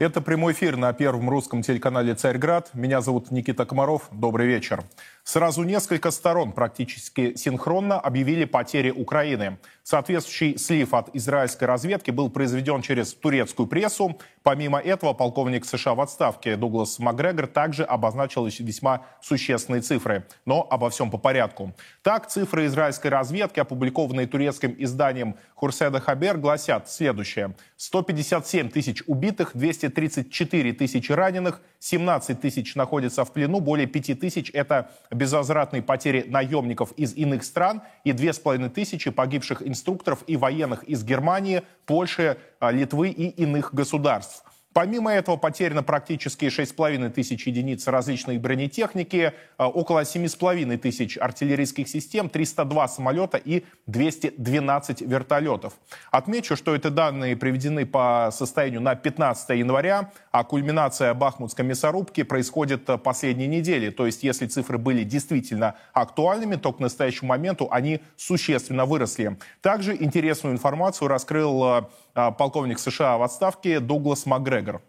Это 0.00 0.22
прямой 0.22 0.54
эфир 0.54 0.78
на 0.78 0.94
первом 0.94 1.28
русском 1.28 1.60
телеканале 1.60 2.14
«Царьград». 2.14 2.70
Меня 2.72 3.02
зовут 3.02 3.30
Никита 3.30 3.66
Комаров. 3.66 4.08
Добрый 4.10 4.46
вечер. 4.46 4.82
Сразу 5.24 5.62
несколько 5.62 6.10
сторон 6.10 6.52
практически 6.52 7.34
синхронно 7.36 8.00
объявили 8.00 8.44
потери 8.44 8.90
Украины. 8.90 9.58
Соответствующий 9.82 10.56
слив 10.58 10.94
от 10.94 11.14
израильской 11.14 11.66
разведки 11.66 12.10
был 12.10 12.30
произведен 12.30 12.80
через 12.82 13.12
турецкую 13.12 13.66
прессу. 13.66 14.18
Помимо 14.42 14.78
этого, 14.78 15.12
полковник 15.14 15.64
США 15.64 15.94
в 15.94 16.00
отставке 16.00 16.56
Дуглас 16.56 16.98
Макгрегор 16.98 17.46
также 17.46 17.84
обозначил 17.84 18.46
весьма 18.46 19.06
существенные 19.20 19.82
цифры. 19.82 20.26
Но 20.46 20.66
обо 20.70 20.90
всем 20.90 21.10
по 21.10 21.18
порядку. 21.18 21.74
Так, 22.02 22.28
цифры 22.28 22.66
израильской 22.66 23.10
разведки, 23.10 23.60
опубликованные 23.60 24.26
турецким 24.26 24.74
изданием 24.78 25.36
Хурседа 25.54 26.00
Хабер, 26.00 26.38
гласят 26.38 26.90
следующее. 26.90 27.54
157 27.76 28.70
тысяч 28.70 29.02
убитых, 29.06 29.52
234 29.54 30.72
тысячи 30.72 31.12
раненых, 31.12 31.60
17 31.80 32.40
тысяч 32.40 32.74
находятся 32.74 33.24
в 33.24 33.32
плену, 33.32 33.60
более 33.60 33.86
5 33.86 34.20
тысяч– 34.20 34.50
это 34.54 34.90
безвозвратные 35.10 35.82
потери 35.82 36.24
наемников 36.28 36.92
из 36.92 37.14
иных 37.14 37.44
стран 37.44 37.82
и 38.04 38.12
2500 38.12 39.14
погибших 39.14 39.66
инструкторов 39.66 40.22
и 40.26 40.36
военных 40.36 40.84
из 40.84 41.04
Германии, 41.04 41.62
Польши, 41.86 42.38
а, 42.58 42.70
Литвы 42.70 43.10
и 43.10 43.28
иных 43.28 43.74
государств. 43.74 44.44
Помимо 44.72 45.12
этого 45.12 45.36
потеряно 45.36 45.82
практически 45.82 46.44
6,5 46.44 47.10
тысяч 47.10 47.44
единиц 47.44 47.88
различной 47.88 48.38
бронетехники, 48.38 49.32
а, 49.56 49.68
около 49.68 50.04
7,5 50.04 50.76
тысяч 50.78 51.18
артиллерийских 51.18 51.88
систем, 51.88 52.28
302 52.28 52.86
самолета 52.86 53.36
и 53.36 53.64
212 53.86 55.00
вертолетов. 55.00 55.72
Отмечу, 56.12 56.54
что 56.54 56.76
эти 56.76 56.86
данные 56.86 57.36
приведены 57.36 57.84
по 57.84 58.30
состоянию 58.32 58.80
на 58.80 58.94
15 58.94 59.58
января, 59.58 60.12
а 60.30 60.44
кульминация 60.44 61.14
бахмутской 61.14 61.64
мясорубки 61.64 62.22
происходит 62.22 62.84
последние 63.02 63.48
недели. 63.48 63.90
То 63.90 64.06
есть, 64.06 64.22
если 64.22 64.46
цифры 64.46 64.78
были 64.78 65.02
действительно 65.02 65.74
актуальными, 65.92 66.54
то 66.54 66.72
к 66.72 66.78
настоящему 66.78 67.30
моменту 67.30 67.66
они 67.72 68.02
существенно 68.16 68.84
выросли. 68.84 69.36
Также 69.62 69.96
интересную 69.96 70.54
информацию 70.54 71.08
раскрыл 71.08 71.64
а, 71.64 71.90
полковник 72.14 72.78
США 72.78 73.18
в 73.18 73.22
отставке 73.22 73.80
Дуглас 73.80 74.26
Макгрегор. 74.26 74.82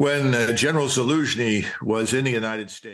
Uh, 0.00 0.54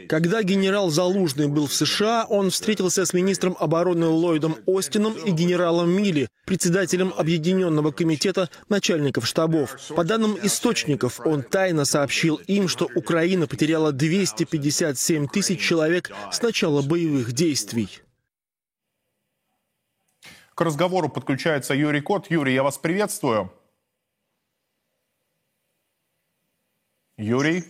Когда 0.08 0.42
генерал 0.42 0.88
Залужный 0.88 1.48
был 1.48 1.66
в 1.66 1.74
США, 1.74 2.24
он 2.30 2.48
встретился 2.48 3.04
с 3.04 3.12
министром 3.12 3.56
обороны 3.60 4.06
Ллойдом 4.06 4.56
Остином 4.66 5.12
и 5.12 5.30
генералом 5.30 5.90
Милли, 5.90 6.28
председателем 6.46 7.12
Объединенного 7.14 7.90
комитета 7.90 8.48
начальников 8.70 9.26
штабов. 9.26 9.76
По 9.94 10.02
данным 10.02 10.38
источников, 10.42 11.20
он 11.20 11.42
тайно 11.42 11.84
сообщил 11.84 12.36
им, 12.46 12.68
что 12.68 12.88
Украина 12.94 13.46
потеряла 13.46 13.92
257 13.92 15.28
тысяч 15.28 15.60
человек 15.60 16.10
с 16.32 16.40
начала 16.40 16.80
боевых 16.80 17.32
действий. 17.32 18.03
К 20.54 20.60
разговору 20.60 21.08
подключается 21.08 21.74
Юрий 21.74 22.00
Кот. 22.00 22.30
Юрий, 22.30 22.54
я 22.54 22.62
вас 22.62 22.78
приветствую. 22.78 23.52
Юрий? 27.16 27.64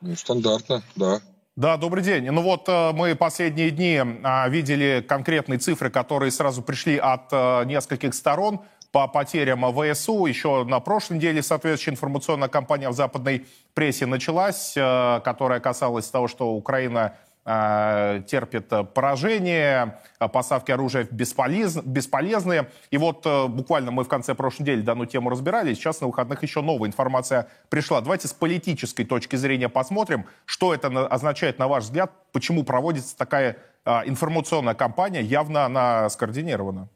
Ну, 0.00 0.16
стандартно, 0.16 0.82
да. 0.96 1.20
Да, 1.54 1.76
добрый 1.76 2.02
день. 2.02 2.28
Ну 2.30 2.42
вот 2.42 2.68
э, 2.68 2.92
мы 2.92 3.14
последние 3.14 3.70
дни 3.70 4.00
а, 4.24 4.48
видели 4.48 5.04
конкретные 5.06 5.58
цифры, 5.58 5.90
которые 5.90 6.32
сразу 6.32 6.62
пришли 6.62 6.96
от 6.96 7.28
э, 7.30 7.64
нескольких 7.66 8.14
сторон 8.14 8.62
по 8.90 9.06
потерям 9.06 9.64
ВСУ. 9.72 10.26
Еще 10.26 10.64
на 10.64 10.80
прошлой 10.80 11.18
неделе 11.18 11.42
соответствующая 11.42 11.92
информационная 11.92 12.48
кампания 12.48 12.88
в 12.88 12.94
западной 12.94 13.46
прессе 13.74 14.06
началась, 14.06 14.72
э, 14.76 15.20
которая 15.22 15.60
касалась 15.60 16.08
того, 16.08 16.26
что 16.26 16.52
Украина 16.54 17.12
Э, 17.12 17.31
терпит 17.44 18.68
поражение, 18.94 20.00
э, 20.20 20.28
поставки 20.28 20.70
оружия 20.70 21.08
бесполез, 21.10 21.76
бесполезные. 21.76 22.70
И 22.92 22.98
вот 22.98 23.26
э, 23.26 23.48
буквально 23.48 23.90
мы 23.90 24.04
в 24.04 24.08
конце 24.08 24.36
прошлой 24.36 24.62
недели 24.62 24.82
данную 24.82 25.08
тему 25.08 25.28
разбирали, 25.28 25.74
сейчас 25.74 26.00
на 26.00 26.06
выходных 26.06 26.42
еще 26.44 26.62
новая 26.62 26.88
информация 26.88 27.48
пришла. 27.68 28.00
Давайте 28.00 28.28
с 28.28 28.32
политической 28.32 29.04
точки 29.04 29.34
зрения 29.34 29.68
посмотрим, 29.68 30.26
что 30.44 30.72
это 30.72 30.86
означает, 31.06 31.58
на 31.58 31.66
ваш 31.66 31.84
взгляд, 31.84 32.12
почему 32.30 32.62
проводится 32.62 33.16
такая 33.16 33.56
информационная 33.84 34.74
кампания, 34.74 35.22
явно 35.22 35.64
она 35.64 36.08
скоординирована. 36.10 36.88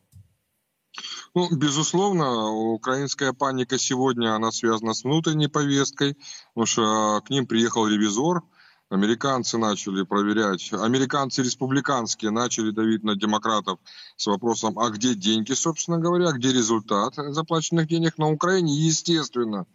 Ну, 1.35 1.49
безусловно, 1.55 2.51
украинская 2.51 3.33
паника 3.33 3.79
сегодня, 3.79 4.35
она 4.35 4.53
связана 4.53 4.95
с 4.95 5.05
внутренней 5.05 5.49
повесткой, 5.49 6.17
потому 6.55 6.67
что 6.67 7.21
к 7.27 7.31
ним 7.31 7.47
приехал 7.47 7.87
ревизор, 7.87 8.43
Американцы 8.89 9.59
начали 9.59 10.05
проверять, 10.05 10.73
американцы 10.73 11.43
республиканские 11.43 12.31
начали 12.31 12.71
давить 12.71 13.03
на 13.03 13.17
демократов 13.17 13.81
с 14.17 14.29
вопросом, 14.29 14.79
а 14.79 14.91
где 14.91 15.17
деньги, 15.17 15.55
собственно 15.55 15.99
говоря, 15.99 16.31
где 16.31 16.53
результат 16.53 17.15
заплаченных 17.17 17.89
денег 17.89 18.17
на 18.17 18.31
Украине. 18.31 18.77
Естественно, 18.77 19.67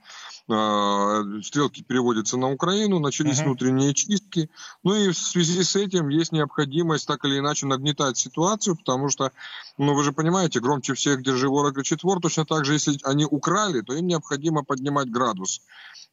стрелки 1.44 1.84
переводятся 1.84 2.38
на 2.38 2.52
Украину, 2.52 3.00
начались 3.00 3.40
uh-huh. 3.40 3.46
внутренние 3.46 3.94
чистки. 3.94 4.50
Ну 4.84 4.96
и 4.96 5.10
в 5.10 5.18
связи 5.18 5.64
с 5.64 5.76
этим 5.76 6.10
есть 6.10 6.32
необходимость 6.32 7.08
так 7.08 7.24
или 7.26 7.40
иначе 7.40 7.66
нагнетать 7.66 8.18
ситуацию, 8.18 8.76
потому 8.76 9.10
что, 9.10 9.32
ну 9.78 9.94
вы 9.94 10.04
же 10.04 10.12
понимаете, 10.12 10.60
громче 10.60 10.94
всех 10.94 11.24
держи 11.24 11.50
вора 11.50 11.72
кричит 11.72 12.04
вор, 12.04 12.20
точно 12.20 12.46
так 12.46 12.66
же, 12.66 12.74
если 12.74 12.98
они 13.04 13.26
украли, 13.26 13.82
то 13.82 13.94
им 13.94 14.08
необходимо 14.08 14.64
поднимать 14.64 15.10
градус 15.10 15.62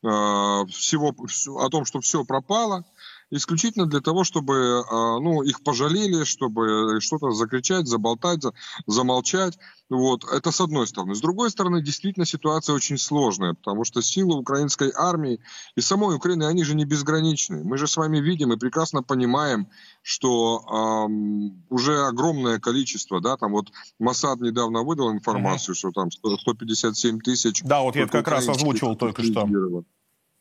э, 0.02 0.06
всего, 0.06 1.14
о 1.58 1.68
том, 1.68 1.84
что 1.84 2.00
все 2.00 2.24
пропало, 2.24 2.84
исключительно 3.30 3.86
для 3.86 4.00
того, 4.00 4.24
чтобы 4.24 4.82
а, 4.90 5.18
ну, 5.20 5.42
их 5.42 5.62
пожалели, 5.62 6.24
чтобы 6.24 7.00
что-то 7.00 7.30
закричать, 7.32 7.86
заболтать, 7.86 8.42
замолчать. 8.86 9.58
Вот. 9.90 10.24
Это 10.24 10.50
с 10.50 10.60
одной 10.60 10.86
стороны. 10.86 11.14
С 11.14 11.20
другой 11.20 11.50
стороны, 11.50 11.82
действительно 11.82 12.26
ситуация 12.26 12.74
очень 12.74 12.98
сложная, 12.98 13.54
потому 13.54 13.84
что 13.84 14.02
силы 14.02 14.36
украинской 14.36 14.92
армии 14.94 15.40
и 15.76 15.80
самой 15.80 16.16
Украины, 16.16 16.44
они 16.44 16.64
же 16.64 16.74
не 16.74 16.84
безграничны. 16.84 17.64
Мы 17.64 17.78
же 17.78 17.86
с 17.86 17.96
вами 17.96 18.18
видим 18.18 18.52
и 18.52 18.58
прекрасно 18.58 19.02
понимаем, 19.02 19.68
что 20.02 21.06
эм, 21.06 21.64
уже 21.70 22.06
огромное 22.06 22.58
количество, 22.58 23.20
да, 23.20 23.36
там 23.36 23.52
вот 23.52 23.68
Масад 23.98 24.40
недавно 24.40 24.82
выдал 24.82 25.10
информацию, 25.10 25.74
mm-hmm. 25.74 25.78
что 25.78 25.90
там 25.92 26.10
157 26.10 27.20
тысяч. 27.20 27.62
Да, 27.62 27.80
вот 27.80 27.96
я 27.96 28.06
как 28.06 28.28
раз 28.28 28.48
озвучивал 28.48 28.96
только 28.96 29.22
что. 29.22 29.48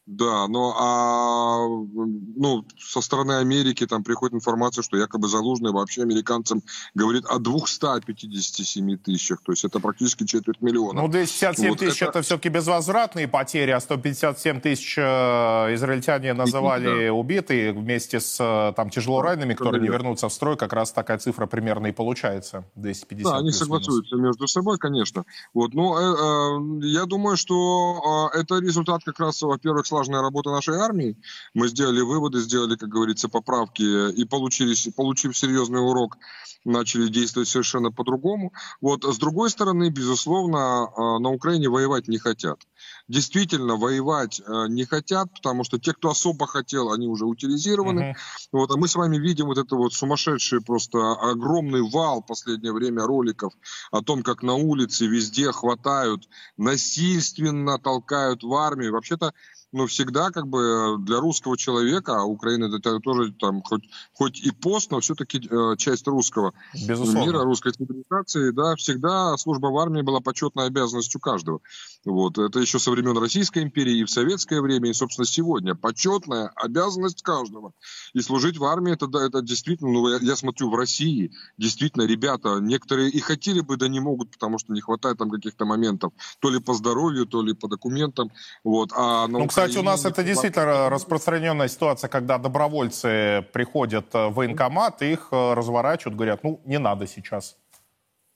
Да, 0.07 0.48
но 0.48 0.74
а, 0.80 1.68
ну, 1.68 2.65
со 2.80 3.01
стороны 3.01 3.33
Америки 3.33 3.86
там 3.86 4.06
приходит 4.06 4.36
информация, 4.36 4.81
что 4.81 4.95
якобы 4.95 5.27
Залужный 5.27 5.71
вообще 5.71 6.04
американцам 6.04 6.63
говорит 6.95 7.25
о 7.25 7.39
257 7.39 8.98
тысячах, 9.00 9.42
то 9.42 9.51
есть 9.51 9.65
это 9.65 9.81
практически 9.81 10.25
четверть 10.25 10.62
миллиона. 10.62 11.01
Ну, 11.01 11.07
257 11.09 11.69
вот 11.69 11.80
тысяч 11.80 12.01
это... 12.01 12.12
это 12.12 12.21
все-таки 12.21 12.48
безвозвратные 12.48 13.27
потери, 13.27 13.71
а 13.71 13.81
157 13.81 14.62
тысяч 14.62 14.98
э, 14.98 15.01
израильтяне 15.01 16.33
называли 16.33 17.07
да. 17.07 17.13
убитые 17.13 17.74
вместе 17.74 18.21
с 18.21 18.38
э, 18.39 18.74
там 18.77 18.89
тяжело 18.89 19.21
ранеными, 19.21 19.56
которые 19.56 19.81
не 19.81 19.89
вернутся 19.89 20.30
в 20.30 20.33
строй, 20.33 20.56
как 20.56 20.71
раз 20.71 20.94
такая 20.94 21.18
цифра 21.18 21.48
примерно 21.48 21.88
и 21.88 21.92
получается, 21.92 22.63
250 22.75 23.30
Да, 23.30 23.39
они 23.39 23.51
согласуются 23.51 24.15
между 24.15 24.48
собой, 24.48 24.77
конечно. 24.77 25.25
Вот, 25.53 25.74
но 25.74 26.00
э, 26.00 26.83
э, 26.83 26.88
я 26.88 27.06
думаю, 27.06 27.36
что 27.36 28.31
э, 28.33 28.39
это 28.39 28.60
результат 28.60 29.03
как 29.03 29.19
раз, 29.19 29.42
во-первых, 29.42 29.86
слаженная 29.98 30.22
работа 30.22 30.52
нашей 30.52 30.76
армии. 30.76 31.18
Мы 31.56 31.68
сделали 31.70 32.02
выводы, 32.02 32.40
сделали, 32.40 32.76
как 32.76 32.90
говорится, 32.90 33.30
поправки 33.30 34.12
и 34.12 34.26
получили, 34.26 34.76
получив 34.92 35.36
серьезный 35.36 35.80
урок, 35.80 36.18
начали 36.66 37.08
действовать 37.08 37.50
совершенно 37.50 37.92
по-другому. 37.92 38.54
Вот, 38.82 39.04
с 39.04 39.18
другой 39.18 39.50
стороны, 39.50 39.90
безусловно, 39.90 40.84
а, 40.86 41.20
на 41.20 41.30
Украине 41.30 41.70
воевать 41.70 42.08
не 42.08 42.20
хотят. 42.20 42.60
Действительно, 43.08 43.76
воевать 43.76 44.42
а, 44.46 44.68
не 44.68 44.86
хотят, 44.86 45.34
потому 45.34 45.64
что 45.64 45.80
те, 45.80 45.94
кто 45.94 46.10
особо 46.10 46.46
хотел, 46.46 46.92
они 46.92 47.08
уже 47.08 47.26
утилизированы. 47.26 48.12
Uh-huh. 48.12 48.50
Вот, 48.52 48.72
а 48.72 48.78
мы 48.78 48.88
с 48.88 48.96
вами 48.96 49.18
видим 49.18 49.48
вот 49.48 49.58
это 49.58 49.76
вот 49.76 49.94
сумасшедший 49.94 50.62
просто 50.62 51.14
огромный 51.14 51.82
вал 51.82 52.22
в 52.22 52.28
последнее 52.28 52.74
время 52.74 53.04
роликов 53.04 53.54
о 53.92 54.02
том, 54.02 54.22
как 54.22 54.44
на 54.44 54.54
улице 54.54 55.08
везде 55.08 55.52
хватают, 55.52 56.28
насильственно 56.58 57.80
толкают 57.80 58.44
в 58.44 58.54
армию. 58.54 58.92
Вообще-то 58.92 59.34
но 59.77 59.88
всегда 59.88 60.31
как 60.31 60.47
бы 60.47 60.97
для 61.00 61.19
русского 61.19 61.57
человека, 61.57 62.18
а 62.18 62.24
Украина 62.24 62.65
это 62.75 63.00
тоже 63.00 63.31
там 63.31 63.62
хоть, 63.62 63.83
хоть 64.13 64.39
и 64.39 64.51
пост, 64.51 64.91
но 64.91 65.00
все-таки 65.00 65.39
э, 65.50 65.75
часть 65.77 66.07
русского 66.07 66.53
Безусловно. 66.74 67.25
мира, 67.25 67.44
русской 67.44 67.71
цивилизации, 67.71 68.51
да, 68.51 68.75
всегда 68.75 69.38
служба 69.38 69.68
в 69.68 69.77
армии 69.77 70.01
была 70.01 70.19
почетной 70.19 70.65
обязанностью 70.65 71.21
каждого. 71.21 71.62
Вот. 72.06 72.38
Это 72.38 72.59
еще 72.59 72.79
со 72.79 72.91
времен 72.91 73.18
Российской 73.18 73.63
империи 73.63 74.00
и 74.00 74.03
в 74.03 74.09
советское 74.09 74.62
время, 74.62 74.89
и, 74.89 74.94
собственно, 74.94 75.25
сегодня. 75.25 75.75
Почетная 75.75 76.51
обязанность 76.56 77.21
каждого. 77.21 77.74
И 78.13 78.21
служить 78.21 78.57
в 78.57 78.63
армии, 78.63 78.94
это, 78.94 79.07
да, 79.07 79.25
это 79.25 79.41
действительно, 79.41 79.91
ну, 79.91 80.09
я, 80.09 80.18
я 80.21 80.35
смотрю, 80.35 80.69
в 80.69 80.75
России 80.75 81.31
действительно 81.57 82.03
ребята, 82.03 82.59
некоторые 82.59 83.09
и 83.09 83.19
хотели 83.19 83.59
бы, 83.59 83.77
да 83.77 83.88
не 83.88 84.00
могут, 84.00 84.31
потому 84.31 84.57
что 84.57 84.74
не 84.74 84.81
хватает 84.81 85.18
там 85.18 85.29
каких-то 85.29 85.65
моментов, 85.65 86.13
то 86.39 86.50
ли 86.50 86.59
по 86.59 86.74
здоровью, 86.74 87.25
то 87.25 87.41
ли 87.41 87.53
по 87.53 87.68
документам. 87.68 88.31
Вот. 88.63 88.91
А 88.95 89.27
ну, 89.27 89.45
кстати, 89.47 89.67
у 89.75 89.84
нас 89.84 90.06
это 90.06 90.24
действительно 90.24 90.90
распространенная 90.90 91.68
ситуация, 91.68 92.08
когда 92.08 92.38
добровольцы 92.38 93.46
приходят 93.54 94.14
в 94.14 94.30
военкомат, 94.30 95.02
их 95.02 95.30
э, 95.31 95.54
разворачивают, 95.54 96.16
говорят, 96.16 96.44
ну, 96.44 96.62
не 96.66 96.80
надо 96.80 97.08
сейчас. 97.08 97.58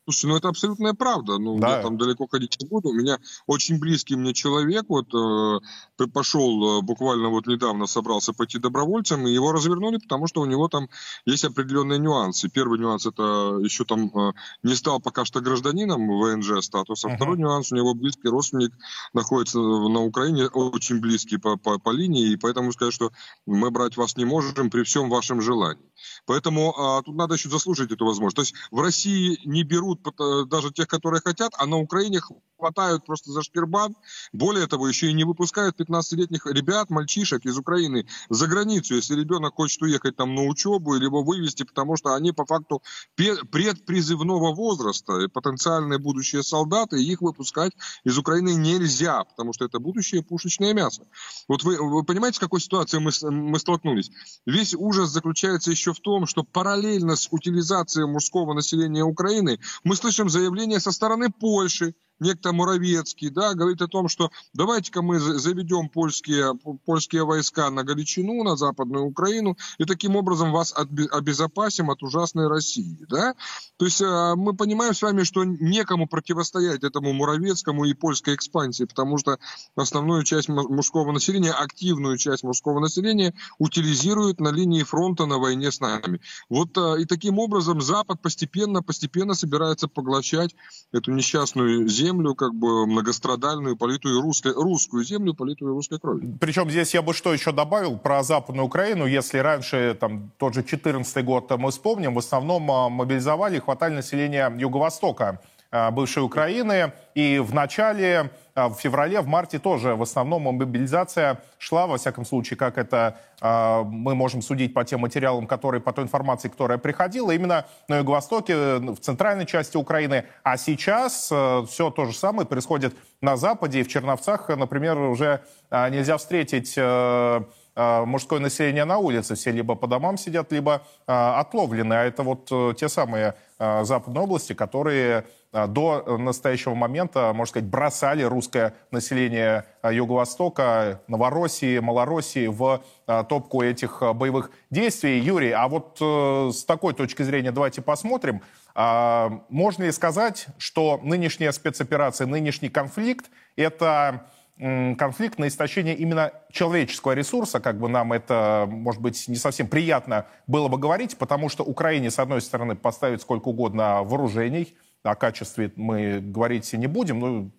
Слушай, 0.06 0.26
ну 0.28 0.36
это 0.38 0.50
абсолютная 0.50 0.94
правда. 0.94 1.38
Ну, 1.38 1.60
да. 1.60 1.78
я 1.78 1.84
там 1.84 1.98
далеко 1.98 2.28
ходить 2.28 2.58
не 2.60 2.68
буду. 2.68 2.90
У 2.90 2.94
меня 2.94 3.20
очень 3.46 3.80
близкий 3.80 4.16
мне 4.16 4.34
человек 4.34 4.86
вот 4.90 5.14
э, 5.14 6.08
пошел 6.08 6.80
э, 6.80 6.82
буквально 6.82 7.30
вот 7.30 7.46
недавно 7.46 7.86
собрался 7.86 8.34
пойти 8.34 8.58
добровольцем, 8.58 9.28
и 9.28 9.32
его 9.32 9.52
развернули, 9.52 9.98
потому 9.98 10.26
что 10.28 10.42
у 10.42 10.46
него 10.46 10.68
там 10.70 10.90
есть 11.26 11.46
определенные 11.46 12.00
нюансы. 12.00 12.50
Первый 12.50 12.80
нюанс 12.80 13.06
это 13.06 13.60
еще 13.62 13.86
там 13.86 14.08
э, 14.08 14.34
не 14.64 14.74
стал 14.74 15.00
пока 15.00 15.24
что 15.24 15.40
гражданином 15.40 16.08
ВНЖ 16.20 16.64
статуса. 16.64 17.08
Uh-huh. 17.08 17.16
Второй 17.16 17.38
нюанс 17.38 17.72
у 17.72 17.76
него 17.76 17.94
близкий 17.94 18.30
родственник 18.30 18.72
находится 19.14 19.60
на 19.60 20.04
Украине, 20.04 20.48
очень 20.48 21.00
близкий 21.00 21.38
по, 21.38 21.58
по, 21.58 21.78
по 21.78 21.92
линии, 21.92 22.32
и 22.32 22.38
поэтому 22.38 22.72
сказать, 22.72 22.94
что 22.94 23.12
мы 23.46 23.70
брать 23.70 23.98
вас 23.98 24.18
не 24.18 24.26
можем 24.26 24.70
при 24.72 24.84
всем 24.84 25.10
вашем 25.10 25.42
желании. 25.42 25.92
Поэтому 26.26 26.74
а, 26.78 27.02
тут 27.04 27.16
надо 27.16 27.36
еще 27.36 27.50
заслужить 27.50 27.92
эту 27.92 28.06
возможность. 28.06 28.36
То 28.36 28.42
есть 28.42 28.56
в 28.72 28.80
России 28.80 29.40
не 29.46 29.64
берут 29.64 29.91
э, 30.00 30.46
даже 30.46 30.72
тех, 30.72 30.88
которые 30.88 31.22
хотят, 31.22 31.54
а 31.58 31.66
на 31.66 31.78
Украине 31.78 32.22
хватают 32.62 33.06
просто 33.06 33.32
за 33.32 33.42
шкирбан. 33.42 33.96
Более 34.34 34.68
того, 34.68 34.88
еще 34.88 35.10
и 35.10 35.14
не 35.14 35.24
выпускают 35.24 35.80
15-летних 35.80 36.46
ребят, 36.46 36.92
мальчишек 36.92 37.44
из 37.46 37.58
Украины 37.58 38.06
за 38.30 38.48
границу, 38.48 38.96
если 38.96 39.16
ребенок 39.16 39.56
хочет 39.56 39.82
уехать 39.82 40.16
там 40.16 40.36
на 40.36 40.44
учебу, 40.44 40.94
либо 40.96 41.18
вывести, 41.18 41.64
потому 41.64 41.98
что 41.98 42.14
они 42.14 42.32
по 42.32 42.46
факту 42.46 42.84
предпризывного 43.16 44.54
возраста, 44.54 45.28
потенциальные 45.34 45.98
будущие 45.98 46.44
солдаты, 46.44 47.04
их 47.04 47.22
выпускать 47.22 47.74
из 48.04 48.18
Украины 48.18 48.54
нельзя, 48.54 49.24
потому 49.24 49.54
что 49.54 49.66
это 49.66 49.80
будущее 49.80 50.22
пушечное 50.22 50.74
мясо. 50.74 51.08
Вот 51.48 51.64
вы, 51.64 51.78
вы 51.78 52.04
понимаете, 52.04 52.38
в 52.38 52.42
какой 52.42 52.62
ситуации 52.62 53.00
мы, 53.00 53.12
мы 53.32 53.58
столкнулись? 53.60 54.12
Весь 54.46 54.76
ужас 54.76 55.10
заключается 55.10 55.72
еще 55.72 55.94
в 55.94 56.00
том, 56.00 56.28
что 56.28 56.44
параллельно 56.44 57.16
с 57.16 57.28
утилизацией 57.32 58.08
мужского 58.08 58.54
населения 58.54 59.04
Украины 59.04 59.60
мы 59.84 59.96
слышим 59.96 60.30
заявления 60.30 60.80
со 60.80 60.92
стороны 60.92 61.30
Польши, 61.32 61.96
некто 62.22 62.54
Муравецкий, 62.54 63.30
да, 63.30 63.54
говорит 63.54 63.82
о 63.82 63.88
том, 63.88 64.08
что 64.08 64.32
давайте-ка 64.54 65.02
мы 65.02 65.20
заведем 65.20 65.90
польские, 65.90 66.54
польские 66.86 67.26
войска 67.26 67.70
на 67.70 67.84
Галичину, 67.84 68.44
на 68.44 68.56
Западную 68.56 69.06
Украину, 69.06 69.58
и 69.78 69.86
таким 69.86 70.16
образом 70.16 70.52
вас 70.52 70.74
обезопасим 70.76 71.90
от 71.90 72.04
ужасной 72.04 72.48
России, 72.48 73.06
да. 73.10 73.34
То 73.78 73.86
есть 73.86 74.02
э, 74.02 74.34
мы 74.36 74.56
понимаем 74.56 74.94
с 74.94 75.02
вами, 75.02 75.24
что 75.24 75.44
некому 75.44 76.08
противостоять 76.08 76.84
этому 76.84 77.14
Муравецкому 77.14 77.86
и 77.86 77.94
польской 77.94 78.36
экспансии, 78.36 78.84
потому 78.84 79.18
что 79.18 79.40
основную 79.76 80.24
часть 80.24 80.50
мужского 80.50 81.12
населения, 81.12 81.52
активную 81.52 82.18
часть 82.18 82.44
мужского 82.44 82.80
населения 82.80 83.34
утилизируют 83.58 84.40
на 84.40 84.50
линии 84.50 84.84
фронта 84.84 85.26
на 85.26 85.40
войне 85.40 85.72
с 85.72 85.80
нами. 85.80 86.22
Вот 86.50 86.78
э, 86.78 87.02
и 87.02 87.06
таким 87.06 87.40
образом 87.40 87.82
Запад 87.82 88.22
постепенно, 88.22 88.84
постепенно 88.84 89.34
собирается 89.34 89.88
поглощать 89.88 90.56
эту 90.92 91.12
несчастную 91.12 91.88
землю, 91.88 92.11
землю, 92.12 92.36
как 92.36 92.54
бы 92.54 92.88
многострадальную, 92.88 93.78
политую 93.78 94.22
русской, 94.22 94.54
русскую 94.54 95.04
землю, 95.04 95.34
политую 95.34 95.74
русской 95.74 96.00
кровью. 96.00 96.38
Причем 96.40 96.70
здесь 96.70 96.94
я 96.94 97.02
бы 97.02 97.14
что 97.14 97.34
еще 97.34 97.52
добавил 97.52 97.98
про 97.98 98.24
Западную 98.24 98.66
Украину. 98.66 99.06
Если 99.06 99.40
раньше, 99.40 99.98
там, 100.00 100.32
тот 100.38 100.54
же 100.54 100.64
14 100.64 101.26
год 101.26 101.52
мы 101.58 101.72
вспомним, 101.72 102.14
в 102.14 102.18
основном 102.18 102.70
а, 102.72 102.90
мобилизовали, 102.90 103.60
хватали 103.60 103.96
населения 103.96 104.52
Юго-Востока 104.58 105.40
бывшей 105.72 106.24
Украины. 106.24 106.92
И 107.16 107.40
в 107.40 107.54
начале 107.54 108.30
а, 108.54 108.68
в 108.68 108.76
феврале, 108.76 109.22
в 109.22 109.28
марте 109.28 109.60
тоже 109.60 109.96
в 109.96 110.02
основном 110.02 110.44
мобилизация 110.44 111.42
шла, 111.58 111.88
во 111.88 111.98
всяком 111.98 112.26
случае, 112.26 112.58
как 112.58 112.78
это 112.78 113.18
а, 113.40 113.84
мы 113.84 114.14
можем 114.14 114.42
судить 114.42 114.74
по 114.74 114.84
тем 114.84 115.02
материалам, 115.02 115.48
которые, 115.48 115.82
по 115.82 115.94
той 115.94 116.04
информации, 116.04 116.50
которая 116.50 116.78
приходила, 116.78 117.32
именно 117.32 117.66
на 117.88 118.00
Юго-Востоке, 118.00 118.78
в 118.80 118.98
центральной 118.98 119.46
части 119.46 119.78
Украины. 119.78 120.26
А 120.44 120.58
сейчас 120.58 121.30
э, 121.32 121.66
все 121.68 121.90
то 121.92 122.06
же 122.06 122.14
самое 122.14 122.48
происходит 122.48 122.94
на 123.22 123.38
Западе 123.38 123.80
и 123.80 123.84
в 123.84 123.88
Черновцах, 123.88 124.50
например, 124.50 124.98
уже 124.98 125.42
нельзя 125.72 126.18
встретить 126.18 126.74
э, 126.76 127.42
мужское 127.76 128.40
население 128.40 128.86
на 128.86 128.98
улице. 128.98 129.36
Все 129.36 129.52
либо 129.52 129.76
по 129.76 129.88
домам 129.88 130.18
сидят, 130.18 130.52
либо 130.52 130.82
отловлены. 131.06 131.94
А 131.94 132.04
это 132.04 132.24
вот 132.24 132.50
э, 132.52 132.74
те 132.78 132.90
самые 132.90 133.36
западные 133.60 134.24
области, 134.24 134.54
которые 134.54 135.26
до 135.52 136.18
настоящего 136.18 136.76
момента, 136.76 137.34
можно 137.34 137.52
сказать, 137.52 137.70
бросали 137.70 138.24
русское 138.24 138.74
население 138.90 139.66
а, 139.82 139.92
Юго-Востока, 139.92 141.02
Новороссии, 141.08 141.80
Малороссии 141.80 142.48
в 142.48 142.82
а, 143.06 143.24
топку 143.24 143.62
этих 143.62 144.02
боевых 144.16 144.52
действий. 144.70 145.20
Юрий, 145.20 145.52
а 145.52 145.68
вот 145.68 145.98
э, 146.00 146.52
с 146.54 146.64
такой 146.64 146.94
точки 146.94 147.24
зрения 147.24 147.52
давайте 147.52 147.82
посмотрим. 147.82 148.42
Можно 148.74 149.84
ли 149.84 149.92
сказать, 149.92 150.48
что 150.58 150.98
нынешняя 151.04 151.52
спецоперация, 151.52 152.26
нынешний 152.26 152.70
конфликт– 152.70 153.30
это 153.58 154.28
конфликт 154.58 155.40
на 155.40 155.50
истощение 155.50 155.94
именно 155.94 156.32
человеческого 156.52 157.12
ресурса, 157.12 157.60
как 157.60 157.78
бы 157.80 157.90
нам 157.90 158.14
это, 158.14 158.66
может 158.70 159.02
быть, 159.02 159.28
не 159.28 159.36
совсем 159.36 159.68
приятно 159.68 160.26
было 160.48 160.70
бы 160.70 160.78
говорить, 160.78 161.18
потому 161.18 161.50
что 161.50 161.64
Украине, 161.64 162.12
с 162.12 162.20
одной 162.20 162.42
стороны, 162.42 162.76
поставить 162.78 163.22
сколько 163.22 163.50
угодно 163.50 164.04
вооружений– 164.04 164.74
о 165.04 165.16
качестве 165.16 165.72
мы 165.76 166.20
говорить 166.20 166.72
не 166.74 166.88
будем, 166.88 167.20
но 167.20 167.50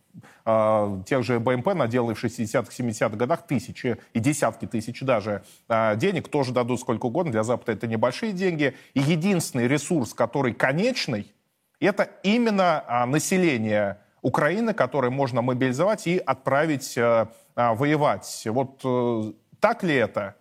э, 0.44 1.02
тех 1.06 1.22
же 1.25 1.40
БМП 1.40 1.75
наделали 1.75 2.14
в 2.14 2.22
60-х, 2.22 2.70
70-х 2.70 3.16
годах 3.16 3.46
тысячи 3.46 3.99
и 4.12 4.20
десятки 4.20 4.66
тысяч 4.66 5.00
даже 5.00 5.42
э, 5.68 5.96
денег, 5.96 6.28
тоже 6.28 6.52
дадут 6.52 6.80
сколько 6.80 7.06
угодно, 7.06 7.32
для 7.32 7.42
Запада 7.42 7.72
это 7.72 7.87
небольшие 7.87 8.32
деньги. 8.32 8.75
И 8.94 9.00
единственный 9.00 9.66
ресурс, 9.66 10.14
который 10.14 10.54
конечный, 10.54 11.32
это 11.80 12.08
именно 12.22 12.84
э, 12.87 13.04
население 13.06 13.99
Украины, 14.22 14.72
которое 14.72 15.11
можно 15.11 15.42
мобилизовать 15.42 16.06
и 16.06 16.18
отправить 16.18 16.96
э, 16.96 17.26
воевать. 17.56 18.42
Вот 18.46 18.80
э, 18.84 19.32
так 19.58 19.82
ли 19.82 19.94
это? 19.94 20.37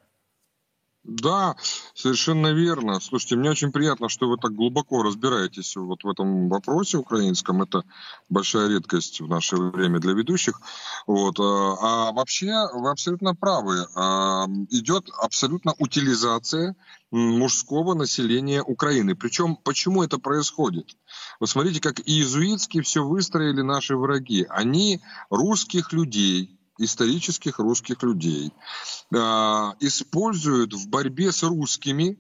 Да, 1.04 1.56
совершенно 1.96 2.54
верно. 2.54 3.00
Слушайте, 3.00 3.36
мне 3.36 3.50
очень 3.50 3.72
приятно, 3.72 4.08
что 4.08 4.30
вы 4.30 4.38
так 4.38 4.54
глубоко 4.54 5.02
разбираетесь 5.02 5.76
вот 5.76 6.04
в 6.04 6.10
этом 6.10 6.48
вопросе 6.48 6.98
украинском. 6.98 7.64
Это 7.64 7.84
большая 8.30 8.70
редкость 8.70 9.20
в 9.20 9.28
наше 9.28 9.56
время 9.56 10.00
для 10.00 10.14
ведущих. 10.14 10.62
Вот. 11.08 11.40
А, 11.40 12.10
а 12.10 12.12
вообще 12.12 12.54
вы 12.74 12.92
абсолютно 12.92 13.34
правы. 13.34 13.88
А, 13.96 14.46
идет 14.70 15.10
абсолютно 15.20 15.74
утилизация 15.80 16.76
мужского 17.10 17.96
населения 17.96 18.62
Украины. 18.62 19.16
Причем, 19.16 19.56
почему 19.56 20.04
это 20.04 20.20
происходит? 20.20 20.96
Вы 21.40 21.48
смотрите, 21.48 21.82
как 21.82 22.00
иезуитски 22.00 22.82
все 22.82 23.04
выстроили 23.04 23.62
наши 23.62 23.98
враги. 23.98 24.46
Они 24.50 25.02
русских 25.32 25.94
людей, 25.94 26.61
исторических 26.84 27.60
русских 27.60 28.04
людей, 28.04 28.52
э, 29.14 29.18
используют 29.80 30.74
в 30.74 30.90
борьбе 30.90 31.32
с 31.32 31.44
русскими, 31.44 32.18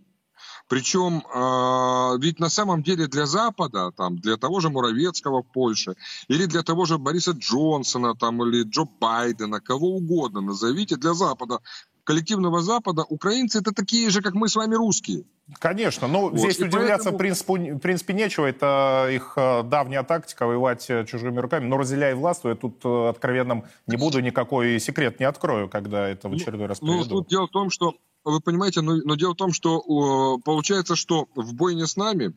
причем 0.68 1.18
э, 1.20 2.18
ведь 2.22 2.40
на 2.40 2.50
самом 2.50 2.82
деле 2.82 3.08
для 3.08 3.26
Запада, 3.26 3.92
там, 3.92 4.18
для 4.18 4.38
того 4.38 4.62
же 4.62 4.70
Муравецкого 4.70 5.44
в 5.44 5.52
Польше, 5.52 5.96
или 6.30 6.46
для 6.46 6.64
того 6.64 6.86
же 6.86 6.98
Бориса 6.98 7.32
Джонсона, 7.32 8.16
там, 8.16 8.42
или 8.44 8.64
Джо 8.64 8.86
Байдена, 8.86 9.60
кого 9.60 9.98
угодно 9.98 10.40
назовите, 10.40 10.96
для 10.96 11.14
Запада 11.14 11.60
коллективного 12.04 12.62
Запада, 12.62 13.04
украинцы 13.04 13.60
это 13.60 13.72
такие 13.72 14.10
же, 14.10 14.22
как 14.22 14.34
мы 14.34 14.48
с 14.50 14.56
вами 14.56 14.76
русские. 14.76 15.24
Конечно, 15.60 16.08
но 16.08 16.30
вот. 16.30 16.40
здесь 16.40 16.60
и 16.60 16.64
удивляться 16.64 17.12
поэтому... 17.12 17.16
в, 17.16 17.18
принципе, 17.18 17.74
в 17.74 17.80
принципе 17.80 18.14
нечего. 18.14 18.46
Это 18.46 19.10
их 19.12 19.34
э, 19.36 19.64
давняя 19.64 20.04
тактика 20.04 20.46
воевать 20.46 20.90
э, 20.90 21.06
чужими 21.06 21.40
руками. 21.40 21.66
Но 21.66 21.78
разделяя 21.78 22.16
власть, 22.16 22.42
я 22.44 22.56
тут 22.56 22.80
э, 22.84 23.10
откровенным 23.10 23.66
не 23.88 23.98
буду, 23.98 24.20
никакой 24.22 24.80
секрет 24.80 25.20
не 25.20 25.26
открою, 25.26 25.68
когда 25.68 26.08
это 26.08 26.30
в 26.30 26.32
ну, 26.32 26.38
очередной 26.38 26.68
раз 26.68 26.80
приведу. 26.80 26.98
Ну, 26.98 27.06
тут 27.06 27.28
дело 27.28 27.48
в 27.48 27.52
том, 27.52 27.70
что, 27.70 27.96
вы 28.24 28.40
понимаете, 28.40 28.82
но, 28.82 28.96
но 28.96 29.16
дело 29.16 29.34
в 29.34 29.38
том, 29.38 29.52
что 29.52 30.40
получается, 30.46 30.96
что 30.96 31.28
в 31.36 31.54
бойне 31.54 31.86
с 31.86 31.98
нами 31.98 32.34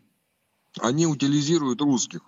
они 0.80 1.06
утилизируют 1.06 1.80
русских. 1.80 2.20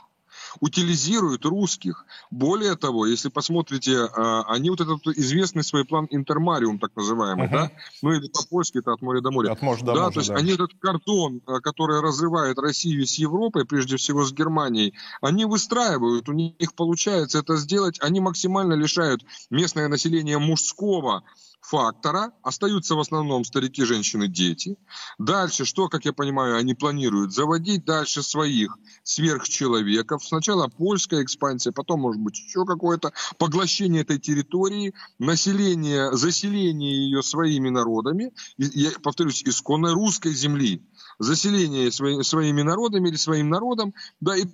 Утилизируют 0.60 1.44
русских. 1.44 2.04
Более 2.30 2.76
того, 2.76 3.06
если 3.06 3.28
посмотрите, 3.28 4.04
они 4.14 4.70
вот 4.70 4.80
этот 4.80 5.06
известный 5.06 5.64
свой 5.64 5.84
план 5.84 6.06
Интермариум, 6.10 6.78
так 6.78 6.94
называемый, 6.96 7.46
uh-huh. 7.46 7.52
да, 7.52 7.70
ну 8.02 8.12
или 8.12 8.28
по-польски 8.28 8.78
это 8.78 8.92
от 8.92 9.02
моря 9.02 9.20
до 9.20 9.30
моря. 9.30 9.52
От 9.52 9.62
моря 9.62 9.80
до 9.80 9.94
да, 9.94 10.02
моря, 10.02 10.12
то 10.12 10.20
есть 10.20 10.30
да. 10.30 10.36
они 10.36 10.52
этот 10.52 10.72
кордон, 10.80 11.40
который 11.62 12.00
разрывает 12.00 12.58
Россию 12.58 13.06
с 13.06 13.14
Европой, 13.18 13.64
прежде 13.64 13.96
всего 13.96 14.25
с 14.25 14.32
Германией, 14.32 14.94
они 15.20 15.44
выстраивают, 15.44 16.28
у 16.28 16.32
них 16.32 16.75
получается 16.75 17.38
это 17.38 17.56
сделать, 17.56 17.98
они 18.00 18.20
максимально 18.20 18.75
лишают 18.75 19.25
местное 19.50 19.88
население 19.88 20.38
мужского 20.38 21.22
фактора. 21.66 22.32
Остаются 22.42 22.94
в 22.94 23.00
основном 23.00 23.44
старики, 23.44 23.85
женщины, 23.85 24.28
дети. 24.28 24.76
Дальше, 25.18 25.64
что, 25.64 25.88
как 25.88 26.04
я 26.04 26.12
понимаю, 26.12 26.56
они 26.56 26.75
планируют? 26.75 27.32
Заводить 27.32 27.85
дальше 27.85 28.23
своих 28.23 28.76
сверхчеловеков. 29.02 30.25
Сначала 30.25 30.68
польская 30.68 31.23
экспансия, 31.23 31.73
потом, 31.73 32.00
может 32.00 32.23
быть, 32.23 32.38
еще 32.38 32.64
какое-то 32.64 33.12
поглощение 33.38 34.02
этой 34.02 34.18
территории, 34.18 34.94
население, 35.18 36.16
заселение 36.16 37.08
ее 37.08 37.23
своими 37.23 37.68
народами. 37.68 38.32
Я 38.58 38.90
повторюсь, 39.02 39.42
исконной 39.44 39.92
русской 39.92 40.32
земли. 40.32 40.82
Заселение 41.18 41.90
своими 41.90 42.62
народами 42.62 43.08
или 43.08 43.16
своим 43.16 43.49
народом. 43.49 43.92
Да, 44.20 44.37
и 44.37 44.44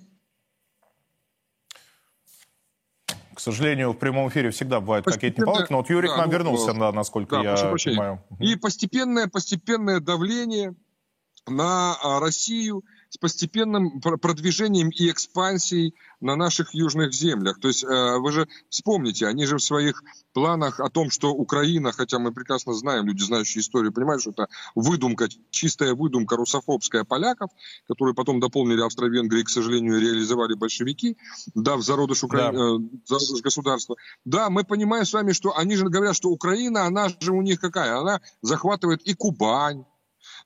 К 3.35 3.39
сожалению, 3.39 3.91
в 3.91 3.97
прямом 3.97 4.29
эфире 4.29 4.51
всегда 4.51 4.79
бывают 4.79 5.05
какие-то 5.05 5.41
неполадки, 5.41 5.71
но 5.71 5.79
вот 5.79 5.89
Юрик 5.89 6.11
да, 6.11 6.17
нам 6.17 6.27
ну, 6.27 6.33
вернулся, 6.33 6.73
да, 6.73 6.91
насколько 6.91 7.41
да, 7.41 7.55
я 7.55 7.55
понимаю. 7.55 8.23
И 8.39 8.55
постепенное, 8.55 9.27
постепенное 9.27 9.99
давление 9.99 10.75
на 11.47 11.95
а, 12.01 12.19
Россию 12.19 12.83
с 13.13 13.17
постепенным 13.17 14.01
продвижением 14.01 14.89
и 14.89 15.11
экспансией 15.11 15.93
на 16.19 16.35
наших 16.35 16.73
южных 16.73 17.13
землях. 17.13 17.59
То 17.59 17.67
есть 17.67 17.83
э, 17.83 18.17
вы 18.17 18.31
же 18.31 18.47
вспомните, 18.69 19.27
они 19.27 19.45
же 19.45 19.57
в 19.57 19.63
своих 19.63 20.01
планах 20.33 20.79
о 20.79 20.89
том, 20.89 21.11
что 21.11 21.31
Украина, 21.31 21.91
хотя 21.91 22.17
мы 22.17 22.33
прекрасно 22.33 22.73
знаем, 22.73 23.05
люди, 23.05 23.21
знающие 23.21 23.61
историю, 23.61 23.93
понимают, 23.93 24.23
что 24.23 24.31
это 24.31 24.47
выдумка, 24.73 25.27
чистая 25.51 25.93
выдумка 25.93 26.37
русофобская 26.37 27.03
поляков, 27.03 27.51
которую 27.87 28.15
потом 28.15 28.39
дополнили 28.39 28.81
Австро-Венгрии, 28.81 29.43
к 29.43 29.49
сожалению, 29.49 30.01
реализовали 30.01 30.55
большевики, 30.55 31.15
дав 31.53 31.83
зародыш, 31.83 32.23
Укра... 32.23 32.51
да. 32.51 32.57
э, 32.57 32.79
зародыш 33.05 33.43
государства. 33.43 33.95
Да, 34.25 34.49
мы 34.49 34.63
понимаем 34.63 35.05
с 35.05 35.13
вами, 35.13 35.33
что 35.33 35.55
они 35.55 35.75
же 35.75 35.87
говорят, 35.87 36.15
что 36.15 36.29
Украина, 36.29 36.87
она 36.87 37.09
же 37.19 37.31
у 37.31 37.43
них 37.43 37.59
какая? 37.59 37.95
Она 37.95 38.21
захватывает 38.41 39.03
и 39.03 39.13
Кубань, 39.13 39.85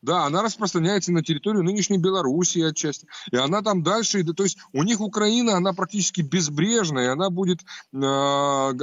да, 0.07 0.23
она 0.23 0.41
распространяется 0.41 1.11
на 1.11 1.21
территорию 1.21 1.63
нынешней 1.63 1.97
Белоруссии 1.97 2.61
отчасти. 2.61 3.07
И 3.29 3.35
она 3.35 3.61
там 3.61 3.83
дальше, 3.83 4.23
то 4.23 4.43
есть 4.43 4.57
у 4.71 4.83
них 4.83 5.01
Украина, 5.01 5.57
она 5.57 5.73
практически 5.73 6.21
безбрежная, 6.21 7.11
она 7.11 7.29
будет, 7.29 7.59
э, 7.91 7.97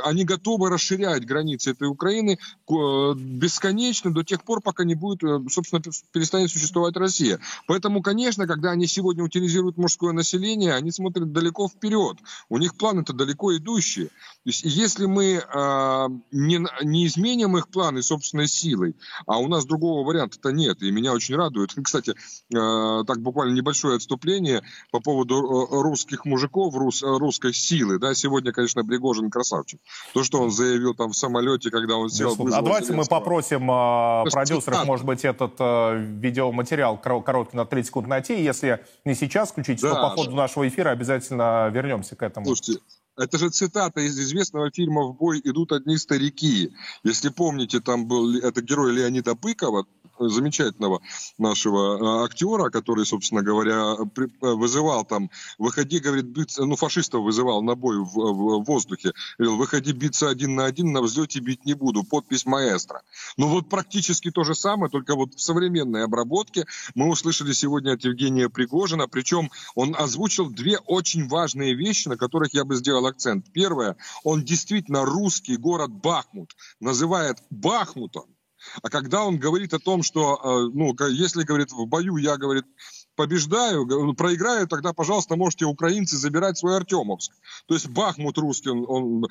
они 0.05 0.25
готовы 0.25 0.69
расширять 0.69 1.25
границы 1.25 1.71
этой 1.71 1.89
Украины 1.89 2.39
бесконечно 2.69 4.13
до 4.13 4.23
тех 4.23 4.45
пор, 4.45 4.61
пока 4.61 4.85
не 4.85 4.95
будет, 4.95 5.25
э, 5.25 5.41
собственно, 5.49 5.81
перестанет 6.13 6.51
существовать 6.51 6.95
Россия. 6.97 7.41
Поэтому, 7.67 8.03
конечно, 8.03 8.47
когда 8.47 8.73
они 8.73 8.87
сегодня 8.87 9.25
утилизируют 9.25 9.79
мужское 9.79 10.13
население, 10.13 10.75
они 10.75 10.91
смотрят 10.91 11.33
далеко 11.33 11.69
вперед. 11.69 12.19
У 12.51 12.59
них 12.59 12.77
планы-то 12.77 13.15
далеко 13.15 13.57
идущие. 13.57 14.09
То 14.09 14.51
есть, 14.51 14.63
если 14.65 15.07
мы 15.07 15.43
э, 15.43 16.09
не, 16.33 16.67
не 16.83 17.07
изменим 17.07 17.57
их 17.57 17.69
планы 17.69 18.03
собственной 18.03 18.47
силой, 18.47 18.95
а 19.27 19.39
у 19.39 19.49
нас 19.49 19.65
другого 19.65 20.07
варианта-то 20.07 20.51
нет, 20.51 20.83
и 20.83 20.91
меня 20.91 21.14
очень 21.15 21.37
радует. 21.37 21.75
Кстати, 21.83 22.11
э, 22.11 23.05
так 23.07 23.21
буквально 23.21 23.55
небольшое 23.55 23.97
отступление 23.97 24.63
по 24.91 25.01
поводу 25.01 25.35
э, 25.37 25.83
русских 25.83 26.25
мужиков, 26.25 26.75
рус, 26.75 27.03
э, 27.03 27.07
русской 27.07 27.53
силы. 27.53 27.99
Да, 27.99 28.15
сегодня, 28.15 28.53
конечно, 28.53 28.85
Пригожин 28.85 29.31
красавчик. 29.31 29.81
То, 30.13 30.23
что 30.23 30.41
он 30.41 30.51
заявил 30.51 30.95
там 30.95 31.11
в 31.11 31.17
самолете, 31.17 31.71
когда 31.71 31.97
он 31.97 32.11
сел... 32.11 32.37
А 32.53 32.63
давайте 32.63 32.93
мы 32.93 33.05
попросим 33.05 33.71
э, 33.71 34.25
продюсеров, 34.31 34.65
цитат. 34.65 34.87
может 34.87 35.07
быть, 35.07 35.25
этот 35.25 35.55
э, 35.59 35.99
видеоматериал 35.99 36.99
короткий 36.99 37.57
на 37.57 37.65
30 37.65 37.87
секунд 37.87 38.09
найти. 38.09 38.43
Если 38.43 38.85
не 39.05 39.15
сейчас 39.15 39.51
включить, 39.51 39.81
да. 39.81 39.95
то 39.95 40.03
по 40.03 40.11
ходу 40.11 40.33
нашего 40.33 40.67
эфира 40.69 40.91
обязательно 40.91 41.69
вернемся 41.69 42.17
к 42.17 42.23
этому. 42.23 42.47
Слушайте, 42.47 42.81
это 43.17 43.39
же 43.39 43.51
цитата 43.51 44.01
из 44.01 44.19
известного 44.19 44.71
фильма 44.71 45.05
«В 45.05 45.17
бой 45.17 45.41
идут 45.45 45.73
одни 45.73 45.97
старики». 45.97 46.73
Если 47.03 47.29
помните, 47.29 47.81
там 47.81 48.07
был 48.07 48.37
это 48.37 48.61
герой 48.63 48.93
Леонида 48.93 49.35
Быкова, 49.35 49.87
замечательного 50.19 51.01
нашего 51.39 52.23
а, 52.23 52.25
актера, 52.25 52.71
который, 52.71 53.05
собственно 53.05 53.43
говоря, 53.43 53.97
вызывал 54.41 55.05
там, 55.05 55.31
выходи, 55.59 55.99
говорит, 55.99 56.27
биться, 56.27 56.65
ну, 56.65 56.77
фашистов 56.77 57.23
вызывал 57.23 57.63
на 57.63 57.75
бой 57.75 57.99
в, 57.99 58.15
в 58.15 58.65
воздухе, 58.65 59.13
говорил, 59.39 59.57
выходи 59.57 59.93
биться 59.93 60.29
один 60.29 60.55
на 60.55 60.67
один, 60.67 60.93
на 60.93 61.03
взлете 61.03 61.41
бить 61.41 61.65
не 61.65 61.75
буду, 61.75 62.05
подпись 62.05 62.47
маэстро. 62.47 63.03
Ну, 63.37 63.49
вот 63.49 63.69
практически 63.69 64.31
то 64.31 64.45
же 64.45 64.55
самое, 64.55 64.91
только 64.91 65.15
вот 65.15 65.35
в 65.35 65.41
современной 65.41 66.05
обработке 66.05 66.67
мы 66.95 67.09
услышали 67.09 67.53
сегодня 67.53 67.93
от 67.95 68.05
Евгения 68.05 68.49
Пригожина, 68.49 69.09
причем 69.09 69.51
он 69.75 69.97
озвучил 69.97 70.51
две 70.51 70.79
очень 70.79 71.27
важные 71.29 71.75
вещи, 71.75 72.09
на 72.09 72.17
которых 72.17 72.55
я 72.55 72.65
бы 72.65 72.77
сделал 72.77 73.04
акцент. 73.07 73.53
Первое, 73.53 73.97
он 74.23 74.45
действительно 74.45 75.05
русский 75.05 75.57
город 75.57 75.91
Бахмут 75.91 76.55
называет 76.81 77.39
Бахмутом, 77.51 78.35
а 78.83 78.91
когда 78.91 79.25
он 79.25 79.39
говорит 79.39 79.75
о 79.75 79.79
том, 79.79 80.03
что, 80.03 80.37
э, 80.37 80.71
ну, 80.75 80.95
если, 81.11 81.43
говорит, 81.43 81.73
в 81.73 81.87
бою 81.87 82.17
я, 82.17 82.37
говорит, 82.37 82.65
побеждаю, 83.17 83.87
ну, 83.87 84.15
проиграю, 84.15 84.67
тогда, 84.67 84.93
пожалуйста, 84.93 85.37
можете 85.37 85.65
украинцы 85.65 86.17
забирать 86.17 86.59
свой 86.59 86.77
Артемовск. 86.77 87.33
То 87.67 87.75
есть 87.75 87.89
Бахмут 87.89 88.39
русский, 88.39 88.71
он, 88.71 88.85
он 88.89 89.29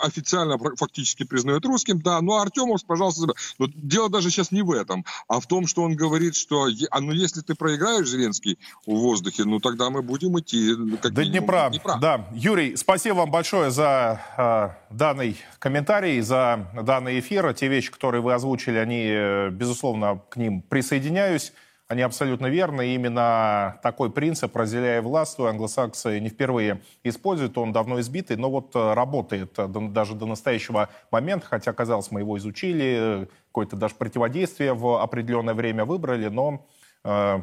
официально 0.00 0.58
фактически 0.76 1.24
признает 1.24 1.64
русским, 1.64 2.00
да, 2.00 2.20
но 2.20 2.38
Артемовск, 2.38 2.86
пожалуйста. 2.86 3.32
Но 3.58 3.66
дело 3.74 4.08
даже 4.08 4.30
сейчас 4.30 4.50
не 4.50 4.62
в 4.62 4.70
этом, 4.70 5.04
а 5.28 5.40
в 5.40 5.46
том, 5.46 5.66
что 5.66 5.82
он 5.82 5.94
говорит, 5.94 6.34
что 6.34 6.68
а, 6.90 7.00
ну, 7.00 7.12
если 7.12 7.40
ты 7.40 7.54
проиграешь, 7.54 8.08
Зеленский, 8.08 8.58
в 8.86 8.92
воздухе, 8.92 9.44
ну 9.44 9.60
тогда 9.60 9.90
мы 9.90 10.02
будем 10.02 10.38
идти. 10.38 10.74
Как 11.00 11.12
До 11.12 11.24
Днепра. 11.24 11.68
Днепра. 11.70 11.98
Да. 12.00 12.28
Юрий, 12.32 12.76
спасибо 12.76 13.16
вам 13.16 13.30
большое 13.30 13.70
за 13.70 14.20
э, 14.36 14.94
данный 14.94 15.36
комментарий, 15.58 16.20
за 16.20 16.70
данный 16.82 17.20
эфир. 17.20 17.52
Те 17.54 17.68
вещи, 17.68 17.90
которые 17.90 18.22
вы 18.22 18.34
озвучили, 18.34 18.76
они, 18.76 19.06
э, 19.06 19.50
безусловно, 19.50 20.22
к 20.30 20.36
ним 20.36 20.62
присоединяюсь. 20.62 21.52
Они 21.94 22.02
абсолютно 22.02 22.46
верны. 22.46 22.92
Именно 22.96 23.78
такой 23.80 24.10
принцип 24.10 24.56
«разделяя 24.56 25.00
властвуй» 25.00 25.48
англосаксы 25.48 26.18
не 26.18 26.28
впервые 26.28 26.80
используют. 27.04 27.56
Он 27.56 27.72
давно 27.72 28.00
избитый, 28.00 28.36
но 28.36 28.50
вот 28.50 28.74
э, 28.74 28.94
работает 28.94 29.56
э, 29.56 29.68
даже 29.68 30.16
до 30.16 30.26
настоящего 30.26 30.88
момента. 31.12 31.46
Хотя, 31.46 31.72
казалось, 31.72 32.10
мы 32.10 32.18
его 32.18 32.36
изучили, 32.36 33.28
какое-то 33.46 33.76
даже 33.76 33.94
противодействие 33.94 34.74
в 34.74 35.00
определенное 35.00 35.54
время 35.54 35.84
выбрали, 35.84 36.26
но 36.26 36.66
э, 37.04 37.40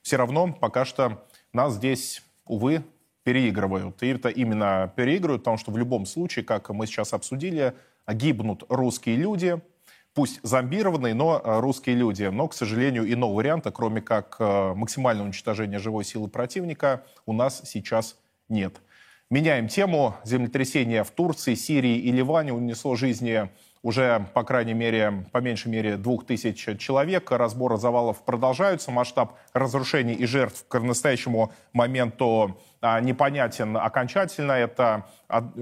все 0.00 0.16
равно 0.16 0.54
пока 0.58 0.86
что 0.86 1.26
нас 1.52 1.74
здесь, 1.74 2.22
увы, 2.46 2.82
переигрывают. 3.24 4.02
И 4.02 4.06
это 4.06 4.30
именно 4.30 4.90
переигрывают, 4.96 5.42
потому 5.42 5.58
что 5.58 5.70
в 5.70 5.76
любом 5.76 6.06
случае, 6.06 6.46
как 6.46 6.70
мы 6.70 6.86
сейчас 6.86 7.12
обсудили, 7.12 7.74
гибнут 8.08 8.64
русские 8.70 9.16
люди– 9.16 9.60
пусть 10.14 10.40
зомбированные, 10.42 11.14
но 11.14 11.40
э, 11.42 11.60
русские 11.60 11.96
люди. 11.96 12.24
Но, 12.24 12.48
к 12.48 12.54
сожалению, 12.54 13.10
иного 13.10 13.34
варианта, 13.34 13.70
кроме 13.70 14.00
как 14.00 14.36
э, 14.38 14.74
максимального 14.74 15.26
уничтожения 15.26 15.78
живой 15.78 16.04
силы 16.04 16.28
противника, 16.28 17.02
у 17.26 17.32
нас 17.32 17.62
сейчас 17.64 18.16
нет. 18.48 18.80
Меняем 19.30 19.68
тему. 19.68 20.14
Землетрясение 20.24 21.04
в 21.04 21.10
Турции, 21.10 21.54
Сирии 21.54 21.96
и 21.96 22.12
Ливане 22.12 22.52
унесло 22.52 22.96
жизни 22.96 23.48
уже, 23.82 24.26
по 24.34 24.44
крайней 24.44 24.74
мере, 24.74 25.24
по 25.32 25.38
меньшей 25.38 25.68
мере, 25.68 25.96
двух 25.96 26.26
тысяч 26.26 26.78
человек. 26.78 27.30
Разборы 27.30 27.78
завалов 27.78 28.24
продолжаются. 28.24 28.90
Масштаб 28.90 29.38
разрушений 29.54 30.14
и 30.14 30.26
жертв 30.26 30.66
к 30.68 30.78
настоящему 30.78 31.52
моменту 31.72 32.60
а, 32.80 33.00
непонятен 33.00 33.76
окончательно. 33.76 34.52
Это 34.52 35.06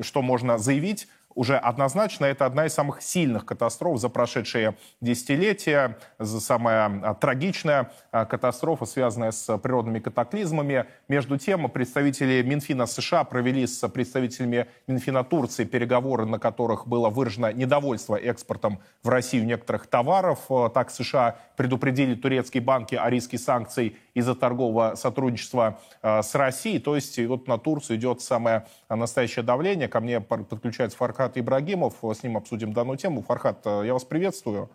что 0.02 0.20
можно 0.20 0.58
заявить 0.58 1.06
уже 1.34 1.56
однозначно 1.56 2.24
это 2.24 2.46
одна 2.46 2.66
из 2.66 2.74
самых 2.74 3.02
сильных 3.02 3.46
катастроф 3.46 3.98
за 4.00 4.08
прошедшие 4.08 4.76
десятилетия, 5.00 5.98
самая 6.18 7.00
а, 7.02 7.14
трагичная 7.14 7.92
а, 8.10 8.24
катастрофа, 8.24 8.84
связанная 8.84 9.30
с 9.30 9.58
природными 9.58 10.00
катаклизмами. 10.00 10.86
Между 11.08 11.38
тем, 11.38 11.68
представители 11.70 12.42
Минфина 12.42 12.86
США 12.86 13.24
провели 13.24 13.66
с 13.66 13.86
представителями 13.88 14.66
Минфина 14.86 15.24
Турции 15.24 15.64
переговоры, 15.64 16.26
на 16.26 16.38
которых 16.38 16.86
было 16.86 17.08
выражено 17.08 17.52
недовольство 17.52 18.16
экспортом 18.16 18.80
в 19.02 19.08
Россию 19.08 19.46
некоторых 19.46 19.86
товаров. 19.86 20.40
Так 20.74 20.90
США 20.90 21.36
предупредили 21.56 22.14
турецкие 22.14 22.62
банки 22.62 22.94
о 22.94 23.08
риске 23.08 23.38
санкций 23.38 23.96
из-за 24.14 24.34
торгового 24.34 24.94
сотрудничества 24.94 25.78
а, 26.02 26.22
с 26.22 26.34
Россией. 26.34 26.80
То 26.80 26.96
есть 26.96 27.18
вот 27.18 27.46
на 27.46 27.58
Турцию 27.58 27.96
идет 27.96 28.20
самое 28.20 28.66
настоящее 28.96 29.44
давление. 29.44 29.88
Ко 29.88 30.00
мне 30.00 30.20
подключается 30.20 30.98
Фархат 30.98 31.38
Ибрагимов. 31.38 31.94
С 32.02 32.22
ним 32.22 32.36
обсудим 32.36 32.72
данную 32.72 32.98
тему. 32.98 33.22
Фархат, 33.22 33.60
э, 33.64 33.82
я 33.86 33.92
вас 33.92 34.04
приветствую. 34.04 34.68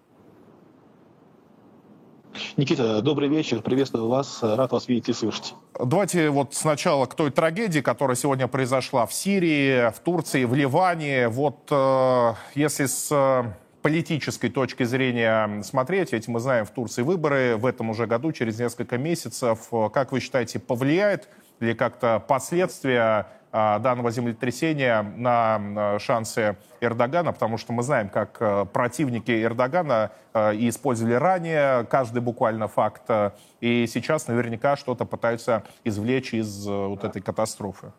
Никита, 2.58 3.02
добрый 3.02 3.30
вечер, 3.30 3.62
приветствую 3.62 4.08
вас, 4.08 4.40
рад 4.42 4.72
вас 4.72 4.88
видеть 4.88 5.10
и 5.10 5.14
слышать. 5.14 5.56
Давайте 5.78 6.30
вот 6.30 6.54
сначала 6.54 7.06
к 7.06 7.16
той 7.16 7.32
трагедии, 7.32 7.80
которая 7.80 8.16
сегодня 8.16 8.48
произошла 8.48 9.06
в 9.06 9.14
Сирии, 9.14 9.90
в 9.92 10.00
Турции, 10.00 10.44
в 10.44 10.54
Ливане. 10.54 11.30
Вот 11.30 11.68
э, 11.72 12.34
если 12.56 12.86
с 12.86 13.10
э, 13.12 13.44
политической 13.82 14.50
точки 14.50 14.84
зрения 14.84 15.62
смотреть, 15.64 16.12
ведь 16.12 16.28
мы 16.28 16.40
знаем 16.40 16.66
в 16.66 16.72
Турции 16.72 17.04
выборы 17.04 17.56
в 17.58 17.66
этом 17.66 17.90
уже 17.90 18.08
году, 18.08 18.32
через 18.32 18.60
несколько 18.60 18.98
месяцев, 18.98 19.70
как 19.94 20.12
вы 20.12 20.20
считаете, 20.20 20.60
повлияет 20.60 21.30
или 21.60 21.74
как-то 21.74 22.20
последствия 22.20 23.00
а, 23.02 23.28
данного 23.56 24.12
землетрясения 24.12 25.02
на 25.02 25.98
шансы 26.00 26.58
Эрдогана, 26.82 27.34
потому 27.34 27.58
что 27.58 27.74
мы 27.74 27.84
знаем, 27.84 28.10
как 28.10 28.38
э, 28.40 28.66
противники 28.66 29.32
Эрдогана 29.44 30.12
э, 30.34 30.54
использовали 30.56 31.14
ранее 31.14 31.86
каждый 31.86 32.22
буквально 32.22 32.68
факт, 32.68 33.04
э, 33.08 33.32
и 33.62 33.88
сейчас 33.88 34.28
наверняка 34.28 34.76
что-то 34.76 35.06
пытаются 35.06 35.64
извлечь 35.84 36.34
из 36.34 36.66
вот 36.66 37.04
этой 37.04 37.22
катастрофы. 37.22 37.92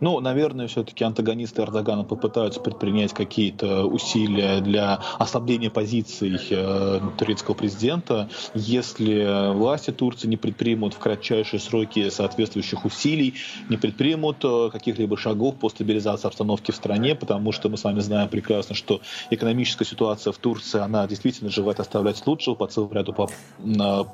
Ну, 0.00 0.20
наверное, 0.20 0.68
все-таки 0.68 1.02
антагонисты 1.02 1.62
Эрдогана 1.62 2.04
попытаются 2.04 2.60
предпринять 2.60 3.14
какие-то 3.14 3.84
усилия 3.84 4.60
для 4.60 5.00
ослабления 5.18 5.70
позиций 5.70 6.38
э, 6.50 7.00
турецкого 7.16 7.54
президента. 7.54 8.28
Если 8.54 9.52
власти 9.54 9.90
Турции 9.90 10.28
не 10.28 10.36
предпримут 10.36 10.94
в 10.94 10.98
кратчайшие 10.98 11.58
сроки 11.58 12.10
соответствующих 12.10 12.84
усилий, 12.84 13.34
не 13.70 13.78
предпримут 13.78 14.44
э, 14.44 14.68
каких-либо 14.70 15.16
шагов 15.16 15.56
по 15.56 15.70
стабилизации 15.70 16.26
обстановки 16.26 16.70
в 16.70 16.76
стране, 16.76 17.14
потому 17.14 17.52
что 17.52 17.70
мы 17.70 17.78
с 17.78 17.84
вами 17.84 18.00
знаем 18.00 18.28
прекрасно, 18.28 18.74
что 18.74 19.00
экономическая 19.30 19.86
ситуация 19.86 20.32
в 20.32 20.38
Турции, 20.38 20.80
она 20.80 21.06
действительно 21.06 21.50
желает 21.50 21.80
оставлять 21.80 22.24
лучшего 22.26 22.54
по 22.54 22.66
целому 22.66 22.92
ряду 22.92 23.14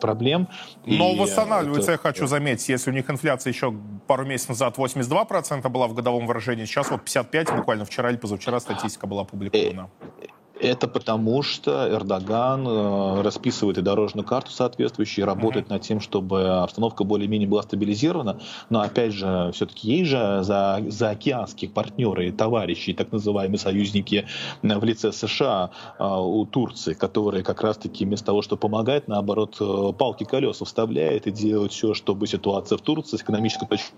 проблем. 0.01 0.49
Но 0.87 1.13
И 1.13 1.19
восстанавливается, 1.19 1.93
это... 1.93 2.03
я 2.03 2.13
хочу 2.13 2.27
заметить, 2.29 2.69
если 2.69 2.91
у 2.91 2.95
них 2.95 3.11
инфляция 3.11 3.53
еще 3.53 3.75
пару 4.07 4.25
месяцев 4.25 4.51
назад 4.51 4.77
82%, 4.77 5.48
52% 5.49 5.69
была 5.69 5.89
в 5.89 5.95
годовом 5.95 6.27
выражении, 6.27 6.65
сейчас 6.65 6.91
вот 6.91 7.03
55, 7.03 7.57
буквально 7.57 7.85
вчера 7.85 8.11
или 8.11 8.17
позавчера 8.17 8.61
статистика 8.61 9.07
была 9.07 9.23
опубликована. 9.23 9.89
Это 10.61 10.89
потому, 10.89 11.43
что 11.43 11.89
Эрдоган 11.89 12.67
э, 12.67 13.23
расписывает 13.23 13.79
и 13.79 13.83
дорожную 13.83 14.27
карту 14.27 14.51
соответствующую, 14.51 15.25
и 15.25 15.27
работает 15.27 15.67
mm-hmm. 15.67 15.73
над 15.73 15.83
тем, 15.83 16.01
чтобы 16.01 16.49
обстановка 16.49 17.05
более-менее 17.05 17.49
была 17.49 17.63
стабилизирована. 17.63 18.41
Но 18.69 18.81
опять 18.81 19.13
же, 19.13 19.51
все-таки 19.55 19.89
есть 19.89 20.11
же 20.11 20.41
за, 20.43 20.83
за 20.89 21.11
океанских 21.11 21.73
партнеры 21.73 22.29
и 22.29 22.33
товарищи, 22.33 22.93
так 22.93 23.13
называемые 23.13 23.59
союзники 23.59 24.27
в 24.63 24.85
лице 24.85 25.13
США 25.13 25.71
э, 25.99 26.05
у 26.05 26.45
Турции, 26.47 26.95
которые 26.95 27.45
как 27.45 27.63
раз-таки 27.63 28.05
вместо 28.05 28.27
того, 28.27 28.43
чтобы 28.43 28.59
помогать, 28.61 29.07
наоборот, 29.07 29.57
э, 29.61 29.93
палки 29.97 30.25
колеса 30.25 30.65
вставляет 30.65 31.29
и 31.29 31.31
делают 31.31 31.73
все, 31.73 31.95
чтобы 31.95 32.27
ситуация 32.27 32.79
в 32.79 32.81
Турции 32.81 33.17
с 33.17 33.23
экономической 33.23 33.67
точки 33.67 33.93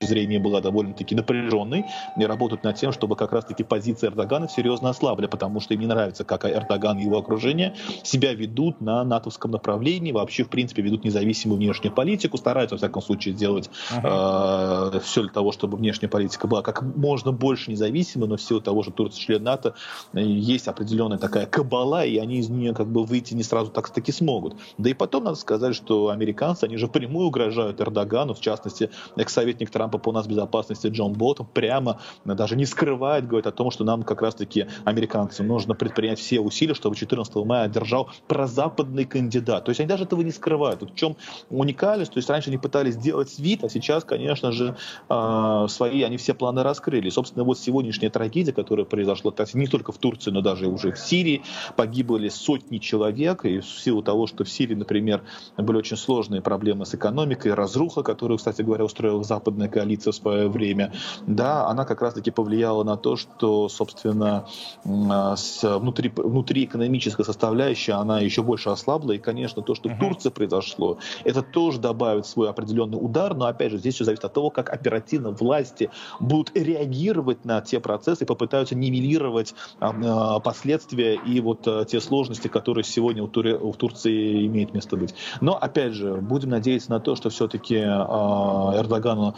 зрения 0.00 0.38
была 0.38 0.60
довольно-таки 0.60 1.16
напряженной 1.16 1.84
и 2.16 2.24
работают 2.24 2.62
над 2.62 2.76
тем, 2.76 2.92
чтобы 2.92 3.16
как 3.16 3.32
раз-таки 3.32 3.64
позиции 3.64 4.06
Эрдогана 4.06 4.48
серьезно 4.48 4.90
ослабли, 4.90 5.26
потому 5.26 5.58
что 5.58 5.74
им 5.74 5.80
не 5.80 5.86
нравится, 5.86 6.24
как 6.24 6.44
Эрдоган 6.44 6.98
и 6.98 7.04
его 7.04 7.18
окружение 7.18 7.74
себя 8.04 8.32
ведут 8.32 8.80
на 8.80 9.02
натовском 9.02 9.50
направлении, 9.50 10.12
вообще, 10.12 10.44
в 10.44 10.50
принципе, 10.50 10.82
ведут 10.82 11.04
независимую 11.04 11.58
внешнюю 11.58 11.92
политику, 11.92 12.36
стараются, 12.36 12.76
во 12.76 12.78
всяком 12.78 13.02
случае, 13.02 13.34
сделать 13.34 13.70
uh-huh. 13.90 14.94
э, 14.94 15.00
все 15.00 15.22
для 15.22 15.32
того, 15.32 15.50
чтобы 15.50 15.76
внешняя 15.76 16.08
политика 16.08 16.46
была 16.46 16.62
как 16.62 16.82
можно 16.82 17.32
больше 17.32 17.72
независимой, 17.72 18.28
но 18.28 18.36
в 18.36 18.42
силу 18.42 18.60
того, 18.60 18.84
что 18.84 18.92
Турция 18.92 19.20
член 19.20 19.42
НАТО, 19.42 19.74
э, 20.12 20.20
есть 20.20 20.68
определенная 20.68 21.18
такая 21.18 21.46
кабала, 21.46 22.04
и 22.04 22.18
они 22.18 22.38
из 22.38 22.48
нее 22.48 22.72
как 22.72 22.86
бы 22.86 23.02
выйти 23.02 23.34
не 23.34 23.42
сразу 23.42 23.72
так-таки 23.72 24.12
смогут. 24.12 24.54
Да 24.78 24.90
и 24.90 24.94
потом 24.94 25.24
надо 25.24 25.36
сказать, 25.36 25.74
что 25.74 26.10
американцы, 26.10 26.64
они 26.64 26.76
же 26.76 26.86
прямую 26.86 27.26
угрожают 27.26 27.80
Эрдогану, 27.80 28.34
в 28.34 28.40
частности, 28.40 28.90
экс-советник 29.16 29.70
Трампа 29.70 29.87
Трампа 29.88 29.98
по 29.98 30.12
нас 30.12 30.26
безопасности 30.26 30.88
Джон 30.88 31.14
Болтон 31.14 31.46
прямо 31.46 32.00
даже 32.24 32.56
не 32.56 32.66
скрывает, 32.66 33.26
говорит 33.26 33.46
о 33.46 33.52
том, 33.52 33.70
что 33.70 33.84
нам 33.84 34.02
как 34.02 34.20
раз-таки 34.20 34.66
американцам 34.84 35.46
нужно 35.46 35.74
предпринять 35.74 36.18
все 36.18 36.40
усилия, 36.40 36.74
чтобы 36.74 36.94
14 36.94 37.34
мая 37.36 37.64
одержал 37.64 38.10
прозападный 38.26 39.06
кандидат. 39.06 39.64
То 39.64 39.70
есть 39.70 39.80
они 39.80 39.88
даже 39.88 40.04
этого 40.04 40.20
не 40.20 40.30
скрывают. 40.30 40.82
Вот 40.82 40.90
в 40.90 40.94
чем 40.94 41.16
уникальность? 41.48 42.12
То 42.12 42.18
есть 42.18 42.28
раньше 42.28 42.50
они 42.50 42.58
пытались 42.58 42.94
сделать 42.94 43.38
вид, 43.38 43.64
а 43.64 43.70
сейчас, 43.70 44.04
конечно 44.04 44.52
же, 44.52 44.76
э, 45.08 45.66
свои 45.68 46.02
они 46.02 46.18
все 46.18 46.34
планы 46.34 46.62
раскрыли. 46.62 47.08
Собственно, 47.08 47.44
вот 47.44 47.58
сегодняшняя 47.58 48.10
трагедия, 48.10 48.52
которая 48.52 48.84
произошла 48.84 49.32
не 49.54 49.66
только 49.66 49.92
в 49.92 49.98
Турции, 49.98 50.30
но 50.30 50.42
даже 50.42 50.66
уже 50.66 50.92
в 50.92 50.98
Сирии, 50.98 51.42
погибли 51.76 52.28
сотни 52.28 52.78
человек, 52.78 53.44
и 53.44 53.60
в 53.60 53.66
силу 53.66 54.02
того, 54.02 54.26
что 54.26 54.44
в 54.44 54.50
Сирии, 54.50 54.74
например, 54.74 55.22
были 55.56 55.78
очень 55.78 55.96
сложные 55.96 56.42
проблемы 56.42 56.84
с 56.84 56.94
экономикой, 56.94 57.54
разруха, 57.54 58.02
которую, 58.02 58.38
кстати 58.38 58.62
говоря, 58.62 58.84
устроила 58.84 59.22
западная 59.24 59.68
коалиция 59.78 60.12
в 60.12 60.16
свое 60.16 60.48
время, 60.48 60.92
да, 61.26 61.68
она 61.68 61.84
как 61.84 62.02
раз-таки 62.02 62.32
повлияла 62.32 62.82
на 62.82 62.96
то, 62.96 63.16
что, 63.16 63.68
собственно, 63.68 64.46
а, 64.84 65.36
внутри, 65.62 66.12
внутри 66.16 66.64
экономическая 66.64 67.24
составляющая, 67.24 67.92
она 67.92 68.18
еще 68.20 68.42
больше 68.42 68.70
ослабла, 68.70 69.12
и, 69.12 69.18
конечно, 69.18 69.62
то, 69.62 69.76
что 69.76 69.88
в 69.88 69.98
Турции 69.98 70.30
произошло, 70.30 70.98
это 71.24 71.42
тоже 71.42 71.78
добавит 71.78 72.26
свой 72.26 72.50
определенный 72.50 72.98
удар, 73.00 73.34
но, 73.34 73.46
опять 73.46 73.70
же, 73.70 73.78
здесь 73.78 73.94
все 73.94 74.04
зависит 74.04 74.24
от 74.24 74.32
того, 74.32 74.50
как 74.50 74.70
оперативно 74.70 75.30
власти 75.30 75.90
будут 76.18 76.50
реагировать 76.56 77.44
на 77.44 77.60
те 77.60 77.78
процессы 77.78 78.24
и 78.24 78.26
попытаются 78.26 78.74
нивелировать 78.74 79.54
а, 79.78 79.94
а, 80.04 80.40
последствия 80.40 81.14
и 81.14 81.40
вот 81.40 81.68
те 81.88 82.00
сложности, 82.00 82.48
которые 82.48 82.82
сегодня 82.82 83.22
у 83.22 83.28
Туре, 83.28 83.56
в 83.56 83.74
Турции 83.74 84.46
имеют 84.46 84.74
место 84.74 84.96
быть. 84.96 85.14
Но, 85.40 85.56
опять 85.56 85.92
же, 85.92 86.14
будем 86.16 86.50
надеяться 86.50 86.90
на 86.90 86.98
то, 86.98 87.14
что 87.14 87.30
все-таки 87.30 87.76
Эрдогану 87.76 89.36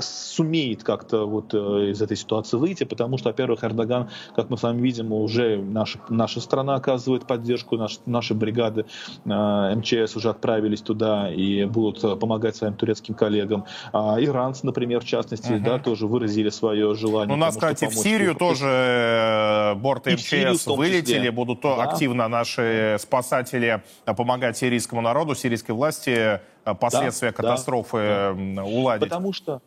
сумеет 0.00 0.82
как-то 0.82 1.26
вот 1.26 1.54
э, 1.54 1.90
из 1.90 2.02
этой 2.02 2.16
ситуации 2.16 2.56
выйти, 2.56 2.84
потому 2.84 3.18
что, 3.18 3.28
во-первых, 3.28 3.64
Эрдоган, 3.64 4.08
как 4.34 4.50
мы 4.50 4.56
с 4.56 4.62
вами 4.62 4.80
видим, 4.80 5.12
уже 5.12 5.58
наша, 5.58 5.98
наша 6.08 6.40
страна 6.40 6.74
оказывает 6.74 7.26
поддержку, 7.26 7.76
наш, 7.76 8.00
наши 8.06 8.34
бригады 8.34 8.86
э, 9.24 9.74
МЧС 9.76 10.16
уже 10.16 10.30
отправились 10.30 10.80
туда 10.80 11.30
и 11.30 11.64
будут 11.64 12.02
э, 12.04 12.16
помогать 12.16 12.56
своим 12.56 12.74
турецким 12.74 13.14
коллегам. 13.14 13.64
А 13.92 14.16
иранцы, 14.18 14.64
например, 14.66 15.00
в 15.00 15.04
частности, 15.04 15.52
uh-huh. 15.52 15.64
да, 15.64 15.78
тоже 15.78 16.06
выразили 16.06 16.48
свое 16.48 16.94
желание. 16.94 17.34
У 17.34 17.38
нас, 17.38 17.54
кстати, 17.54 17.86
в 17.86 17.94
Сирию 17.94 18.34
тоже 18.34 19.74
борты 19.76 20.14
МЧС 20.14 20.66
вылетели, 20.66 21.28
будут 21.28 21.60
да. 21.62 21.82
активно 21.82 22.28
наши 22.28 22.96
спасатели 22.98 23.82
помогать 24.04 24.56
сирийскому 24.56 25.00
народу, 25.00 25.34
сирийской 25.34 25.72
власти 25.72 26.40
последствия 26.74 27.30
да, 27.30 27.36
катастрофы 27.36 28.34
да, 28.56 28.64
уладить. 28.64 29.08
Потому 29.08 29.32
что 29.32 29.60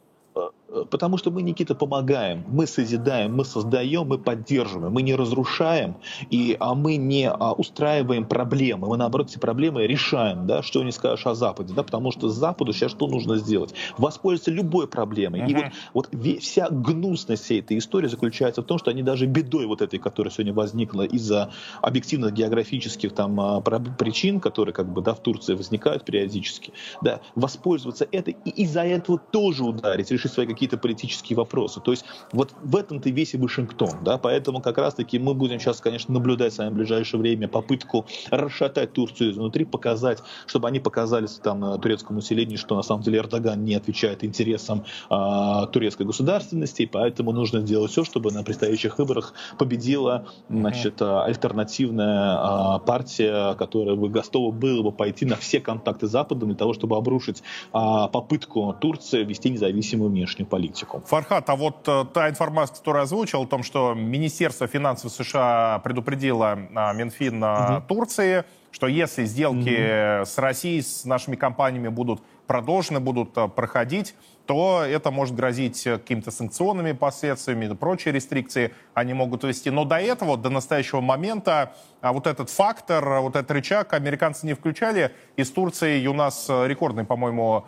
Потому 0.89 1.17
что 1.17 1.32
мы, 1.32 1.41
Никита, 1.41 1.73
помогаем, 1.73 2.43
мы 2.47 2.67
созидаем, 2.67 3.36
мы 3.36 3.43
создаем, 3.43 4.08
мы 4.08 4.19
поддерживаем, 4.19 4.93
мы 4.93 5.01
не 5.01 5.15
разрушаем, 5.15 5.97
и, 6.29 6.55
а 6.60 6.75
мы 6.75 6.97
не 6.97 7.29
а, 7.29 7.53
устраиваем 7.53 8.25
проблемы, 8.25 8.88
мы, 8.88 8.97
наоборот, 8.97 9.29
эти 9.29 9.39
проблемы 9.39 9.88
решаем, 9.88 10.45
да, 10.45 10.62
что 10.62 10.84
не 10.84 10.91
скажешь 10.91 11.25
о 11.25 11.34
Западе, 11.34 11.73
да, 11.73 11.84
потому 11.84 12.12
что 12.12 12.29
Западу 12.29 12.73
сейчас 12.73 12.91
что 12.91 13.08
нужно 13.08 13.38
сделать? 13.38 13.73
Воспользоваться 13.97 14.51
любой 14.51 14.88
проблемой. 14.88 15.41
Uh-huh. 15.41 15.51
И 15.51 15.71
вот, 15.93 16.10
вот 16.13 16.41
вся 16.41 16.69
гнусность 16.69 17.43
всей 17.43 17.62
этой 17.62 17.77
истории 17.77 18.08
заключается 18.08 18.62
в 18.62 18.65
том, 18.65 18.77
что 18.77 18.91
они 18.91 19.01
даже 19.01 19.25
бедой 19.25 19.65
вот 19.65 19.82
этой, 19.82 19.97
которая 19.97 20.32
сегодня 20.32 20.53
возникла 20.53 21.03
из-за 21.03 21.51
объективных 21.82 22.34
географических 22.34 23.13
там 23.13 23.39
а, 23.39 23.62
причин, 23.62 24.39
которые 24.39 24.73
как 24.73 24.91
бы, 24.91 25.01
да, 25.01 25.13
в 25.13 25.21
Турции 25.21 25.55
возникают 25.55 26.05
периодически, 26.05 26.73
да, 27.01 27.21
воспользоваться 27.36 28.08
этой 28.12 28.38
и 28.45 28.49
из-за 28.63 28.84
этого 28.84 29.17
тоже 29.17 29.63
ударить, 29.63 30.12
решить 30.12 30.32
свои 30.32 30.45
какие-то 30.60 30.78
политические 30.78 31.38
вопросы. 31.38 31.80
То 31.80 31.91
есть 31.91 32.04
вот 32.34 32.54
в 32.62 32.76
этом-то 32.76 33.10
весь 33.10 33.34
и 33.34 33.38
Вашингтон. 33.38 34.04
Да? 34.04 34.17
Поэтому 34.17 34.62
как 34.62 34.78
раз-таки 34.78 35.17
мы 35.17 35.34
будем 35.34 35.58
сейчас, 35.60 35.80
конечно, 35.80 36.13
наблюдать 36.13 36.54
с 36.54 36.58
вами 36.58 36.72
в 36.72 36.74
ближайшее 36.74 37.22
время 37.22 37.48
попытку 37.48 38.06
расшатать 38.30 38.91
Турцию 38.91 39.32
изнутри, 39.32 39.63
показать, 39.63 40.22
чтобы 40.48 40.67
они 40.67 40.82
показали 40.82 41.28
там 41.41 41.63
э, 41.63 41.80
турецкому 41.80 42.19
населению, 42.19 42.58
что 42.58 42.76
на 42.76 42.82
самом 42.82 43.04
деле 43.04 43.19
Эрдоган 43.19 43.63
не 43.63 43.76
отвечает 43.76 44.26
интересам 44.26 44.84
а, 45.10 45.67
турецкой 45.67 46.06
государственности, 46.06 46.82
и 46.82 46.86
поэтому 46.86 47.32
нужно 47.32 47.62
сделать 47.62 47.91
все, 47.91 48.04
чтобы 48.04 48.32
на 48.32 48.43
предстоящих 48.43 48.98
выборах 48.98 49.34
победила 49.58 50.28
значит, 50.50 51.00
mm-hmm. 51.00 51.24
альтернативная 51.24 52.36
а, 52.38 52.80
партия, 52.80 53.54
которая 53.54 53.95
бы 53.95 54.10
готова 54.10 54.52
была 54.52 54.84
бы 54.84 54.91
пойти 54.91 55.26
на 55.26 55.38
все 55.38 55.62
контакты 55.62 56.08
с 56.08 56.12
Западом 56.12 56.50
для 56.50 56.58
того, 56.58 56.74
чтобы 56.74 56.98
обрушить 56.98 57.43
а, 57.72 58.10
попытку 58.10 58.76
Турции 58.82 59.24
вести 59.24 59.50
независимую 59.50 60.10
внешнюю 60.10 60.48
политику. 60.49 61.01
Фархат, 61.05 61.49
а 61.49 61.55
вот 61.55 61.88
э, 61.88 62.05
та 62.13 62.29
информация, 62.29 62.77
которую 62.77 63.03
озвучил, 63.03 63.43
о 63.43 63.47
том, 63.47 63.63
что 63.63 63.93
Министерство 63.93 64.67
финансов 64.67 65.12
США 65.12 65.79
предупредило 65.83 66.59
а, 66.75 66.93
Минфин 66.93 67.43
угу. 67.43 67.81
Турции, 67.88 68.43
что 68.71 68.88
если 68.88 69.25
сделки 69.25 70.19
угу. 70.19 70.25
с 70.25 70.38
Россией, 70.38 70.81
с 70.81 71.05
нашими 71.05 71.35
компаниями 71.35 71.88
будут 71.88 72.21
продолжены, 72.47 72.99
будут 72.99 73.33
проходить, 73.55 74.15
то 74.45 74.83
это 74.83 75.12
может 75.12 75.35
грозить 75.35 75.83
какими-то 75.83 76.31
санкционными 76.31 76.93
последствиями, 76.93 77.71
прочие 77.75 78.12
рестрикции 78.12 78.73
они 78.95 79.13
могут 79.13 79.43
ввести. 79.43 79.69
Но 79.69 79.85
до 79.85 79.97
этого, 79.97 80.38
до 80.38 80.49
настоящего 80.49 81.01
момента, 81.01 81.73
вот 82.01 82.25
этот 82.25 82.49
фактор, 82.49 83.19
вот 83.19 83.35
этот 83.35 83.51
рычаг 83.51 83.93
американцы 83.93 84.47
не 84.47 84.55
включали. 84.55 85.12
Из 85.35 85.51
Турции 85.51 86.05
у 86.07 86.13
нас 86.13 86.49
рекордный, 86.49 87.03
по-моему, 87.03 87.67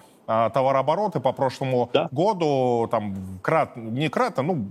товарообороты 0.53 1.19
по 1.19 1.31
прошлому 1.31 1.89
да. 1.93 2.09
году, 2.11 2.87
там, 2.89 3.15
крат, 3.41 3.75
не 3.75 4.09
кратно, 4.09 4.43
ну, 4.43 4.65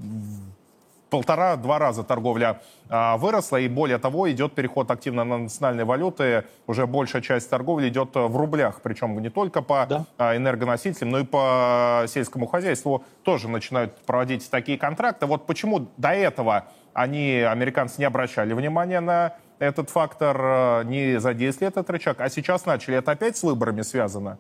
полтора-два 1.11 1.79
раза 1.79 2.05
торговля 2.05 2.63
а, 2.89 3.17
выросла, 3.17 3.59
и 3.59 3.69
более 3.69 3.99
того, 3.99 4.31
идет 4.31 4.55
переход 4.55 4.91
активно 4.91 5.25
на 5.25 5.39
национальные 5.39 5.85
валюты. 5.85 6.45
Уже 6.67 6.87
большая 6.87 7.21
часть 7.21 7.51
торговли 7.51 7.89
идет 7.89 8.11
в 8.15 8.37
рублях, 8.37 8.81
причем 8.83 9.21
не 9.21 9.29
только 9.29 9.61
по 9.61 9.87
да. 9.87 10.07
а, 10.17 10.37
энергоносителям, 10.37 11.11
но 11.11 11.19
и 11.19 11.25
по 11.25 12.05
сельскому 12.09 12.47
хозяйству 12.47 13.05
тоже 13.23 13.49
начинают 13.49 13.97
проводить 14.07 14.49
такие 14.51 14.79
контракты. 14.79 15.27
Вот 15.27 15.47
почему 15.47 15.89
до 15.97 16.11
этого 16.11 16.67
они, 16.95 17.41
американцы, 17.41 17.97
не 17.99 18.05
обращали 18.05 18.53
внимания 18.53 19.01
на 19.01 19.35
этот 19.59 19.91
фактор, 19.91 20.37
а, 20.41 20.83
не 20.85 21.21
задействовали 21.21 21.73
этот 21.73 21.91
рычаг, 21.91 22.21
а 22.21 22.31
сейчас 22.31 22.65
начали. 22.65 22.97
Это 22.97 23.11
опять 23.11 23.37
с 23.37 23.43
выборами 23.43 23.83
связано? 23.83 24.39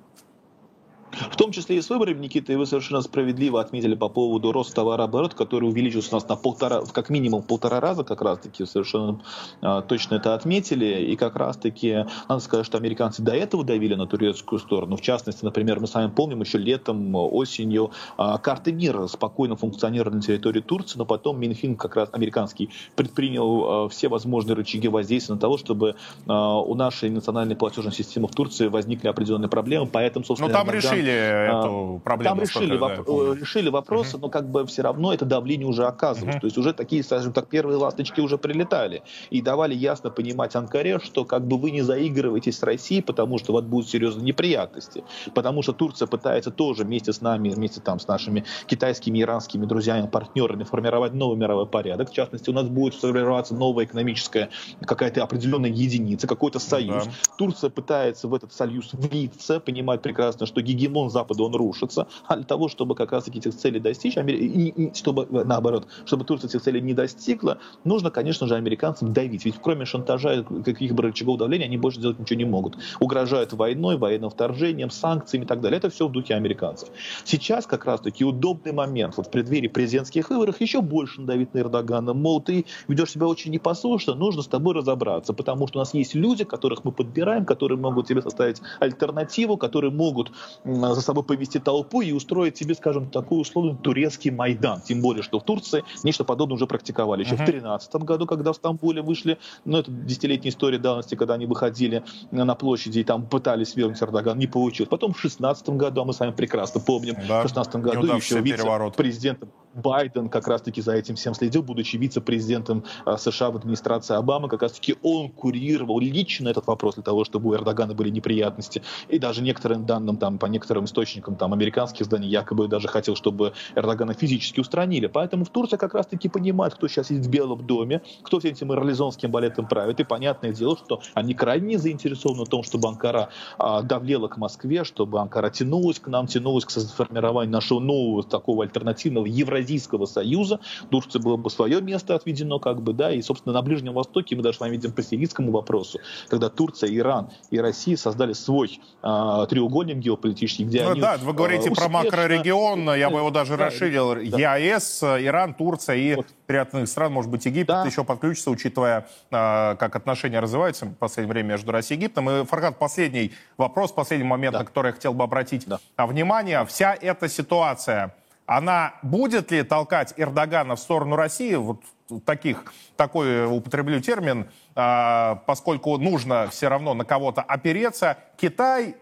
В 1.12 1.36
том 1.36 1.52
числе 1.52 1.76
и 1.76 1.82
с 1.82 1.90
выборами, 1.90 2.20
Никита, 2.20 2.52
и 2.52 2.56
вы 2.56 2.66
совершенно 2.66 3.00
справедливо 3.00 3.60
отметили 3.60 3.94
по 3.94 4.08
поводу 4.08 4.52
роста 4.52 4.76
товарооборота, 4.76 5.36
который 5.36 5.68
увеличился 5.68 6.10
у 6.12 6.14
нас 6.14 6.28
на 6.28 6.36
полтора, 6.36 6.82
как 6.92 7.10
минимум 7.10 7.42
полтора 7.42 7.80
раза, 7.80 8.04
как 8.04 8.22
раз-таки 8.22 8.64
совершенно 8.64 9.20
а, 9.60 9.82
точно 9.82 10.16
это 10.16 10.34
отметили. 10.34 11.04
И 11.10 11.16
как 11.16 11.36
раз-таки, 11.36 12.06
надо 12.28 12.40
сказать, 12.40 12.66
что 12.66 12.78
американцы 12.78 13.22
до 13.22 13.32
этого 13.32 13.64
давили 13.64 13.94
на 13.94 14.06
турецкую 14.06 14.58
сторону. 14.60 14.96
В 14.96 15.00
частности, 15.00 15.44
например, 15.44 15.80
мы 15.80 15.86
с 15.86 15.94
вами 15.94 16.10
помним 16.10 16.42
еще 16.42 16.58
летом, 16.58 17.14
осенью 17.14 17.90
а, 18.16 18.38
карты 18.38 18.72
мира 18.72 19.06
спокойно 19.06 19.56
функционировали 19.56 20.16
на 20.16 20.22
территории 20.22 20.60
Турции, 20.60 20.98
но 20.98 21.04
потом 21.04 21.40
Минфин 21.40 21.76
как 21.76 21.96
раз 21.96 22.08
американский 22.12 22.70
предпринял 22.94 23.84
а, 23.84 23.88
все 23.88 24.08
возможные 24.08 24.54
рычаги 24.54 24.88
воздействия 24.88 25.34
на 25.34 25.40
того, 25.40 25.58
чтобы 25.58 25.96
у 26.26 26.74
нашей 26.74 27.10
национальной 27.10 27.56
платежной 27.56 27.92
системы 27.92 28.28
в 28.28 28.32
Турции 28.32 28.68
возникли 28.68 29.08
определенные 29.08 29.48
проблемы. 29.48 29.86
Поэтому, 29.86 30.24
собственно, 30.24 30.52
но 30.52 30.54
там 30.54 30.70
решили 30.70 30.99
решили 31.00 31.10
а, 31.10 31.60
эту 31.60 32.00
проблему? 32.04 32.36
Там 32.36 32.40
решили, 32.40 32.78
воп- 32.78 33.04
да, 33.06 33.32
э, 33.32 33.40
решили 33.40 33.68
вопросы, 33.68 34.16
uh-huh. 34.16 34.20
но 34.20 34.28
как 34.28 34.48
бы 34.48 34.66
все 34.66 34.82
равно 34.82 35.12
это 35.12 35.24
давление 35.24 35.66
уже 35.66 35.86
оказывалось. 35.86 36.36
Uh-huh. 36.36 36.40
То 36.40 36.46
есть 36.46 36.58
уже 36.58 36.72
такие, 36.72 37.02
скажем 37.02 37.32
так, 37.32 37.48
первые 37.48 37.76
ласточки 37.76 38.20
уже 38.20 38.38
прилетали. 38.38 39.02
И 39.30 39.42
давали 39.42 39.74
ясно 39.74 40.10
понимать 40.10 40.56
Анкаре, 40.56 40.98
что 41.00 41.24
как 41.24 41.46
бы 41.46 41.58
вы 41.58 41.70
не 41.70 41.82
заигрываетесь 41.82 42.58
с 42.58 42.62
Россией, 42.62 43.02
потому 43.02 43.38
что 43.38 43.52
вот 43.52 43.64
будут 43.64 43.88
серьезные 43.88 44.24
неприятности. 44.24 45.04
Потому 45.34 45.62
что 45.62 45.72
Турция 45.72 46.06
пытается 46.06 46.50
тоже 46.50 46.84
вместе 46.84 47.12
с 47.12 47.20
нами, 47.20 47.50
вместе 47.50 47.80
там 47.80 47.98
с 47.98 48.08
нашими 48.08 48.44
китайскими, 48.66 49.20
иранскими 49.20 49.66
друзьями, 49.66 50.06
партнерами 50.06 50.64
формировать 50.64 51.14
новый 51.14 51.38
мировой 51.38 51.66
порядок. 51.66 52.10
В 52.10 52.12
частности, 52.12 52.50
у 52.50 52.52
нас 52.52 52.68
будет 52.68 52.94
сформироваться 52.94 53.54
новая 53.54 53.84
экономическая 53.84 54.50
какая-то 54.80 55.22
определенная 55.22 55.70
единица, 55.70 56.26
какой-то 56.26 56.58
союз. 56.58 57.04
Да. 57.04 57.12
Турция 57.36 57.70
пытается 57.70 58.28
в 58.28 58.34
этот 58.34 58.52
союз 58.52 58.90
влиться, 58.92 59.60
понимать 59.60 60.02
прекрасно, 60.02 60.46
что 60.46 60.60
гегемон 60.60 60.89
гегемон 60.90 61.10
Запада, 61.10 61.44
он 61.44 61.54
рушится, 61.54 62.06
а 62.26 62.36
для 62.36 62.44
того, 62.44 62.68
чтобы 62.68 62.94
как 62.94 63.12
раз 63.12 63.28
этих 63.28 63.54
целей 63.54 63.80
достичь, 63.80 64.16
и, 64.16 64.92
чтобы, 64.94 65.26
наоборот, 65.30 65.86
чтобы 66.04 66.24
Турция 66.24 66.48
этих 66.48 66.62
целей 66.62 66.80
не 66.80 66.94
достигла, 66.94 67.58
нужно, 67.84 68.10
конечно 68.10 68.46
же, 68.46 68.54
американцам 68.54 69.12
давить. 69.12 69.44
Ведь 69.44 69.56
кроме 69.62 69.84
шантажа 69.84 70.44
каких 70.64 70.94
бы 70.94 71.04
рычагов 71.04 71.38
давления, 71.38 71.66
они 71.66 71.76
больше 71.76 72.00
делать 72.00 72.18
ничего 72.18 72.38
не 72.38 72.44
могут. 72.44 72.76
Угрожают 73.00 73.52
войной, 73.52 73.96
военным 73.96 74.30
вторжением, 74.30 74.90
санкциями 74.90 75.44
и 75.44 75.46
так 75.46 75.60
далее. 75.60 75.78
Это 75.78 75.90
все 75.90 76.08
в 76.08 76.12
духе 76.12 76.34
американцев. 76.34 76.88
Сейчас 77.24 77.66
как 77.66 77.84
раз-таки 77.84 78.24
удобный 78.24 78.72
момент 78.72 79.16
вот 79.16 79.26
в 79.26 79.30
преддверии 79.30 79.68
президентских 79.68 80.30
выборов 80.30 80.60
еще 80.60 80.80
больше 80.80 81.20
надавить 81.20 81.54
на 81.54 81.60
Эрдогана. 81.60 82.14
Мол, 82.14 82.40
ты 82.40 82.66
ведешь 82.88 83.10
себя 83.10 83.26
очень 83.26 83.52
непослушно, 83.52 84.14
нужно 84.14 84.42
с 84.42 84.48
тобой 84.48 84.74
разобраться, 84.74 85.32
потому 85.32 85.66
что 85.66 85.78
у 85.78 85.80
нас 85.80 85.94
есть 85.94 86.14
люди, 86.14 86.44
которых 86.44 86.84
мы 86.84 86.92
подбираем, 86.92 87.44
которые 87.44 87.78
могут 87.78 88.06
тебе 88.06 88.22
составить 88.22 88.60
альтернативу, 88.80 89.56
которые 89.56 89.90
могут 89.90 90.32
за 90.80 91.00
собой 91.00 91.24
повести 91.24 91.58
толпу 91.58 92.00
и 92.00 92.12
устроить 92.12 92.56
себе, 92.56 92.74
скажем, 92.74 93.10
такой 93.10 93.40
условный 93.40 93.76
турецкий 93.76 94.30
Майдан. 94.30 94.80
Тем 94.80 95.00
более, 95.00 95.22
что 95.22 95.38
в 95.38 95.44
Турции 95.44 95.84
нечто 96.02 96.24
подобное 96.24 96.56
уже 96.56 96.66
практиковали. 96.66 97.22
Еще 97.22 97.34
uh-huh. 97.34 97.42
в 97.42 97.46
2013 97.46 97.94
году, 97.96 98.26
когда 98.26 98.52
в 98.52 98.56
Стамбуле 98.56 99.02
вышли, 99.02 99.38
ну, 99.64 99.78
это 99.78 99.90
десятилетняя 99.90 100.50
история 100.50 100.78
давности, 100.78 101.14
когда 101.14 101.34
они 101.34 101.46
выходили 101.46 102.02
на 102.30 102.54
площади 102.54 103.00
и 103.00 103.04
там 103.04 103.26
пытались 103.26 103.76
вернуть 103.76 104.02
Эрдоган, 104.02 104.38
не 104.38 104.46
получилось. 104.46 104.88
Потом 104.88 105.12
в 105.12 105.20
2016 105.20 105.70
году, 105.70 106.02
а 106.02 106.04
мы 106.04 106.12
с 106.12 106.20
вами 106.20 106.32
прекрасно 106.32 106.80
помним, 106.80 107.14
да. 107.14 107.42
в 107.42 107.52
2016 107.52 107.76
году 107.76 108.06
еще 108.16 108.40
вице-президентом 108.40 109.50
Байден 109.74 110.28
как 110.28 110.48
раз-таки 110.48 110.80
за 110.80 110.92
этим 110.92 111.14
всем 111.14 111.34
следил, 111.34 111.62
будучи 111.62 111.96
вице-президентом 111.96 112.84
а, 113.04 113.16
США 113.16 113.50
в 113.50 113.56
администрации 113.56 114.16
Обамы, 114.16 114.48
как 114.48 114.62
раз-таки 114.62 114.96
он 115.02 115.30
курировал 115.30 116.00
лично 116.00 116.48
этот 116.48 116.66
вопрос 116.66 116.94
для 116.94 117.04
того, 117.04 117.24
чтобы 117.24 117.50
у 117.50 117.54
Эрдогана 117.54 117.94
были 117.94 118.10
неприятности. 118.10 118.82
И 119.08 119.18
даже 119.18 119.42
некоторым 119.42 119.86
данным, 119.86 120.16
там, 120.16 120.38
по 120.38 120.46
некоторым 120.46 120.69
источникам 120.84 121.36
там, 121.36 121.52
американских 121.52 122.02
изданий, 122.02 122.28
якобы 122.28 122.68
даже 122.68 122.88
хотел, 122.88 123.16
чтобы 123.16 123.52
Эрдогана 123.74 124.14
физически 124.14 124.60
устранили. 124.60 125.06
Поэтому 125.06 125.44
в 125.44 125.50
Турции 125.50 125.76
как 125.76 125.94
раз-таки 125.94 126.28
понимают, 126.28 126.74
кто 126.74 126.88
сейчас 126.88 127.10
есть 127.10 127.26
в 127.26 127.30
Белом 127.30 127.66
доме, 127.66 128.02
кто 128.22 128.38
всем 128.38 128.52
этим 128.52 128.72
ирлизонским 128.72 129.30
балетом 129.30 129.66
правит. 129.66 130.00
И 130.00 130.04
понятное 130.04 130.52
дело, 130.52 130.76
что 130.76 131.00
они 131.14 131.34
крайне 131.34 131.78
заинтересованы 131.78 132.44
в 132.44 132.48
том, 132.48 132.62
чтобы 132.62 132.88
Анкара 132.88 133.30
а, 133.58 133.82
давлела 133.82 134.28
к 134.28 134.36
Москве, 134.36 134.84
чтобы 134.84 135.20
Анкара 135.20 135.50
тянулась 135.50 135.98
к 135.98 136.08
нам, 136.08 136.26
тянулась 136.26 136.64
к 136.64 136.70
сформированию 136.70 137.52
нашего 137.52 137.80
нового 137.80 138.22
такого 138.22 138.64
альтернативного 138.64 139.26
Евразийского 139.26 140.06
союза. 140.06 140.60
Турции 140.90 141.18
было 141.18 141.36
бы 141.36 141.50
свое 141.50 141.80
место 141.80 142.14
отведено, 142.14 142.58
как 142.58 142.82
бы, 142.82 142.92
да, 142.92 143.12
и, 143.12 143.22
собственно, 143.22 143.52
на 143.54 143.62
Ближнем 143.62 143.94
Востоке 143.94 144.36
мы 144.36 144.42
даже 144.42 144.58
с 144.58 144.60
вами 144.60 144.72
видим 144.72 144.92
по 144.92 145.02
сирийскому 145.02 145.52
вопросу, 145.52 145.98
когда 146.28 146.48
Турция, 146.48 146.94
Иран 146.94 147.30
и 147.50 147.58
Россия 147.58 147.96
создали 147.96 148.32
свой 148.32 148.80
э, 149.02 149.46
треугольник 149.48 149.96
геополитический, 149.96 150.59
где 150.64 150.82
ну, 150.84 150.90
они... 150.92 151.00
Да, 151.00 151.16
вы 151.18 151.32
говорите 151.32 151.68
э, 151.68 151.72
успешно... 151.72 151.88
про 151.88 152.04
макрорегион, 152.04 152.94
я 152.94 153.10
бы 153.10 153.18
его 153.18 153.30
даже 153.30 153.56
да, 153.56 153.66
расширил. 153.66 154.14
Да. 154.14 154.56
ЕАЭС, 154.56 155.02
Иран, 155.02 155.54
Турция 155.54 155.96
и 155.96 156.14
вот. 156.16 156.26
ряд 156.48 156.74
иных 156.74 156.88
стран, 156.88 157.12
может 157.12 157.30
быть, 157.30 157.44
Египет 157.46 157.68
да. 157.68 157.84
еще 157.84 158.04
подключится, 158.04 158.50
учитывая, 158.50 159.06
э, 159.30 159.76
как 159.78 159.96
отношения 159.96 160.40
развиваются 160.40 160.86
в 160.86 160.94
последнее 160.94 161.32
время 161.32 161.48
между 161.48 161.72
Россией 161.72 162.00
и 162.00 162.02
Египтом. 162.02 162.30
И, 162.30 162.44
Фархад, 162.44 162.78
последний 162.78 163.32
вопрос, 163.56 163.92
последний 163.92 164.26
момент, 164.26 164.54
да. 164.54 164.60
на 164.60 164.64
который 164.64 164.88
я 164.88 164.92
хотел 164.92 165.14
бы 165.14 165.24
обратить 165.24 165.66
да. 165.66 165.78
внимание. 166.06 166.64
Вся 166.66 166.96
эта 167.00 167.28
ситуация 167.28 168.14
она 168.50 168.94
будет 169.02 169.52
ли 169.52 169.62
толкать 169.62 170.12
Эрдогана 170.16 170.74
в 170.74 170.80
сторону 170.80 171.14
России, 171.14 171.54
вот 171.54 171.84
таких, 172.24 172.64
такой 172.96 173.46
употреблю 173.46 174.00
термин, 174.00 174.50
а, 174.74 175.36
поскольку 175.46 175.96
нужно 175.98 176.48
все 176.50 176.66
равно 176.66 176.94
на 176.94 177.04
кого-то 177.04 177.42
опереться. 177.42 178.18
Китай 178.36 178.96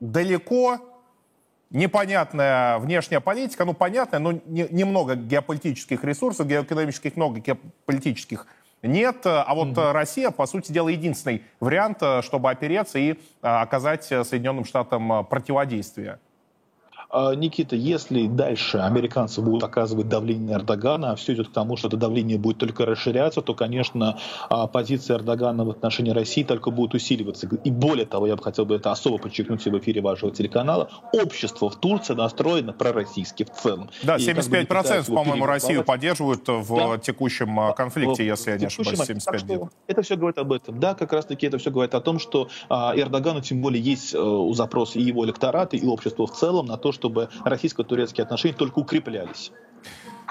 далеко, 0.00 0.78
непонятная 1.70 2.78
внешняя 2.78 3.20
политика, 3.20 3.64
ну 3.64 3.74
понятная, 3.74 4.20
но 4.20 4.32
не, 4.32 4.66
немного 4.70 5.16
геополитических 5.16 6.04
ресурсов, 6.04 6.46
геоэкономических 6.46 7.16
много, 7.16 7.40
геополитических 7.40 8.46
нет. 8.82 9.22
А 9.24 9.54
вот 9.54 9.68
mm-hmm. 9.68 9.92
Россия, 9.92 10.30
по 10.30 10.46
сути 10.46 10.70
дела, 10.70 10.88
единственный 10.88 11.42
вариант, 11.60 12.02
чтобы 12.22 12.50
опереться 12.50 12.98
и 12.98 13.14
а, 13.40 13.62
оказать 13.62 14.04
Соединенным 14.04 14.64
Штатам 14.64 15.24
противодействие. 15.26 16.18
А, 17.14 17.32
Никита, 17.36 17.76
если 17.76 18.26
дальше 18.26 18.78
американцы 18.78 19.40
будут 19.40 19.62
оказывать 19.62 20.08
давление 20.08 20.56
на 20.56 20.60
Эрдогана, 20.60 21.12
а 21.12 21.16
все 21.16 21.34
идет 21.34 21.48
к 21.48 21.52
тому, 21.52 21.76
что 21.76 21.86
это 21.86 21.96
давление 21.96 22.38
будет 22.38 22.58
только 22.58 22.84
расширяться, 22.84 23.40
то, 23.40 23.54
конечно, 23.54 24.18
а, 24.50 24.66
позиция 24.66 25.18
Эрдогана 25.18 25.64
в 25.64 25.70
отношении 25.70 26.10
России 26.10 26.42
только 26.42 26.72
будет 26.72 26.94
усиливаться. 26.94 27.48
И 27.62 27.70
более 27.70 28.04
того, 28.04 28.26
я 28.26 28.34
бы 28.34 28.42
хотел 28.42 28.64
бы 28.64 28.74
это 28.74 28.90
особо 28.90 29.18
подчеркнуть 29.18 29.64
в 29.64 29.78
эфире 29.78 30.00
вашего 30.00 30.32
телеканала, 30.32 30.90
общество 31.12 31.70
в 31.70 31.76
Турции 31.76 32.14
настроено 32.14 32.72
пророссийски 32.72 33.44
в 33.44 33.50
целом. 33.50 33.90
Да, 34.02 34.16
75% 34.16 35.14
по-моему, 35.14 35.46
Россию 35.46 35.84
поддерживают 35.84 36.48
в 36.48 36.76
да. 36.76 36.98
текущем 36.98 37.60
а, 37.60 37.72
конфликте, 37.74 38.26
если 38.26 38.50
я 38.50 38.58
не 38.58 38.66
ошибаюсь, 38.66 38.98
75 38.98 39.60
Это 39.86 40.02
все 40.02 40.16
говорит 40.16 40.38
об 40.38 40.52
этом. 40.52 40.80
Да, 40.80 40.94
как 40.94 41.12
раз-таки 41.12 41.46
это 41.46 41.58
все 41.58 41.70
говорит 41.70 41.94
о 41.94 42.00
том, 42.00 42.18
что 42.18 42.48
Эрдогану 42.68 43.40
тем 43.40 43.62
более 43.62 43.80
есть 43.80 44.14
э, 44.14 44.48
запрос 44.52 44.96
и 44.96 45.00
его 45.00 45.24
электората, 45.24 45.76
и 45.76 45.86
общество 45.86 46.26
в 46.26 46.32
целом 46.32 46.66
на 46.66 46.76
то, 46.76 46.90
что 46.90 47.03
чтобы 47.04 47.28
российско-турецкие 47.44 48.22
отношения 48.22 48.54
только 48.54 48.78
укреплялись. 48.78 49.52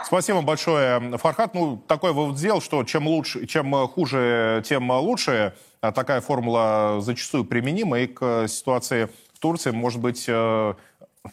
Спасибо 0.03 0.41
большое, 0.41 1.17
Фархат. 1.19 1.53
Ну, 1.53 1.77
такой 1.87 2.13
вывод 2.13 2.35
сделал, 2.35 2.61
что 2.61 2.83
чем 2.83 3.07
лучше, 3.07 3.45
чем 3.45 3.87
хуже, 3.87 4.63
тем 4.65 4.89
лучше. 4.89 5.53
А 5.81 5.91
такая 5.91 6.19
формула 6.19 6.97
зачастую 6.99 7.45
применима 7.45 7.99
и 7.99 8.07
к 8.07 8.47
ситуации 8.47 9.07
в 9.33 9.39
Турции, 9.39 9.69
может 9.69 10.01
быть, 10.01 10.25
э, 10.27 10.73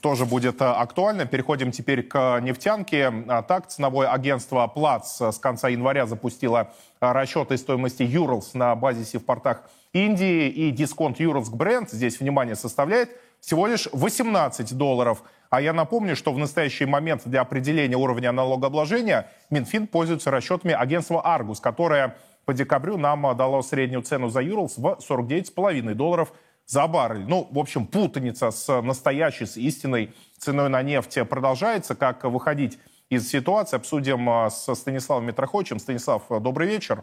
тоже 0.02 0.26
будет 0.26 0.60
актуально. 0.60 1.24
Переходим 1.24 1.70
теперь 1.70 2.02
к 2.02 2.38
нефтянке. 2.40 3.10
А 3.28 3.40
так, 3.40 3.68
ценовое 3.68 4.08
агентство 4.12 4.66
«Плац» 4.66 5.22
с 5.22 5.38
конца 5.38 5.68
января 5.70 6.04
запустило 6.04 6.70
расчеты 7.00 7.56
стоимости 7.56 8.02
Юрлс 8.02 8.52
на 8.52 8.74
базисе 8.74 9.18
в 9.18 9.24
портах 9.24 9.62
Индии. 9.94 10.48
И 10.48 10.70
дисконт 10.70 11.18
Юрлс 11.18 11.48
бренд 11.48 11.90
здесь, 11.90 12.20
внимание, 12.20 12.56
составляет 12.56 13.08
всего 13.40 13.66
лишь 13.66 13.88
18 13.92 14.76
долларов. 14.76 15.22
А 15.48 15.60
я 15.60 15.72
напомню, 15.72 16.14
что 16.14 16.32
в 16.32 16.38
настоящий 16.38 16.86
момент 16.86 17.22
для 17.24 17.40
определения 17.40 17.96
уровня 17.96 18.30
налогообложения 18.30 19.30
Минфин 19.50 19.86
пользуется 19.86 20.30
расчетами 20.30 20.72
агентства 20.72 21.24
«Аргус», 21.24 21.58
которое 21.58 22.16
по 22.44 22.54
декабрю 22.54 22.96
нам 22.96 23.36
дало 23.36 23.62
среднюю 23.62 24.02
цену 24.02 24.28
за 24.28 24.40
Юрлс 24.40 24.76
в 24.76 24.98
49,5 25.08 25.94
долларов 25.94 26.32
за 26.66 26.86
баррель. 26.86 27.24
Ну, 27.26 27.48
в 27.50 27.58
общем, 27.58 27.86
путаница 27.86 28.52
с 28.52 28.80
настоящей, 28.80 29.46
с 29.46 29.56
истинной 29.56 30.14
ценой 30.38 30.68
на 30.68 30.82
нефть 30.82 31.18
продолжается. 31.28 31.96
Как 31.96 32.22
выходить 32.24 32.78
из 33.08 33.28
ситуации, 33.28 33.76
обсудим 33.76 34.30
а, 34.30 34.50
со 34.50 34.76
Станиславом 34.76 35.26
Митроходовичем. 35.26 35.80
Станислав, 35.80 36.22
добрый 36.28 36.68
вечер. 36.68 37.02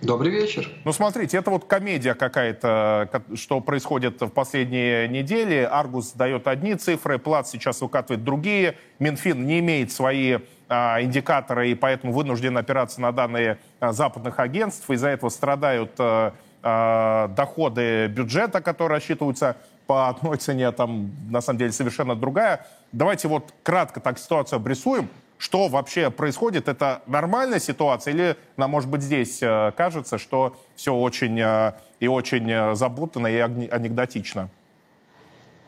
Добрый 0.00 0.30
вечер. 0.30 0.70
Ну, 0.84 0.92
смотрите, 0.92 1.38
это 1.38 1.50
вот 1.50 1.64
комедия 1.64 2.14
какая-то, 2.14 3.10
что 3.34 3.60
происходит 3.60 4.20
в 4.20 4.28
последние 4.28 5.08
недели. 5.08 5.68
Аргус 5.68 6.12
дает 6.12 6.46
одни 6.46 6.76
цифры, 6.76 7.18
Плат 7.18 7.48
сейчас 7.48 7.80
выкатывает 7.80 8.22
другие. 8.22 8.76
Минфин 9.00 9.44
не 9.44 9.58
имеет 9.58 9.90
свои 9.90 10.38
а, 10.68 11.02
индикаторы 11.02 11.70
и 11.70 11.74
поэтому 11.74 12.12
вынужден 12.12 12.56
опираться 12.56 13.00
на 13.00 13.10
данные 13.10 13.58
а, 13.80 13.92
западных 13.92 14.38
агентств. 14.38 14.88
Из-за 14.88 15.08
этого 15.08 15.30
страдают 15.30 15.90
а, 15.98 16.32
а, 16.62 17.28
доходы 17.28 18.06
бюджета, 18.06 18.60
которые 18.60 18.98
рассчитываются 18.98 19.56
по 19.88 20.08
одной 20.08 20.36
цене, 20.36 20.70
там 20.70 21.10
на 21.28 21.40
самом 21.40 21.58
деле 21.58 21.72
совершенно 21.72 22.14
другая. 22.14 22.66
Давайте 22.92 23.26
вот 23.26 23.52
кратко 23.64 23.98
так 23.98 24.18
ситуацию 24.20 24.58
обрисуем. 24.58 25.08
Что 25.38 25.68
вообще 25.68 26.10
происходит? 26.10 26.68
Это 26.68 27.02
нормальная 27.06 27.60
ситуация 27.60 28.12
или 28.12 28.36
нам, 28.56 28.70
может 28.70 28.90
быть, 28.90 29.02
здесь 29.02 29.38
э, 29.40 29.72
кажется, 29.76 30.18
что 30.18 30.56
все 30.74 30.92
очень 30.92 31.40
э, 31.40 31.74
и 32.00 32.08
очень 32.08 32.50
э, 32.50 32.74
запутанно 32.74 33.28
и 33.28 33.36
анекдотично? 33.36 34.50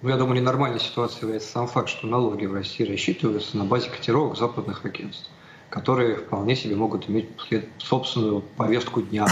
Ну, 0.03 0.09
я 0.09 0.17
думаю, 0.17 0.41
ненормальной 0.41 0.81
ситуацией 0.81 1.23
является 1.23 1.53
сам 1.53 1.69
факт, 1.69 1.89
что 1.89 2.09
налоги 2.09 2.47
в 2.47 2.55
России 2.55 2.85
рассчитываются 2.85 3.57
на 3.57 3.65
базе 3.65 3.91
котировок 3.91 4.37
западных 4.37 4.85
агентств, 4.85 5.31
которые 5.69 6.17
вполне 6.17 6.57
себе 6.57 6.75
могут 6.75 7.09
иметь 7.09 7.29
собственную 7.79 8.41
повестку 8.41 9.03
дня, 9.03 9.27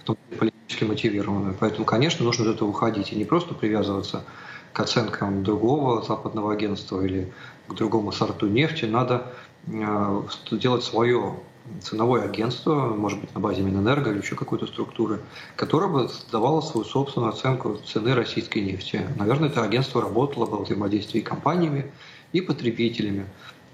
в 0.00 0.02
том 0.02 0.16
числе 0.16 0.38
политически 0.38 0.84
мотивированную. 0.84 1.54
Поэтому, 1.60 1.84
конечно, 1.84 2.24
нужно 2.24 2.44
из 2.44 2.48
этого 2.48 2.70
уходить 2.70 3.12
и 3.12 3.16
не 3.16 3.24
просто 3.24 3.54
привязываться 3.54 4.24
к 4.72 4.80
оценкам 4.80 5.44
другого 5.44 6.02
западного 6.02 6.52
агентства 6.52 7.00
или 7.00 7.32
к 7.68 7.74
другому 7.74 8.10
сорту 8.10 8.48
нефти. 8.48 8.86
Надо 8.86 9.32
делать 9.66 10.84
свое 10.84 11.34
ценовое 11.80 12.24
агентство, 12.24 12.94
может 12.94 13.20
быть, 13.20 13.34
на 13.34 13.40
базе 13.40 13.62
Минэнерго 13.62 14.10
или 14.10 14.18
еще 14.18 14.36
какой-то 14.36 14.66
структуры, 14.66 15.20
которое 15.56 15.88
бы 15.88 16.10
давало 16.30 16.60
свою 16.60 16.84
собственную 16.84 17.30
оценку 17.30 17.78
цены 17.86 18.14
российской 18.14 18.58
нефти. 18.58 19.00
Наверное, 19.16 19.48
это 19.48 19.62
агентство 19.62 20.02
работало 20.02 20.46
бы 20.46 20.58
в 20.58 20.64
взаимодействии 20.64 21.20
и 21.20 21.22
компаниями, 21.22 21.90
и 22.32 22.40
потребителями, 22.40 23.26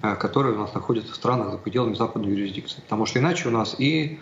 э, 0.03 0.15
которые 0.17 0.55
у 0.55 0.59
нас 0.59 0.73
находятся 0.75 1.13
в 1.13 1.17
странах 1.17 1.51
за 1.51 1.59
пределами 1.59 1.95
западной 1.95 2.31
юрисдикции. 2.31 2.81
Потому 2.83 3.07
что 3.07 3.19
иначе 3.19 3.49
у 3.49 3.51
нас 3.51 3.75
и 3.79 4.21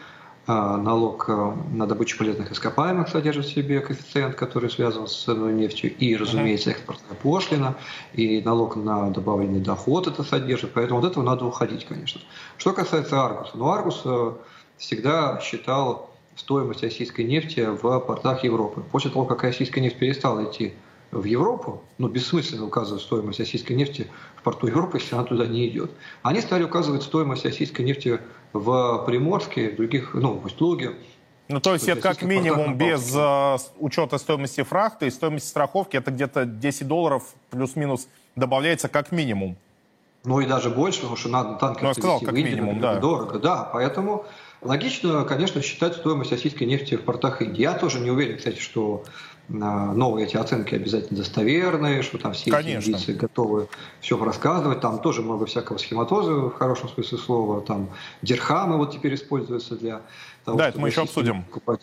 налог 0.52 1.26
э, 1.28 1.52
на 1.72 1.87
добычу 1.87 2.16
полезных 2.16 2.50
ископаемых 2.50 3.08
содержит 3.08 3.44
в 3.44 3.52
себе 3.52 3.80
коэффициент, 3.80 4.34
который 4.34 4.70
связан 4.70 5.06
с 5.06 5.24
ценой 5.24 5.52
нефти, 5.52 5.87
и, 5.87 6.16
разумеется, 6.16 6.70
экспортная 6.70 7.16
пошлина, 7.16 7.76
и 8.14 8.40
налог 8.42 8.76
на 8.76 9.11
добавленный 9.11 9.61
доход 9.61 10.06
это 10.06 10.22
содержит. 10.22 10.72
Поэтому 10.72 11.00
от 11.00 11.04
этого 11.04 11.22
надо 11.22 11.44
уходить, 11.44 11.84
конечно. 11.84 12.22
Что 12.56 12.72
касается 12.72 13.22
Аргуса. 13.22 13.52
Ну, 13.56 13.68
Аргус 13.68 14.00
э, 14.06 14.32
всегда 14.78 15.38
считал 15.40 16.11
стоимость 16.34 16.82
российской 16.82 17.26
нефти 17.26 17.66
в 17.66 18.00
портах 18.00 18.42
Европы. 18.42 18.82
После 18.90 19.11
того, 19.11 19.26
как 19.26 19.42
российская 19.42 19.82
нефть 19.82 19.98
перестала 19.98 20.44
идти 20.44 20.72
в 21.11 21.24
Европу, 21.24 21.82
ну, 21.98 22.08
бессмысленно 22.08 22.64
указывать 22.64 23.02
стоимость 23.02 23.38
российской 23.38 23.72
нефти 23.72 24.06
в 24.37 24.42
порту 24.42 24.66
Европы, 24.66 24.98
если 24.98 25.14
она 25.14 25.24
туда 25.24 25.46
не 25.46 25.68
идет. 25.68 25.90
Они 26.22 26.40
стали 26.40 26.64
указывать 26.64 27.02
стоимость 27.02 27.44
российской 27.44 27.82
нефти 27.82 28.20
в 28.52 29.04
Приморске, 29.06 29.70
других, 29.70 30.14
ну, 30.14 30.34
в 30.34 30.46
Усть-Луге. 30.46 30.94
Ну, 31.48 31.61
то 31.61 31.72
есть 31.72 31.88
это 31.88 32.00
как 32.02 32.22
минимум 32.22 32.76
без 32.76 33.14
uh, 33.14 33.58
учета 33.78 34.18
стоимости 34.18 34.62
фрахта 34.62 35.06
и 35.06 35.11
стоимости 35.11 35.48
страховки, 35.48 35.96
это 35.96 36.11
где-то 36.11 36.44
10 36.44 36.87
долларов 36.87 37.22
плюс-минус 37.50 38.06
добавляется 38.37 38.88
как 38.88 39.12
минимум. 39.12 39.56
Ну 40.24 40.40
и 40.40 40.46
даже 40.46 40.68
больше, 40.68 41.00
потому 41.00 41.16
что 41.16 41.28
надо 41.30 41.54
танкер 41.54 41.84
ну, 41.84 41.92
сказал, 41.94 42.20
как 42.20 42.34
Индию, 42.34 42.56
минимум, 42.56 42.80
да. 42.80 42.96
дорого. 42.96 43.38
Да, 43.38 43.68
поэтому 43.72 44.26
логично, 44.61 45.24
конечно, 45.24 45.62
считать 45.62 45.94
стоимость 45.94 46.32
российской 46.32 46.64
нефти 46.64 46.96
в 46.96 47.02
портах 47.02 47.40
Индии. 47.40 47.62
Я 47.62 47.74
тоже 47.74 48.00
не 48.00 48.11
уверен, 48.11 48.37
кстати, 48.37 48.58
что 48.58 49.04
новые 49.48 50.26
эти 50.26 50.37
оценки 50.37 50.74
обязательно 50.74 51.18
достоверные, 51.18 52.02
что 52.02 52.18
там 52.18 52.32
все 52.34 52.50
Конечно. 52.50 52.90
эти 52.90 52.96
индийцы 52.96 53.12
готовы 53.14 53.68
все 54.00 54.22
рассказывать. 54.22 54.80
Там 54.80 55.00
тоже 55.00 55.22
много 55.22 55.46
всякого 55.46 55.78
схематоза 55.78 56.32
в 56.32 56.54
хорошем 56.54 56.88
смысле 56.88 57.18
слова. 57.18 57.61
Там 57.62 57.88
дирхамы 58.22 58.76
вот 58.76 58.92
теперь 58.92 59.14
используются 59.14 59.76
для 59.76 60.02
того, 60.44 60.58
Да, 60.58 60.68
это 60.68 60.78
мы 60.78 60.88
еще 60.88 61.02
обсудим. 61.02 61.44
Покупать. 61.44 61.80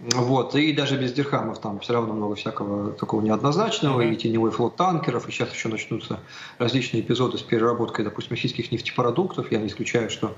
Вот, 0.00 0.56
и 0.56 0.72
даже 0.72 0.98
без 0.98 1.12
дирхамов 1.12 1.60
там 1.60 1.78
все 1.78 1.92
равно 1.92 2.14
много 2.14 2.34
всякого 2.34 2.92
такого 2.92 3.22
неоднозначного, 3.22 4.00
mm-hmm. 4.00 4.12
и 4.12 4.16
теневой 4.16 4.50
флот 4.50 4.74
танкеров, 4.74 5.28
и 5.28 5.32
сейчас 5.32 5.52
еще 5.52 5.68
начнутся 5.68 6.18
различные 6.58 7.00
эпизоды 7.00 7.38
с 7.38 7.42
переработкой, 7.42 8.04
допустим, 8.04 8.32
российских 8.32 8.72
нефтепродуктов. 8.72 9.52
Я 9.52 9.58
не 9.58 9.68
исключаю, 9.68 10.10
что 10.10 10.34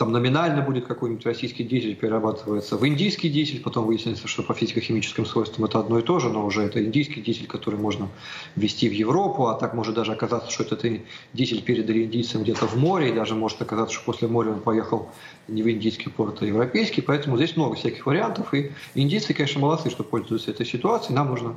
там 0.00 0.12
номинально 0.12 0.62
будет 0.62 0.86
какой-нибудь 0.86 1.26
российский 1.26 1.62
дизель 1.62 1.94
перерабатывается 1.94 2.78
в 2.78 2.88
индийский 2.88 3.28
дизель, 3.28 3.60
потом 3.60 3.84
выяснится, 3.84 4.28
что 4.28 4.42
по 4.42 4.54
физико-химическим 4.54 5.26
свойствам 5.26 5.66
это 5.66 5.78
одно 5.78 5.98
и 5.98 6.02
то 6.02 6.18
же, 6.18 6.30
но 6.30 6.46
уже 6.46 6.62
это 6.62 6.82
индийский 6.82 7.20
дизель, 7.20 7.46
который 7.46 7.78
можно 7.78 8.08
ввести 8.56 8.88
в 8.88 8.94
Европу, 8.94 9.48
а 9.48 9.56
так 9.56 9.74
может 9.74 9.94
даже 9.94 10.12
оказаться, 10.12 10.50
что 10.50 10.62
этот 10.62 10.86
дизель 11.34 11.60
передали 11.60 12.04
индийцам 12.04 12.44
где-то 12.44 12.66
в 12.66 12.78
море, 12.78 13.10
и 13.10 13.12
даже 13.12 13.34
может 13.34 13.60
оказаться, 13.60 13.94
что 13.94 14.06
после 14.06 14.26
моря 14.26 14.52
он 14.52 14.60
поехал 14.60 15.10
не 15.48 15.62
в 15.62 15.70
индийский 15.70 16.08
порт, 16.08 16.40
а 16.40 16.46
европейский, 16.46 17.02
поэтому 17.02 17.36
здесь 17.36 17.54
много 17.58 17.74
всяких 17.74 18.06
вариантов, 18.06 18.54
и 18.54 18.70
индийцы, 18.94 19.34
конечно, 19.34 19.60
молодцы, 19.60 19.90
что 19.90 20.02
пользуются 20.02 20.50
этой 20.50 20.64
ситуацией, 20.64 21.14
нам 21.14 21.28
нужно 21.28 21.56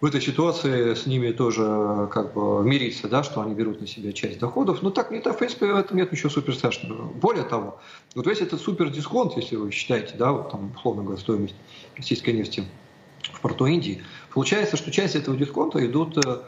в 0.00 0.06
этой 0.06 0.20
ситуации 0.20 0.94
с 0.94 1.06
ними 1.06 1.30
тоже 1.30 2.08
как 2.12 2.34
бы 2.34 2.62
мириться, 2.64 3.08
да, 3.08 3.22
что 3.22 3.40
они 3.40 3.54
берут 3.54 3.80
на 3.80 3.86
себя 3.86 4.12
часть 4.12 4.38
доходов. 4.38 4.82
Но 4.82 4.90
так, 4.90 5.12
это, 5.12 5.32
в 5.32 5.38
принципе, 5.38 5.72
в 5.72 5.76
этом 5.76 5.96
нет 5.96 6.12
ничего 6.12 6.28
супер 6.30 6.54
страшного. 6.54 7.04
Более 7.04 7.44
того, 7.44 7.80
вот 8.14 8.26
весь 8.26 8.40
этот 8.40 8.60
супер 8.60 8.90
дисконт, 8.90 9.36
если 9.36 9.56
вы 9.56 9.70
считаете, 9.70 10.14
да, 10.18 10.32
вот 10.32 10.50
там, 10.50 10.72
условно 10.76 11.02
говоря, 11.02 11.20
стоимость 11.20 11.54
российской 11.96 12.30
нефти 12.30 12.64
в 13.22 13.40
порту 13.40 13.66
Индии, 13.66 14.02
получается, 14.32 14.76
что 14.76 14.90
часть 14.90 15.14
этого 15.14 15.36
дисконта 15.36 15.84
идут 15.86 16.18
э, 16.26 16.42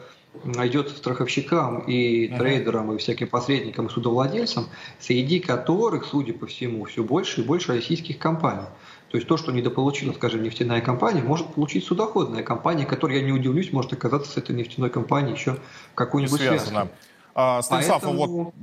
идет 0.63 0.89
страховщикам 0.89 1.79
и 1.79 2.27
трейдерам 2.27 2.93
и 2.93 2.97
всяким 2.97 3.27
посредникам 3.27 3.87
и 3.87 3.89
судовладельцам, 3.89 4.67
среди 4.99 5.39
которых, 5.39 6.05
судя 6.05 6.33
по 6.33 6.45
всему, 6.45 6.85
все 6.85 7.03
больше 7.03 7.41
и 7.41 7.43
больше 7.43 7.73
российских 7.73 8.19
компаний. 8.19 8.67
То 9.09 9.17
есть 9.17 9.27
то, 9.27 9.37
что 9.37 9.51
недополучила, 9.51 10.11
скажем, 10.13 10.43
нефтяная 10.43 10.81
компания, 10.81 11.21
может 11.21 11.47
получить 11.53 11.85
судоходная 11.85 12.43
компания, 12.43 12.85
которая, 12.85 13.19
я 13.19 13.23
не 13.23 13.31
удивлюсь, 13.31 13.71
может 13.71 13.93
оказаться 13.93 14.31
с 14.31 14.37
этой 14.37 14.55
нефтяной 14.55 14.89
компанией 14.89 15.33
еще 15.33 15.57
какую-нибудь 15.95 16.41
связку. 16.41 16.89
А, 17.33 17.61
Станислав, 17.61 18.01
Поэтому... 18.01 18.27
вот... 18.27 18.53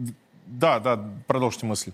Да, 0.47 0.79
да, 0.79 1.01
продолжите 1.27 1.65
мысль. 1.65 1.93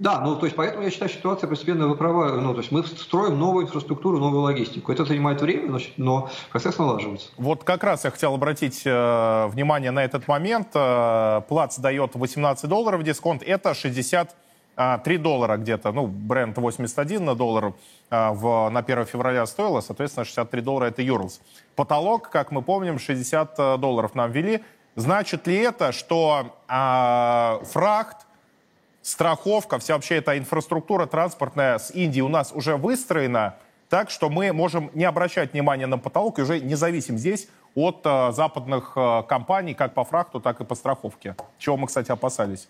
Да, 0.00 0.20
ну 0.20 0.34
то 0.34 0.46
есть 0.46 0.56
поэтому 0.56 0.82
я 0.82 0.90
считаю, 0.90 1.10
ситуация 1.10 1.46
постепенно 1.46 1.86
выправа, 1.86 2.40
ну 2.40 2.54
то 2.54 2.60
есть 2.60 2.72
мы 2.72 2.82
строим 2.84 3.38
новую 3.38 3.66
инфраструктуру, 3.66 4.18
новую 4.18 4.40
логистику. 4.40 4.90
Это 4.90 5.04
занимает 5.04 5.42
время, 5.42 5.68
значит, 5.68 5.92
но 5.98 6.30
процесс 6.50 6.78
налаживается. 6.78 7.28
Вот 7.36 7.64
как 7.64 7.84
раз 7.84 8.04
я 8.04 8.10
хотел 8.10 8.32
обратить 8.32 8.80
э, 8.86 9.46
внимание 9.48 9.90
на 9.90 10.02
этот 10.02 10.26
момент. 10.26 10.68
Э, 10.72 11.42
Плац 11.46 11.78
дает 11.78 12.14
18 12.14 12.66
долларов 12.66 13.02
дисконт, 13.02 13.42
это 13.42 13.74
60 13.74 14.34
3 14.80 15.18
доллара 15.18 15.56
где-то, 15.58 15.92
ну, 15.92 16.06
бренд 16.06 16.56
81 16.56 17.24
на 17.24 17.34
доллар 17.34 17.74
а, 18.08 18.32
в, 18.32 18.70
на 18.70 18.80
1 18.80 19.04
февраля 19.04 19.44
стоило, 19.44 19.80
соответственно, 19.82 20.24
63 20.24 20.62
доллара 20.62 20.86
это 20.86 21.02
Юрлс. 21.02 21.40
Потолок, 21.76 22.30
как 22.30 22.50
мы 22.50 22.62
помним, 22.62 22.98
60 22.98 23.58
э, 23.58 23.76
долларов 23.76 24.14
нам 24.14 24.32
ввели. 24.32 24.62
Значит 24.96 25.46
ли 25.46 25.56
это, 25.56 25.92
что 25.92 26.56
а, 26.66 27.60
фрахт, 27.64 28.26
страховка, 29.02 29.78
вся 29.78 29.94
вообще 29.94 30.16
эта 30.16 30.38
инфраструктура 30.38 31.06
транспортная 31.06 31.78
с 31.78 31.90
Индии 31.90 32.22
у 32.22 32.28
нас 32.28 32.50
уже 32.52 32.76
выстроена 32.76 33.56
так, 33.90 34.08
что 34.08 34.30
мы 34.30 34.52
можем 34.52 34.90
не 34.94 35.04
обращать 35.04 35.52
внимания 35.52 35.86
на 35.86 35.98
потолок 35.98 36.38
и 36.38 36.42
уже 36.42 36.60
не 36.60 36.74
зависим 36.74 37.18
здесь 37.18 37.48
от 37.74 38.00
а, 38.04 38.32
западных 38.32 38.92
а, 38.96 39.22
компаний 39.24 39.74
как 39.74 39.92
по 39.92 40.04
фрахту, 40.04 40.40
так 40.40 40.60
и 40.62 40.64
по 40.64 40.74
страховке. 40.74 41.36
Чего 41.58 41.76
мы, 41.76 41.86
кстати, 41.86 42.10
опасались. 42.10 42.66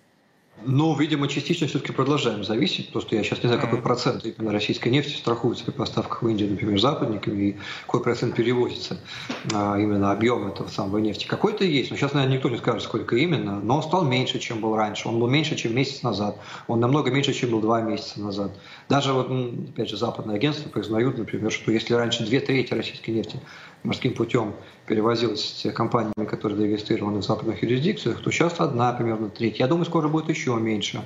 Ну, 0.63 0.95
видимо, 0.95 1.27
частично 1.27 1.67
все-таки 1.67 1.93
продолжаем 1.93 2.45
зависеть. 2.45 2.93
Просто 2.93 3.17
я 3.17 3.23
сейчас 3.23 3.43
не 3.43 3.47
знаю, 3.49 3.61
какой 3.63 3.81
процент 3.81 4.27
именно 4.27 4.53
российской 4.53 4.91
нефти 4.91 5.17
страхуется 5.17 5.65
при 5.65 5.73
поставках 5.73 6.23
в 6.23 6.29
Индию, 6.29 6.51
например, 6.51 6.79
западниками, 6.79 7.43
и 7.43 7.57
какой 7.87 8.03
процент 8.03 8.35
перевозится 8.35 8.99
а, 9.55 9.79
именно 9.79 10.13
объем 10.13 10.49
этого 10.49 10.69
самого 10.69 10.99
нефти. 10.99 11.27
Какой-то 11.27 11.65
есть, 11.65 11.91
но 11.91 11.97
сейчас, 11.97 12.13
наверное, 12.13 12.37
никто 12.37 12.51
не 12.51 12.59
скажет, 12.59 12.83
сколько 12.83 13.17
именно, 13.17 13.59
но 13.59 13.77
он 13.77 13.83
стал 13.83 14.05
меньше, 14.05 14.39
чем 14.39 14.61
был 14.61 14.77
раньше. 14.77 15.09
Он 15.09 15.19
был 15.19 15.29
меньше, 15.29 15.57
чем 15.57 15.75
месяц 15.75 16.03
назад. 16.03 16.37
Он 16.69 16.79
намного 16.79 17.11
меньше, 17.11 17.33
чем 17.33 17.51
был 17.51 17.61
два 17.61 17.81
месяца 17.81 18.21
назад. 18.21 18.53
Даже, 18.91 19.15
вот, 19.15 19.31
опять 19.31 19.89
же, 19.89 19.97
западные 19.97 20.37
агентства 20.37 20.69
признают, 20.69 21.17
например, 21.17 21.51
что 21.51 21.73
если 21.73 21.95
раньше 21.95 22.25
две 22.25 22.41
трети 22.41 22.75
российской 22.75 23.11
нефти 23.11 23.41
морским 23.83 24.15
путем 24.15 24.53
перевозилась 24.87 25.67
компаниями, 25.75 26.27
которые 26.27 26.59
зарегистрированы 26.59 27.19
в 27.19 27.25
западных 27.25 27.63
юрисдикциях, 27.63 28.21
то 28.21 28.31
сейчас 28.31 28.61
одна 28.61 28.93
примерно 28.93 29.29
треть. 29.29 29.59
Я 29.59 29.69
думаю, 29.69 29.85
скоро 29.87 30.09
будет 30.09 30.29
еще 30.29 30.57
меньше. 30.57 31.03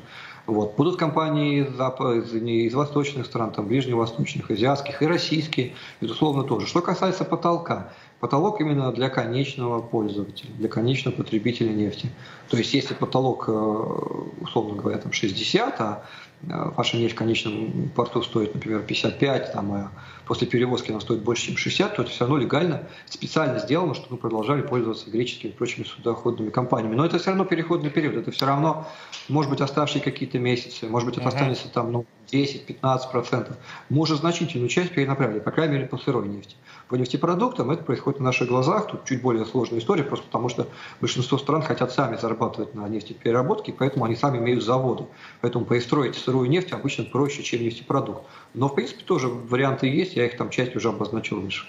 Вот. 0.46 0.76
Будут 0.76 0.96
компании 0.96 1.62
из, 1.62 1.68
из, 1.74 2.34
из 2.34 2.74
восточных 2.74 3.26
стран, 3.26 3.52
там, 3.52 3.66
ближневосточных, 3.66 4.50
азиатских 4.50 5.02
и 5.02 5.06
российские, 5.06 5.72
безусловно, 6.00 6.44
тоже. 6.44 6.66
Что 6.66 6.82
касается 6.82 7.24
потолка, 7.24 7.92
потолок 8.20 8.60
именно 8.60 8.92
для 8.92 9.08
конечного 9.08 9.80
пользователя, 9.80 10.50
для 10.58 10.68
конечного 10.68 11.14
потребителя 11.14 11.70
нефти. 11.70 12.10
То 12.50 12.58
есть 12.58 12.74
если 12.74 12.94
потолок, 12.94 13.44
э, 13.48 13.52
условно 13.52 14.74
говоря, 14.74 14.98
там 14.98 15.12
60, 15.12 15.80
а 15.80 16.04
Э, 16.48 16.70
ваша 16.76 16.96
нефть 16.96 17.14
в 17.14 17.18
конечном 17.18 17.90
порту 17.94 18.22
стоит, 18.22 18.54
например, 18.54 18.82
55, 18.82 19.52
там, 19.52 19.72
а 19.72 19.90
после 20.26 20.46
перевозки 20.46 20.90
она 20.90 21.00
стоит 21.00 21.22
больше, 21.22 21.46
чем 21.46 21.56
60, 21.56 21.96
то 21.96 22.02
это 22.02 22.10
все 22.10 22.20
равно 22.20 22.38
легально, 22.38 22.82
специально 23.06 23.58
сделано, 23.58 23.94
чтобы 23.94 24.12
мы 24.12 24.16
продолжали 24.18 24.62
пользоваться 24.62 25.10
греческими 25.10 25.50
и 25.50 25.54
прочими 25.54 25.84
судоходными 25.84 26.50
компаниями. 26.50 26.94
Но 26.94 27.04
это 27.04 27.18
все 27.18 27.30
равно 27.30 27.44
переходный 27.44 27.90
период, 27.90 28.16
это 28.16 28.30
все 28.30 28.46
равно, 28.46 28.86
может 29.28 29.50
быть, 29.50 29.60
оставшие 29.60 30.02
какие-то 30.02 30.38
месяцы, 30.38 30.86
может 30.86 31.08
быть, 31.08 31.18
это 31.18 31.26
uh-huh. 31.26 31.28
останется 31.28 31.68
там 31.68 31.92
ну, 31.92 32.06
10-15%. 32.30 33.52
Мы 33.88 34.00
уже 34.00 34.16
значительную 34.16 34.68
часть 34.68 34.92
перенаправили, 34.94 35.40
по 35.40 35.50
крайней 35.50 35.74
мере, 35.74 35.86
по 35.86 35.98
сырой 35.98 36.28
нефти. 36.28 36.56
По 36.88 36.96
нефтепродуктам 36.96 37.70
это 37.70 37.82
происходит 37.82 38.20
на 38.20 38.26
наших 38.26 38.48
глазах, 38.48 38.88
тут 38.88 39.04
чуть 39.04 39.22
более 39.22 39.46
сложная 39.46 39.78
история, 39.80 40.04
просто 40.04 40.26
потому 40.26 40.48
что 40.48 40.68
большинство 41.00 41.38
стран 41.38 41.62
хотят 41.62 41.92
сами 41.92 42.16
зарабатывать 42.16 42.74
на 42.74 42.88
нефтепереработке, 42.88 43.72
поэтому 43.72 44.04
они 44.04 44.16
сами 44.16 44.38
имеют 44.38 44.62
заводы. 44.62 45.06
Поэтому 45.40 45.64
перестроить 45.64 46.14
сырую 46.16 46.48
нефть 46.48 46.72
обычно 46.72 47.04
проще, 47.04 47.42
чем 47.42 47.62
нефтепродукт. 47.62 48.24
Но, 48.52 48.68
в 48.68 48.74
принципе, 48.74 49.02
тоже 49.04 49.28
варианты 49.28 49.86
есть, 49.86 50.14
я 50.16 50.26
их 50.26 50.36
там 50.36 50.50
часть 50.50 50.76
уже 50.76 50.88
обозначил 50.88 51.40
выше. 51.40 51.66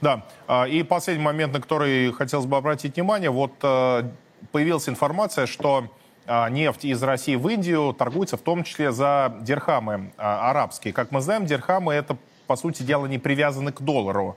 Да, 0.00 0.26
а, 0.46 0.64
и 0.64 0.82
последний 0.82 1.24
момент, 1.24 1.52
на 1.52 1.60
который 1.60 2.12
хотелось 2.12 2.46
бы 2.46 2.56
обратить 2.56 2.96
внимание, 2.96 3.30
вот 3.30 3.52
э, 3.62 4.02
появилась 4.52 4.88
информация, 4.88 5.46
что 5.46 5.88
нефть 6.50 6.84
из 6.84 7.02
России 7.02 7.36
в 7.36 7.48
Индию 7.48 7.92
торгуется 7.92 8.36
в 8.36 8.40
том 8.40 8.64
числе 8.64 8.92
за 8.92 9.36
дирхамы 9.40 10.12
а, 10.16 10.50
арабские. 10.50 10.92
Как 10.92 11.10
мы 11.10 11.20
знаем, 11.20 11.46
дирхамы 11.46 11.94
это, 11.94 12.16
по 12.46 12.56
сути 12.56 12.82
дела, 12.82 13.06
не 13.06 13.18
привязаны 13.18 13.72
к 13.72 13.80
доллару. 13.80 14.36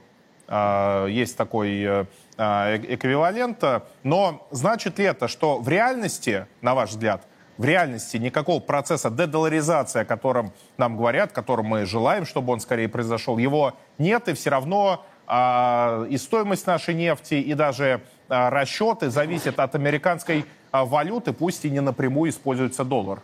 Есть 1.08 1.38
такой 1.38 1.84
э, 1.84 2.06
эквивалент. 2.38 3.64
Но 4.02 4.48
значит 4.50 4.98
ли 4.98 5.06
это, 5.06 5.28
что 5.28 5.60
в 5.60 5.70
реальности, 5.70 6.48
на 6.62 6.74
ваш 6.74 6.90
взгляд, 6.90 7.22
в 7.60 7.66
реальности 7.66 8.16
никакого 8.16 8.62
процесса 8.62 9.10
дедоларизации, 9.10 10.02
о 10.02 10.06
котором 10.06 10.54
нам 10.78 10.96
говорят, 10.96 11.34
которым 11.34 11.66
мы 11.66 11.86
желаем, 11.86 12.26
чтобы 12.26 12.54
он 12.54 12.62
скорее 12.62 12.88
произошел, 12.88 13.38
его 13.38 13.74
нет, 13.98 14.30
и 14.30 14.34
все 14.34 14.50
равно 14.50 15.06
а, 15.19 15.19
и 15.32 16.18
стоимость 16.18 16.66
нашей 16.66 16.96
нефти, 16.96 17.36
и 17.36 17.54
даже 17.54 18.02
а, 18.30 18.50
расчеты 18.52 19.10
зависят 19.10 19.60
от 19.60 19.76
американской 19.76 20.46
а, 20.72 20.86
валюты, 20.86 21.34
пусть 21.34 21.66
и 21.66 21.70
не 21.70 21.82
напрямую 21.82 22.30
используется 22.30 22.84
доллар. 22.84 23.22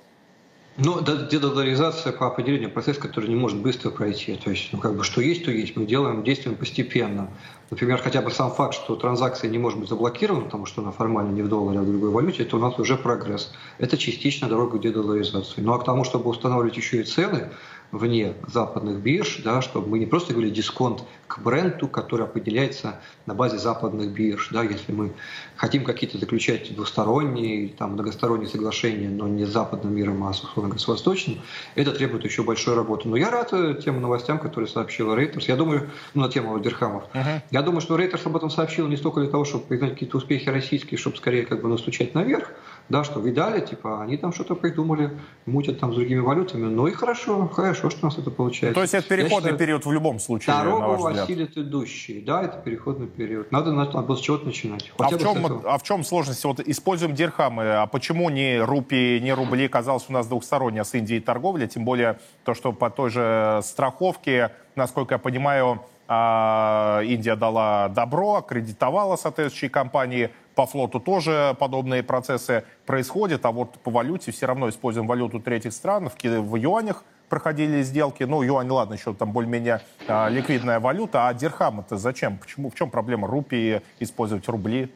Ну, 0.77 0.99
дедоларизация 1.01 2.11
по 2.11 2.27
определению 2.27 2.69
процесс, 2.69 2.97
который 2.97 3.29
не 3.29 3.35
может 3.35 3.57
быстро 3.59 3.91
пройти. 3.91 4.35
То 4.35 4.49
есть, 4.49 4.73
ну, 4.73 4.79
как 4.79 4.95
бы, 4.97 5.05
что 5.05 5.21
есть, 5.21 5.45
то 5.45 5.51
есть. 5.51 5.77
Мы 5.77 5.85
делаем, 5.85 6.21
действуем 6.21 6.57
постепенно. 6.57 7.29
Например, 7.69 7.97
хотя 7.97 8.21
бы 8.21 8.29
сам 8.29 8.51
факт, 8.51 8.73
что 8.73 8.97
транзакция 8.97 9.49
не 9.49 9.57
может 9.57 9.79
быть 9.79 9.87
заблокирована, 9.87 10.45
потому 10.45 10.65
что 10.65 10.81
она 10.81 10.91
формально 10.91 11.31
не 11.31 11.43
в 11.43 11.47
долларе, 11.47 11.79
а 11.79 11.81
в 11.81 11.85
другой 11.85 12.09
валюте, 12.09 12.43
это 12.43 12.57
у 12.57 12.59
нас 12.59 12.77
уже 12.77 12.97
прогресс. 12.97 13.53
Это 13.77 13.97
частично 13.97 14.49
дорога 14.49 14.77
к 14.77 14.81
дедоларизации. 14.81 15.61
Ну, 15.61 15.71
а 15.71 15.79
к 15.79 15.85
тому, 15.85 16.03
чтобы 16.03 16.29
устанавливать 16.29 16.75
еще 16.75 16.99
и 16.99 17.03
цены, 17.03 17.51
вне 17.91 18.33
западных 18.47 18.97
бирж, 18.97 19.41
да, 19.43 19.61
чтобы 19.61 19.87
мы 19.87 19.99
не 19.99 20.05
просто 20.05 20.33
говорили 20.33 20.53
дисконт 20.53 21.03
к 21.27 21.39
бренду, 21.39 21.87
который 21.87 22.25
определяется 22.25 22.99
на 23.25 23.33
базе 23.33 23.57
западных 23.57 24.11
бирж. 24.11 24.49
Да, 24.51 24.63
если 24.63 24.91
мы 24.91 25.13
хотим 25.55 25.83
какие-то 25.83 26.17
заключать 26.17 26.73
двусторонние, 26.75 27.69
там, 27.69 27.93
многосторонние 27.93 28.47
соглашения, 28.47 29.09
но 29.09 29.27
не 29.27 29.45
с 29.45 29.49
западным 29.49 29.95
миром, 29.95 30.23
а 30.23 30.33
с, 30.33 30.43
условно 30.43 30.77
с 30.77 30.87
восточным, 30.87 31.39
это 31.75 31.91
требует 31.91 32.23
еще 32.23 32.43
большой 32.43 32.75
работы. 32.75 33.07
Но 33.07 33.17
я 33.17 33.31
рад 33.31 33.53
э, 33.53 33.79
тем 33.83 34.01
новостям, 34.01 34.39
которые 34.39 34.69
сообщила 34.69 35.15
Рейтерс. 35.15 35.47
Я 35.47 35.55
думаю, 35.55 35.89
ну, 36.13 36.21
на 36.21 36.29
тему 36.29 36.59
Дирхамов. 36.59 37.03
Uh-huh. 37.13 37.41
Я 37.51 37.61
думаю, 37.61 37.81
что 37.81 37.95
Рейтерс 37.95 38.25
об 38.25 38.35
этом 38.35 38.49
сообщил 38.49 38.87
не 38.87 38.97
столько 38.97 39.21
для 39.21 39.29
того, 39.29 39.45
чтобы 39.45 39.65
признать 39.65 39.93
какие-то 39.93 40.17
успехи 40.17 40.49
российские, 40.49 40.97
чтобы 40.97 41.17
скорее 41.17 41.45
как 41.45 41.61
бы 41.61 41.69
настучать 41.69 42.13
наверх, 42.13 42.51
да, 42.89 43.03
что 43.03 43.19
видали, 43.19 43.65
типа, 43.65 44.03
они 44.03 44.17
там 44.17 44.31
что-то 44.31 44.55
придумали, 44.55 45.09
мутят 45.45 45.79
там 45.79 45.91
с 45.91 45.95
другими 45.95 46.19
валютами, 46.19 46.65
ну 46.65 46.87
и 46.87 46.91
хорошо, 46.91 47.47
хорошо, 47.47 47.89
что 47.89 47.99
у 48.03 48.05
нас 48.05 48.17
это 48.17 48.29
получается. 48.29 48.75
То 48.75 48.81
есть 48.81 48.93
это 48.93 49.07
переходный 49.07 49.37
считаю, 49.37 49.57
период 49.57 49.85
в 49.85 49.91
любом 49.91 50.19
случае, 50.19 50.55
Дорогу 50.55 51.09
осилит 51.23 51.57
идущий, 51.57 52.21
да, 52.21 52.43
это 52.43 52.57
переходный 52.57 53.07
период. 53.07 53.51
Надо, 53.51 53.71
надо 53.71 54.15
с 54.15 54.19
чего-то 54.19 54.45
начинать. 54.45 54.91
а 54.97 55.09
в, 55.09 55.17
чем, 55.17 55.61
а 55.65 55.77
в 55.77 55.83
чем 55.83 56.03
сложность? 56.03 56.43
Вот 56.43 56.59
используем 56.59 57.13
дирхамы, 57.15 57.75
а 57.75 57.85
почему 57.87 58.29
не 58.29 58.59
рупии, 58.59 59.19
не 59.19 59.33
рубли? 59.33 59.67
Казалось, 59.67 60.05
у 60.09 60.13
нас 60.13 60.27
двухсторонняя 60.27 60.83
с 60.83 60.93
Индией 60.93 61.21
торговля, 61.21 61.67
тем 61.67 61.85
более 61.85 62.19
то, 62.43 62.53
что 62.53 62.71
по 62.71 62.89
той 62.89 63.09
же 63.09 63.61
страховке, 63.63 64.51
насколько 64.75 65.15
я 65.15 65.19
понимаю, 65.19 65.81
а, 66.07 67.01
Индия 67.03 67.35
дала 67.35 67.89
добро, 67.89 68.35
аккредитовала 68.35 69.15
соответствующие 69.15 69.69
компании. 69.69 70.29
По 70.53 70.65
флоту 70.65 70.99
тоже 70.99 71.55
подобные 71.59 72.03
процессы 72.03 72.63
происходят, 72.85 73.45
а 73.45 73.51
вот 73.51 73.73
по 73.79 73.91
валюте 73.91 74.31
все 74.31 74.45
равно 74.45 74.69
используем 74.69 75.07
валюту 75.07 75.39
третьих 75.39 75.73
стран. 75.73 76.09
В 76.21 76.55
юанях 76.55 77.03
проходили 77.29 77.81
сделки. 77.81 78.23
Ну, 78.23 78.41
юань, 78.41 78.69
ладно, 78.69 78.93
еще 78.93 79.13
там 79.13 79.31
более-менее 79.31 79.81
а, 80.07 80.29
ликвидная 80.29 80.79
валюта. 80.79 81.27
А 81.27 81.33
дирхам 81.33 81.81
это 81.81 81.97
зачем? 81.97 82.37
Почему? 82.37 82.69
В 82.69 82.75
чем 82.75 82.89
проблема 82.89 83.27
рупии 83.27 83.81
использовать 83.99 84.47
рубли? 84.47 84.91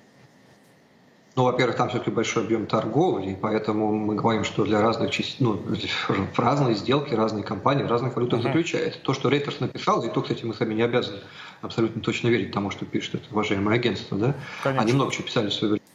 Ну, 1.36 1.46
во-первых, 1.46 1.78
там 1.78 1.88
все-таки 1.88 2.12
большой 2.12 2.44
объем 2.44 2.66
торговли, 2.66 3.38
поэтому 3.40 3.94
мы 3.94 4.16
говорим, 4.16 4.44
что 4.44 4.66
для 4.66 4.82
разных 4.82 5.12
частей, 5.12 5.38
ну, 5.40 5.54
в 6.34 6.40
разные 6.40 6.76
сделки, 6.76 7.14
разные 7.14 7.46
компании, 7.46 7.84
в 7.84 7.88
разных 7.88 8.16
валютах 8.16 8.40
uh-huh. 8.40 8.44
заключается. 8.44 9.00
То, 9.00 9.14
что 9.14 9.30
Рейтерс 9.30 9.62
написал, 9.62 10.04
и 10.04 10.12
то, 10.12 10.22
кстати, 10.22 10.44
мы 10.44 10.54
сами 10.54 10.74
не 10.74 10.82
обязаны 10.82 11.20
абсолютно 11.62 12.02
точно 12.02 12.28
верить 12.28 12.52
тому, 12.52 12.72
что 12.72 12.86
пишет 12.86 13.16
это 13.16 13.26
уважаемое 13.32 13.76
агентство, 13.76 14.18
да? 14.18 14.36
Конечно. 14.64 14.82
Они 14.82 14.94
много 14.94 15.14
чего 15.14 15.26
писали 15.26 15.48
в 15.48 15.54
свое 15.54 15.74
время. 15.74 15.89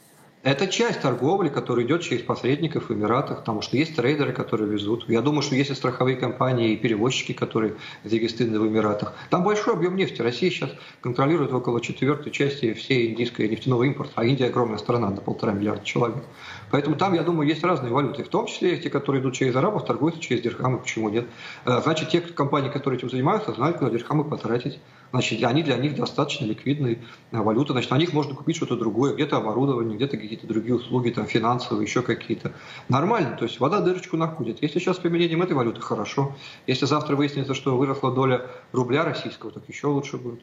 Это 0.45 0.67
часть 0.67 1.01
торговли, 1.01 1.49
которая 1.49 1.87
идет 1.87 2.03
через 2.03 2.21
посредников 2.21 2.89
в 2.89 2.93
Эмиратах, 2.93 3.39
потому 3.39 3.63
что 3.63 3.77
есть 3.77 3.95
трейдеры, 3.95 4.31
которые 4.31 4.69
везут. 4.69 5.09
Я 5.09 5.23
думаю, 5.23 5.41
что 5.41 5.55
есть 5.55 5.71
и 5.71 5.73
страховые 5.73 6.17
компании, 6.17 6.73
и 6.73 6.77
перевозчики, 6.77 7.31
которые 7.31 7.77
зарегистрированы 8.03 8.59
в 8.59 8.67
Эмиратах. 8.67 9.15
Там 9.31 9.43
большой 9.43 9.73
объем 9.73 9.95
нефти. 9.95 10.21
Россия 10.21 10.51
сейчас 10.51 10.69
контролирует 11.01 11.51
около 11.51 11.81
четвертой 11.81 12.31
части 12.31 12.73
всей 12.73 13.11
индийской 13.11 13.49
нефтяного 13.49 13.85
импорта, 13.85 14.13
а 14.17 14.23
Индия 14.23 14.45
огромная 14.45 14.77
страна, 14.77 15.09
на 15.09 15.15
полтора 15.19 15.51
миллиарда 15.51 15.83
человек. 15.83 16.23
Поэтому 16.69 16.95
там, 16.95 17.15
я 17.15 17.23
думаю, 17.23 17.49
есть 17.49 17.63
разные 17.63 17.91
валюты, 17.91 18.23
в 18.23 18.29
том 18.29 18.45
числе 18.45 18.77
те, 18.77 18.91
которые 18.91 19.23
идут 19.23 19.33
через 19.33 19.55
арабов, 19.55 19.87
торгуются 19.87 20.21
через 20.21 20.43
дирхамы, 20.43 20.77
почему 20.77 21.09
нет. 21.09 21.25
Э, 21.65 21.81
значит, 21.81 22.09
те 22.09 22.21
компании, 22.21 22.69
которые 22.69 22.99
этим 22.99 23.09
занимаются, 23.09 23.51
знают, 23.51 23.79
куда 23.79 23.89
дирхамы 23.89 24.23
потратить. 24.23 24.77
Значит, 25.15 25.41
они 25.45 25.63
для 25.63 25.77
них 25.77 25.95
достаточно 25.95 26.43
ликвидные 26.43 26.99
э, 27.31 27.37
валюты. 27.37 27.71
Значит, 27.71 27.89
на 27.89 27.97
них 27.97 28.11
можно 28.11 28.35
купить 28.35 28.57
что-то 28.57 28.75
другое, 28.75 29.13
где-то 29.13 29.37
оборудование, 29.37 29.95
где-то 29.95 30.17
какие-то 30.17 30.45
другие 30.45 30.75
услуги, 30.75 31.09
там, 31.09 31.25
финансовые, 31.25 31.85
еще 31.85 32.01
какие-то. 32.01 32.51
Нормально, 32.89 33.37
то 33.37 33.45
есть 33.45 33.61
вода 33.61 33.79
дырочку 33.79 34.17
находит. 34.17 34.61
Если 34.61 34.79
сейчас 34.79 34.97
с 34.97 34.99
применением 34.99 35.41
этой 35.41 35.53
валюты, 35.53 35.79
хорошо. 35.79 36.35
Если 36.67 36.85
завтра 36.85 37.15
выяснится, 37.15 37.53
что 37.53 37.77
выросла 37.77 38.11
доля 38.11 38.41
рубля 38.73 39.05
российского, 39.05 39.53
так 39.53 39.63
еще 39.69 39.87
лучше 39.87 40.17
будет. 40.17 40.41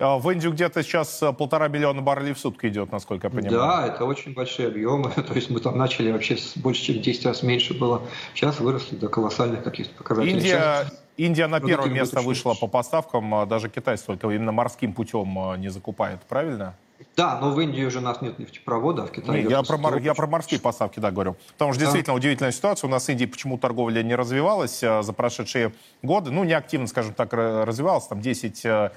А 0.00 0.18
в 0.18 0.28
Индию 0.28 0.52
где-то 0.52 0.82
сейчас 0.82 1.22
э, 1.22 1.32
полтора 1.32 1.68
миллиона 1.68 2.02
баррелей 2.02 2.32
в 2.32 2.38
сутки 2.40 2.66
идет, 2.66 2.90
насколько 2.90 3.28
я 3.28 3.30
понимаю. 3.30 3.52
Да, 3.52 3.86
это 3.86 4.06
очень 4.06 4.34
большие 4.34 4.66
объемы. 4.66 5.10
То 5.28 5.34
есть 5.34 5.50
мы 5.50 5.60
там 5.60 5.78
начали 5.78 6.10
вообще 6.10 6.36
больше, 6.56 6.82
чем 6.82 7.00
10 7.00 7.26
раз 7.26 7.44
меньше 7.44 7.78
было. 7.78 8.02
Сейчас 8.34 8.58
выросли 8.58 8.96
до 8.96 9.08
колоссальных 9.08 9.62
каких-то 9.62 9.94
показателей. 9.94 10.36
Индия, 10.36 10.90
Индия 11.18 11.48
на 11.48 11.60
первое 11.60 11.90
место 11.90 12.20
вышла 12.20 12.54
по 12.54 12.66
поставкам, 12.66 13.34
а 13.34 13.44
даже 13.44 13.68
Китай 13.68 13.98
только 13.98 14.30
именно 14.30 14.52
морским 14.52 14.92
путем 14.92 15.52
э, 15.52 15.58
не 15.58 15.68
закупает, 15.68 16.20
правильно? 16.22 16.76
Да, 17.16 17.38
но 17.40 17.50
в 17.50 17.60
Индии 17.60 17.84
уже 17.84 17.98
у 17.98 18.02
нас 18.02 18.20
нет 18.22 18.38
нефтепровода, 18.38 19.04
а 19.04 19.06
в 19.06 19.10
Китае... 19.10 19.42
Нет, 19.42 19.50
я, 19.50 19.62
про, 19.62 19.76
мор, 19.76 19.98
я 19.98 20.14
про 20.14 20.26
морские 20.26 20.60
поставки, 20.60 21.00
да, 21.00 21.10
говорю. 21.10 21.36
Потому 21.52 21.72
что 21.72 21.80
да. 21.80 21.86
действительно 21.86 22.16
удивительная 22.16 22.52
ситуация. 22.52 22.88
У 22.88 22.90
нас 22.90 23.06
в 23.06 23.08
Индии 23.08 23.26
почему 23.26 23.58
торговля 23.58 24.02
не 24.02 24.14
развивалась 24.14 24.82
а, 24.82 25.02
за 25.02 25.12
прошедшие 25.12 25.72
годы. 26.02 26.30
Ну, 26.30 26.44
не 26.44 26.52
активно, 26.52 26.86
скажем 26.86 27.14
так, 27.14 27.32
развивалась. 27.32 28.06
Там 28.06 28.20
10-12 28.20 28.90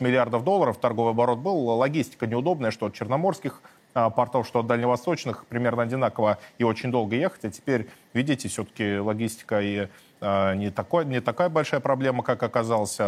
миллиардов 0.00 0.44
долларов 0.44 0.78
торговый 0.78 1.12
оборот 1.12 1.38
был. 1.38 1.68
Логистика 1.68 2.26
неудобная, 2.26 2.70
что 2.70 2.86
от 2.86 2.94
черноморских 2.94 3.60
а, 3.94 4.10
портов, 4.10 4.46
что 4.46 4.60
от 4.60 4.66
дальневосточных 4.66 5.44
примерно 5.46 5.82
одинаково 5.82 6.38
и 6.58 6.64
очень 6.64 6.90
долго 6.90 7.16
ехать. 7.16 7.44
А 7.44 7.50
теперь, 7.50 7.88
видите, 8.14 8.48
все-таки 8.48 8.98
логистика 8.98 9.60
и 9.60 9.76
а, 9.78 9.88
не, 10.22 10.70
такой, 10.70 11.04
не 11.04 11.20
такая 11.20 11.48
большая 11.48 11.80
проблема, 11.80 12.22
как 12.22 12.42
оказалось. 12.42 12.98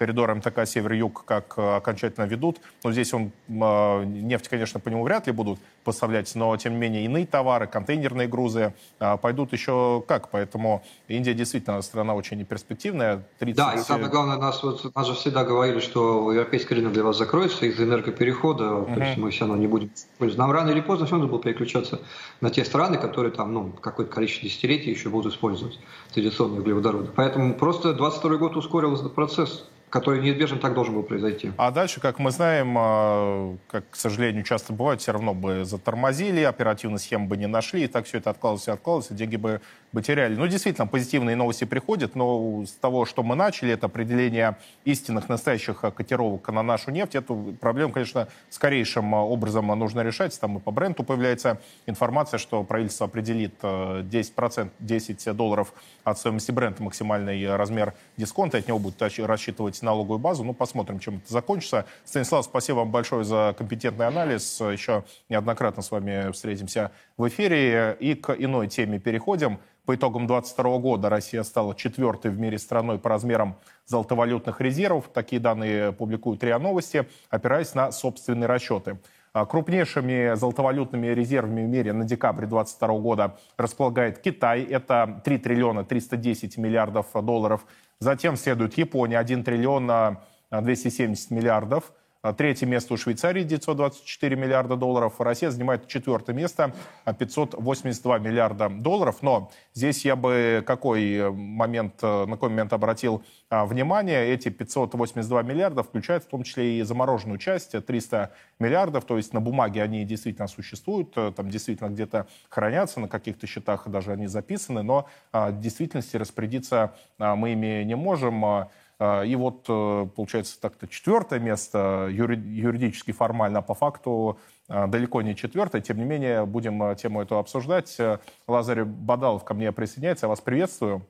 Коридор 0.00 0.34
МТК 0.34 0.64
Север-Юг 0.64 1.24
как 1.26 1.58
окончательно 1.58 2.24
ведут. 2.24 2.56
Но 2.82 2.90
здесь 2.90 3.12
он, 3.12 3.32
нефть, 3.48 4.48
конечно, 4.48 4.80
по 4.80 4.88
нему 4.88 5.04
вряд 5.04 5.26
ли 5.26 5.32
будут 5.34 5.58
поставлять, 5.84 6.34
но 6.34 6.56
тем 6.56 6.72
не 6.72 6.78
менее 6.78 7.04
иные 7.04 7.26
товары, 7.26 7.66
контейнерные 7.66 8.26
грузы 8.26 8.72
пойдут 8.98 9.52
еще 9.52 10.02
как. 10.08 10.30
Поэтому 10.30 10.82
Индия 11.08 11.34
действительно 11.34 11.82
страна 11.82 12.14
очень 12.14 12.42
перспективная. 12.46 13.22
30... 13.40 13.56
Да, 13.56 13.74
и 13.74 13.78
самое 13.80 14.08
главное, 14.08 14.38
нас, 14.38 14.62
вот, 14.62 14.94
нас 14.94 15.06
же 15.06 15.12
всегда 15.12 15.44
говорили, 15.44 15.80
что 15.80 16.32
европейский 16.32 16.76
рынок 16.76 16.94
для 16.94 17.04
вас 17.04 17.18
закроется 17.18 17.66
из-за 17.66 17.84
энергоперехода, 17.84 18.64
uh-huh. 18.64 18.94
то 18.94 19.00
есть 19.00 19.18
мы 19.18 19.30
все 19.30 19.40
равно 19.40 19.56
не 19.56 19.66
будем 19.66 19.90
Нам 20.18 20.50
рано 20.50 20.70
или 20.70 20.80
поздно 20.80 21.04
все 21.04 21.16
равно 21.16 21.28
будет 21.28 21.42
переключаться 21.42 22.00
на 22.40 22.48
те 22.48 22.64
страны, 22.64 22.96
которые 22.96 23.32
там, 23.32 23.52
ну, 23.52 23.70
какое-то 23.82 24.10
количество 24.10 24.48
десятилетий 24.48 24.90
еще 24.90 25.10
будут 25.10 25.34
использовать 25.34 25.78
традиционные 26.14 26.60
углеводороды. 26.60 27.10
Поэтому 27.14 27.52
просто 27.52 27.92
22 27.92 28.36
год 28.38 28.56
ускорил 28.56 28.94
этот 28.94 29.14
процесс 29.14 29.66
который 29.90 30.22
неизбежно 30.22 30.58
так 30.58 30.74
должен 30.74 30.94
был 30.94 31.02
произойти. 31.02 31.52
А 31.56 31.70
дальше, 31.70 32.00
как 32.00 32.18
мы 32.18 32.30
знаем, 32.30 32.74
а, 32.78 33.56
как, 33.68 33.90
к 33.90 33.96
сожалению, 33.96 34.44
часто 34.44 34.72
бывает, 34.72 35.00
все 35.00 35.12
равно 35.12 35.34
бы 35.34 35.64
затормозили, 35.64 36.42
оперативно 36.42 36.98
схем 36.98 37.26
бы 37.26 37.36
не 37.36 37.46
нашли, 37.46 37.84
и 37.84 37.86
так 37.88 38.06
все 38.06 38.18
это 38.18 38.30
откладывалось 38.30 38.68
и 38.68 38.70
откладывалось, 38.70 39.10
и 39.10 39.14
деньги 39.14 39.36
бы, 39.36 39.60
бы 39.92 40.02
теряли. 40.02 40.34
Ну, 40.34 40.46
действительно, 40.46 40.86
позитивные 40.86 41.36
новости 41.36 41.64
приходят, 41.64 42.14
но 42.14 42.64
с 42.64 42.72
того, 42.72 43.04
что 43.04 43.22
мы 43.22 43.34
начали, 43.34 43.72
это 43.72 43.86
определение 43.86 44.56
истинных, 44.84 45.28
настоящих 45.28 45.80
котировок 45.80 46.48
на 46.48 46.62
нашу 46.62 46.90
нефть, 46.90 47.14
эту 47.14 47.54
проблему, 47.60 47.92
конечно, 47.92 48.28
скорейшим 48.50 49.12
образом 49.14 49.66
нужно 49.66 50.00
решать. 50.00 50.38
Там 50.40 50.58
и 50.58 50.60
по 50.60 50.70
бренду 50.70 51.02
появляется 51.02 51.60
информация, 51.86 52.38
что 52.38 52.62
правительство 52.62 53.06
определит 53.06 53.54
10%, 53.62 54.66
э, 54.66 54.70
10 54.78 55.32
долларов 55.32 55.72
от 56.04 56.18
стоимости 56.18 56.50
бренда 56.50 56.82
максимальный 56.82 57.56
размер 57.56 57.94
дисконта, 58.16 58.58
от 58.58 58.68
него 58.68 58.78
будет 58.78 59.00
рассчитывать 59.18 59.80
налоговую 59.82 60.18
базу. 60.18 60.44
Ну, 60.44 60.54
посмотрим, 60.54 60.98
чем 60.98 61.16
это 61.16 61.32
закончится. 61.32 61.86
Станислав, 62.04 62.44
спасибо 62.44 62.78
вам 62.78 62.90
большое 62.90 63.24
за 63.24 63.54
компетентный 63.56 64.06
анализ. 64.06 64.60
Еще 64.60 65.04
неоднократно 65.28 65.82
с 65.82 65.90
вами 65.90 66.30
встретимся 66.32 66.92
в 67.20 67.28
эфире. 67.28 67.96
И 68.00 68.14
к 68.14 68.30
иной 68.32 68.66
теме 68.68 68.98
переходим. 68.98 69.58
По 69.84 69.94
итогам 69.94 70.26
2022 70.26 70.78
года 70.78 71.08
Россия 71.10 71.42
стала 71.42 71.74
четвертой 71.74 72.30
в 72.30 72.38
мире 72.38 72.58
страной 72.58 72.98
по 72.98 73.10
размерам 73.10 73.56
золотовалютных 73.86 74.60
резервов. 74.60 75.10
Такие 75.12 75.40
данные 75.40 75.92
публикуют 75.92 76.42
РИА 76.42 76.58
Новости, 76.58 77.06
опираясь 77.28 77.74
на 77.74 77.92
собственные 77.92 78.46
расчеты. 78.46 78.98
А 79.32 79.44
крупнейшими 79.46 80.34
золотовалютными 80.34 81.08
резервами 81.08 81.64
в 81.64 81.68
мире 81.68 81.92
на 81.92 82.04
декабрь 82.04 82.46
2022 82.46 82.98
года 82.98 83.36
располагает 83.56 84.18
Китай. 84.18 84.62
Это 84.62 85.20
3 85.24 85.38
триллиона 85.38 85.84
310 85.84 86.56
миллиардов 86.56 87.06
долларов. 87.14 87.66
Затем 88.00 88.36
следует 88.36 88.78
Япония, 88.78 89.18
1 89.18 89.44
триллион 89.44 90.18
270 90.50 91.30
миллиардов. 91.30 91.92
Третье 92.36 92.66
место 92.66 92.92
у 92.92 92.96
Швейцарии 92.98 93.44
924 93.44 94.36
миллиарда 94.36 94.76
долларов. 94.76 95.18
Россия 95.20 95.48
занимает 95.48 95.88
четвертое 95.88 96.34
место 96.34 96.74
582 97.06 98.18
миллиарда 98.18 98.68
долларов. 98.68 99.22
Но 99.22 99.50
здесь 99.72 100.04
я 100.04 100.16
бы 100.16 100.62
какой 100.66 101.32
момент, 101.32 102.02
на 102.02 102.26
какой 102.26 102.50
момент 102.50 102.74
обратил 102.74 103.24
а, 103.48 103.64
внимание. 103.64 104.28
Эти 104.34 104.50
582 104.50 105.42
миллиарда 105.44 105.82
включают 105.82 106.24
в 106.24 106.26
том 106.26 106.42
числе 106.42 106.78
и 106.78 106.82
замороженную 106.82 107.38
часть 107.38 107.72
300 107.72 108.32
миллиардов. 108.58 109.06
То 109.06 109.16
есть 109.16 109.32
на 109.32 109.40
бумаге 109.40 109.82
они 109.82 110.04
действительно 110.04 110.46
существуют, 110.46 111.14
там 111.14 111.48
действительно 111.48 111.88
где-то 111.88 112.26
хранятся, 112.50 113.00
на 113.00 113.08
каких-то 113.08 113.46
счетах 113.46 113.88
даже 113.88 114.12
они 114.12 114.26
записаны. 114.26 114.82
Но 114.82 115.08
а, 115.32 115.48
в 115.48 115.60
действительности 115.60 116.18
распорядиться 116.18 116.92
а, 117.18 117.34
мы 117.34 117.52
ими 117.52 117.82
не 117.82 117.96
можем. 117.96 118.68
А, 119.00 119.22
и 119.22 119.34
вот, 119.34 119.64
э, 119.66 120.06
получается, 120.14 120.60
так-то 120.60 120.86
четвертое 120.86 121.40
место 121.40 122.08
юридически 122.10 123.12
формально, 123.12 123.60
а 123.60 123.62
по 123.62 123.72
факту 123.72 124.38
а, 124.68 124.88
далеко 124.88 125.22
не 125.22 125.34
четвертое. 125.34 125.80
Тем 125.80 125.96
не 125.96 126.04
менее, 126.04 126.44
будем 126.44 126.82
э, 126.82 126.94
тему 126.96 127.22
эту 127.22 127.38
обсуждать. 127.38 127.98
Э, 127.98 128.18
Лазарь 128.46 128.84
Бадалов 128.84 129.42
ко 129.42 129.54
мне 129.54 129.72
присоединяется. 129.72 130.26
Я 130.26 130.28
вас 130.28 130.42
приветствую. 130.42 131.06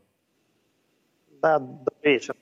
Да, 1.42 1.58
добрый 1.58 1.96
вечер. 2.04 2.36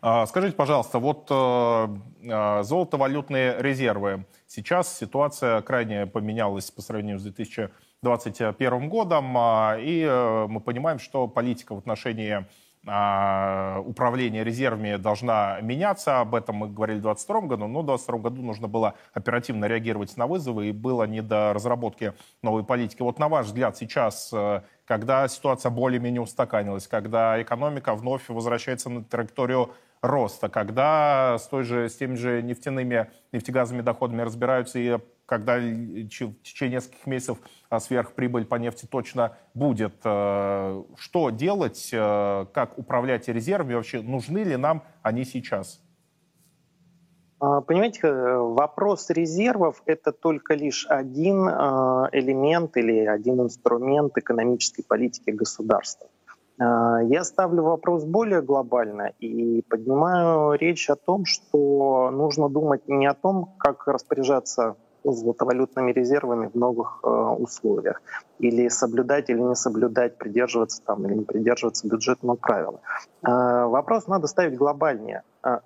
А, 0.00 0.26
скажите, 0.26 0.54
пожалуйста, 0.54 1.00
вот 1.00 1.28
золотовалютные 1.28 3.60
резервы. 3.60 4.26
Сейчас 4.46 4.96
ситуация 4.96 5.60
крайне 5.62 6.06
поменялась 6.06 6.70
по 6.70 6.82
сравнению 6.82 7.18
с 7.18 7.24
2021 7.24 8.88
годом, 8.88 9.36
и 9.78 10.06
мы 10.48 10.60
понимаем, 10.60 11.00
что 11.00 11.26
политика 11.26 11.74
в 11.74 11.78
отношении 11.78 12.46
а, 12.86 13.80
управления 13.84 14.44
резервами 14.44 14.96
должна 14.96 15.60
меняться. 15.60 16.20
Об 16.20 16.34
этом 16.34 16.56
мы 16.56 16.68
говорили 16.68 16.98
в 16.98 17.02
2022 17.02 17.40
году. 17.48 17.66
Но 17.66 17.80
в 17.80 17.86
2022 17.86 18.18
году 18.18 18.42
нужно 18.42 18.68
было 18.68 18.94
оперативно 19.12 19.64
реагировать 19.66 20.16
на 20.16 20.26
вызовы 20.26 20.68
и 20.68 20.72
было 20.72 21.04
не 21.04 21.22
до 21.22 21.52
разработки 21.52 22.12
новой 22.42 22.64
политики. 22.64 23.02
Вот 23.02 23.18
на 23.18 23.28
ваш 23.28 23.46
взгляд 23.46 23.76
сейчас, 23.76 24.30
э, 24.32 24.62
когда 24.84 25.26
ситуация 25.28 25.70
более-менее 25.70 26.20
устаканилась, 26.20 26.86
когда 26.86 27.40
экономика 27.40 27.94
вновь 27.94 28.28
возвращается 28.28 28.90
на 28.90 29.02
траекторию 29.02 29.70
роста, 30.04 30.48
когда 30.48 31.38
с, 31.38 31.46
той 31.48 31.64
же, 31.64 31.88
с 31.88 31.96
теми 31.96 32.14
же 32.14 32.42
нефтяными, 32.42 33.10
нефтегазовыми 33.32 33.82
доходами 33.82 34.22
разбираются 34.22 34.78
и 34.78 34.98
когда 35.26 35.56
в 35.56 36.08
течение 36.08 36.76
нескольких 36.76 37.06
месяцев 37.06 37.38
а, 37.70 37.80
сверхприбыль 37.80 38.44
по 38.44 38.56
нефти 38.56 38.86
точно 38.86 39.38
будет. 39.54 39.94
Э, 40.04 40.82
что 40.96 41.30
делать, 41.30 41.88
э, 41.92 42.46
как 42.52 42.78
управлять 42.78 43.28
резервами, 43.28 43.74
вообще 43.74 44.02
нужны 44.02 44.40
ли 44.40 44.56
нам 44.56 44.82
они 45.02 45.24
сейчас? 45.24 45.80
А, 47.40 47.62
понимаете, 47.62 48.00
э, 48.02 48.36
вопрос 48.36 49.08
резервов— 49.08 49.82
это 49.86 50.12
только 50.12 50.54
лишь 50.54 50.86
один 50.90 51.48
элемент 51.48 52.76
или 52.76 53.06
один 53.06 53.40
инструмент 53.40 54.18
экономической 54.18 54.82
политики 54.82 55.30
государства. 55.30 56.08
Я 56.58 57.24
ставлю 57.24 57.64
вопрос 57.64 58.04
более 58.04 58.40
глобально 58.40 59.12
и 59.18 59.62
поднимаю 59.62 60.52
речь 60.58 60.88
о 60.88 60.94
том, 60.94 61.24
что 61.24 62.10
нужно 62.10 62.48
думать 62.48 62.86
не 62.86 63.06
о 63.06 63.14
том, 63.14 63.54
как 63.58 63.88
распоряжаться 63.88 64.76
золотовалютными 65.04 65.92
резервами 65.92 66.50
в 66.52 66.54
новых 66.54 67.00
э, 67.02 67.08
условиях. 67.08 68.02
Или 68.38 68.68
соблюдать 68.68 69.30
или 69.30 69.38
не 69.38 69.54
соблюдать, 69.54 70.16
придерживаться 70.16 70.82
там 70.82 71.06
или 71.06 71.14
не 71.14 71.24
придерживаться 71.24 71.86
бюджетного 71.86 72.36
правила. 72.36 72.80
Э, 73.22 73.66
вопрос 73.66 74.06
надо 74.06 74.26
ставить 74.26 74.56
глобальнее. 74.56 75.22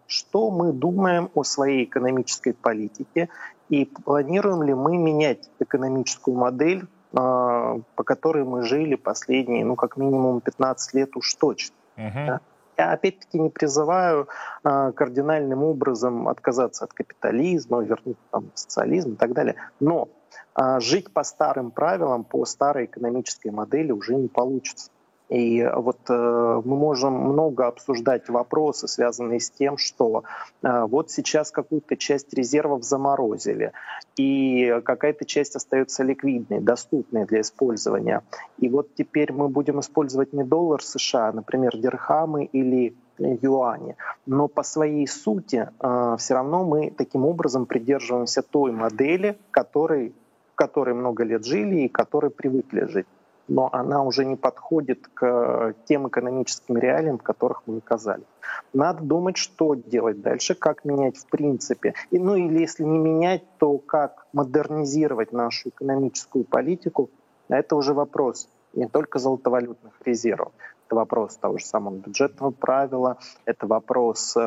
Что 0.08 0.50
мы 0.50 0.72
думаем 0.72 1.30
о 1.34 1.44
своей 1.44 1.84
экономической 1.84 2.52
политике 2.52 3.28
и 3.68 3.84
планируем 3.84 4.64
ли 4.64 4.74
мы 4.74 4.96
менять 4.96 5.50
экономическую 5.60 6.36
модель, 6.36 6.88
по 7.10 8.04
которой 8.04 8.44
мы 8.44 8.62
жили 8.62 8.94
последние, 8.94 9.64
ну, 9.64 9.76
как 9.76 9.96
минимум 9.96 10.40
15 10.40 10.94
лет 10.94 11.16
уж 11.16 11.34
точно. 11.34 11.74
Uh-huh. 11.96 12.26
Да? 12.26 12.40
Я 12.76 12.92
опять-таки 12.92 13.40
не 13.40 13.50
призываю 13.50 14.28
э, 14.62 14.92
кардинальным 14.92 15.64
образом 15.64 16.28
отказаться 16.28 16.84
от 16.84 16.92
капитализма, 16.92 17.82
вернуть 17.82 18.18
там, 18.30 18.52
социализм 18.54 19.14
и 19.14 19.16
так 19.16 19.32
далее. 19.32 19.56
Но 19.80 20.08
э, 20.54 20.78
жить 20.78 21.12
по 21.12 21.24
старым 21.24 21.72
правилам, 21.72 22.22
по 22.22 22.44
старой 22.44 22.84
экономической 22.84 23.50
модели 23.50 23.90
уже 23.90 24.14
не 24.14 24.28
получится. 24.28 24.90
И 25.28 25.62
вот 25.62 25.98
э, 26.08 26.62
мы 26.64 26.76
можем 26.76 27.12
много 27.12 27.66
обсуждать 27.66 28.28
вопросы, 28.28 28.88
связанные 28.88 29.40
с 29.40 29.50
тем, 29.50 29.76
что 29.76 30.24
э, 30.62 30.84
вот 30.86 31.10
сейчас 31.10 31.50
какую-то 31.50 31.96
часть 31.96 32.32
резервов 32.32 32.82
заморозили, 32.82 33.72
и 34.16 34.80
какая-то 34.84 35.26
часть 35.26 35.54
остается 35.54 36.02
ликвидной, 36.02 36.60
доступной 36.60 37.26
для 37.26 37.42
использования. 37.42 38.22
И 38.58 38.68
вот 38.68 38.94
теперь 38.94 39.32
мы 39.32 39.48
будем 39.48 39.80
использовать 39.80 40.32
не 40.32 40.44
доллар 40.44 40.82
США, 40.82 41.28
а, 41.28 41.32
например, 41.32 41.76
дирхамы 41.76 42.44
или 42.44 42.94
юани. 43.18 43.96
Но 44.26 44.48
по 44.48 44.62
своей 44.62 45.06
сути 45.06 45.68
э, 45.80 46.16
все 46.18 46.34
равно 46.34 46.64
мы 46.64 46.90
таким 46.90 47.26
образом 47.26 47.66
придерживаемся 47.66 48.42
той 48.42 48.72
модели, 48.72 49.36
которой, 49.50 50.14
которой 50.54 50.94
много 50.94 51.24
лет 51.24 51.44
жили 51.44 51.80
и 51.80 51.88
которой 51.88 52.30
привыкли 52.30 52.86
жить 52.86 53.06
но 53.48 53.68
она 53.72 54.02
уже 54.02 54.24
не 54.24 54.36
подходит 54.36 55.08
к 55.14 55.74
тем 55.86 56.08
экономическим 56.08 56.76
реалиям, 56.76 57.18
в 57.18 57.22
которых 57.22 57.62
мы 57.66 57.78
оказались. 57.78 58.26
Надо 58.72 59.02
думать, 59.02 59.36
что 59.36 59.74
делать 59.74 60.20
дальше, 60.20 60.54
как 60.54 60.84
менять 60.84 61.16
в 61.16 61.26
принципе. 61.26 61.94
И, 62.10 62.18
ну 62.18 62.34
или 62.34 62.60
если 62.60 62.84
не 62.84 62.98
менять, 62.98 63.42
то 63.58 63.78
как 63.78 64.26
модернизировать 64.32 65.32
нашу 65.32 65.70
экономическую 65.70 66.44
политику. 66.44 67.10
Это 67.48 67.76
уже 67.76 67.94
вопрос 67.94 68.48
не 68.74 68.86
только 68.86 69.18
золотовалютных 69.18 69.94
резервов. 70.04 70.52
Это 70.86 70.96
вопрос 70.96 71.36
того 71.36 71.58
же 71.58 71.66
самого 71.66 71.96
бюджетного 71.96 72.50
правила, 72.50 73.18
это 73.44 73.66
вопрос 73.66 74.34
э, 74.36 74.40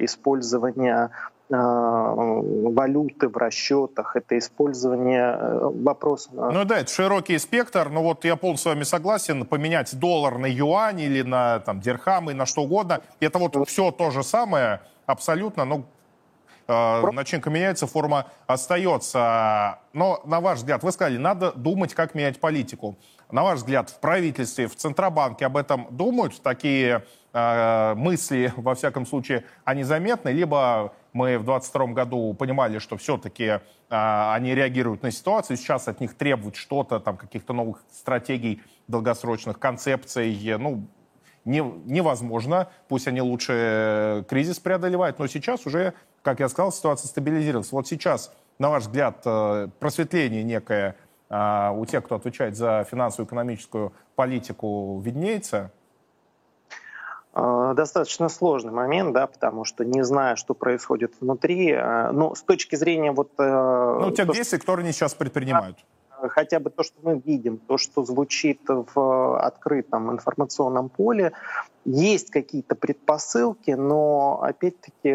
использования 0.00 1.10
Э, 1.10 1.35
валюты 1.48 3.28
в 3.28 3.36
расчетах, 3.36 4.16
это 4.16 4.36
использование 4.36 5.36
э, 5.38 5.70
вопроса. 5.84 6.30
Ну 6.32 6.64
да, 6.64 6.80
это 6.80 6.92
широкий 6.92 7.38
спектр, 7.38 7.88
но 7.88 8.02
вот 8.02 8.24
я 8.24 8.36
полностью 8.36 8.72
с 8.72 8.74
вами 8.74 8.82
согласен, 8.84 9.46
поменять 9.46 9.96
доллар 9.98 10.38
на 10.38 10.46
юань 10.46 11.00
или 11.00 11.22
на 11.22 11.60
там, 11.60 11.80
дирхам 11.80 12.30
и 12.30 12.34
на 12.34 12.46
что 12.46 12.62
угодно, 12.62 13.00
это 13.20 13.38
вот 13.38 13.68
все 13.68 13.92
то 13.92 14.10
же 14.10 14.24
самое, 14.24 14.80
абсолютно, 15.06 15.64
но 15.64 15.84
э, 16.66 17.10
начинка 17.12 17.48
меняется, 17.48 17.86
форма 17.86 18.26
остается. 18.48 19.78
Но, 19.92 20.20
на 20.24 20.40
ваш 20.40 20.58
взгляд, 20.58 20.82
вы 20.82 20.90
сказали, 20.90 21.16
надо 21.16 21.52
думать, 21.52 21.94
как 21.94 22.14
менять 22.14 22.40
политику. 22.40 22.96
На 23.30 23.42
ваш 23.42 23.58
взгляд, 23.58 23.90
в 23.90 23.98
правительстве, 23.98 24.68
в 24.68 24.76
Центробанке 24.76 25.46
об 25.46 25.56
этом 25.56 25.88
думают? 25.90 26.40
Такие 26.42 27.04
э, 27.32 27.94
мысли, 27.94 28.52
во 28.56 28.74
всяком 28.74 29.06
случае, 29.06 29.44
они 29.64 29.82
заметны? 29.82 30.28
Либо 30.28 30.92
мы 31.16 31.38
в 31.38 31.44
2022 31.44 31.86
году 31.94 32.34
понимали, 32.34 32.78
что 32.78 32.98
все-таки 32.98 33.44
э, 33.44 33.60
они 33.88 34.54
реагируют 34.54 35.02
на 35.02 35.10
ситуацию, 35.10 35.56
сейчас 35.56 35.88
от 35.88 36.00
них 36.00 36.14
требуют 36.14 36.56
что-то, 36.56 37.00
там, 37.00 37.16
каких-то 37.16 37.54
новых 37.54 37.82
стратегий, 37.90 38.62
долгосрочных 38.86 39.58
концепций, 39.58 40.56
ну, 40.58 40.86
не, 41.46 41.60
невозможно. 41.86 42.68
Пусть 42.88 43.08
они 43.08 43.22
лучше 43.22 43.52
э, 43.54 44.24
кризис 44.28 44.58
преодолевают, 44.58 45.18
но 45.18 45.26
сейчас 45.26 45.64
уже, 45.66 45.94
как 46.22 46.40
я 46.40 46.50
сказал, 46.50 46.70
ситуация 46.70 47.08
стабилизировалась. 47.08 47.72
Вот 47.72 47.88
сейчас, 47.88 48.34
на 48.58 48.68
ваш 48.68 48.82
взгляд, 48.82 49.22
э, 49.24 49.68
просветление 49.80 50.42
некое 50.42 50.96
а, 51.28 51.72
у 51.72 51.86
тех, 51.86 52.04
кто 52.04 52.16
отвечает 52.16 52.56
за 52.56 52.86
финансово-экономическую 52.88 53.92
политику, 54.14 55.00
виднеется? 55.04 55.72
А, 57.38 57.74
достаточно 57.74 58.30
сложный 58.30 58.72
момент, 58.72 59.12
да, 59.12 59.26
потому 59.26 59.66
что 59.66 59.84
не 59.84 60.02
зная, 60.02 60.36
что 60.36 60.54
происходит 60.54 61.12
внутри, 61.20 61.70
а, 61.70 62.10
но 62.10 62.34
с 62.34 62.40
точки 62.40 62.76
зрения 62.76 63.12
вот... 63.12 63.30
Э, 63.36 63.98
ну, 64.00 64.10
тех 64.10 64.32
действий, 64.32 64.56
что... 64.56 64.64
которые 64.66 64.84
они 64.84 64.92
сейчас 64.92 65.12
предпринимают. 65.12 65.76
Хотя 66.10 66.60
бы 66.60 66.70
то, 66.70 66.82
что 66.82 66.94
мы 67.02 67.20
видим, 67.22 67.58
то, 67.58 67.76
что 67.76 68.02
звучит 68.06 68.62
в 68.66 69.38
открытом 69.38 70.10
информационном 70.12 70.88
поле, 70.88 71.32
есть 71.84 72.30
какие-то 72.30 72.74
предпосылки, 72.74 73.72
но 73.72 74.40
опять-таки 74.42 75.14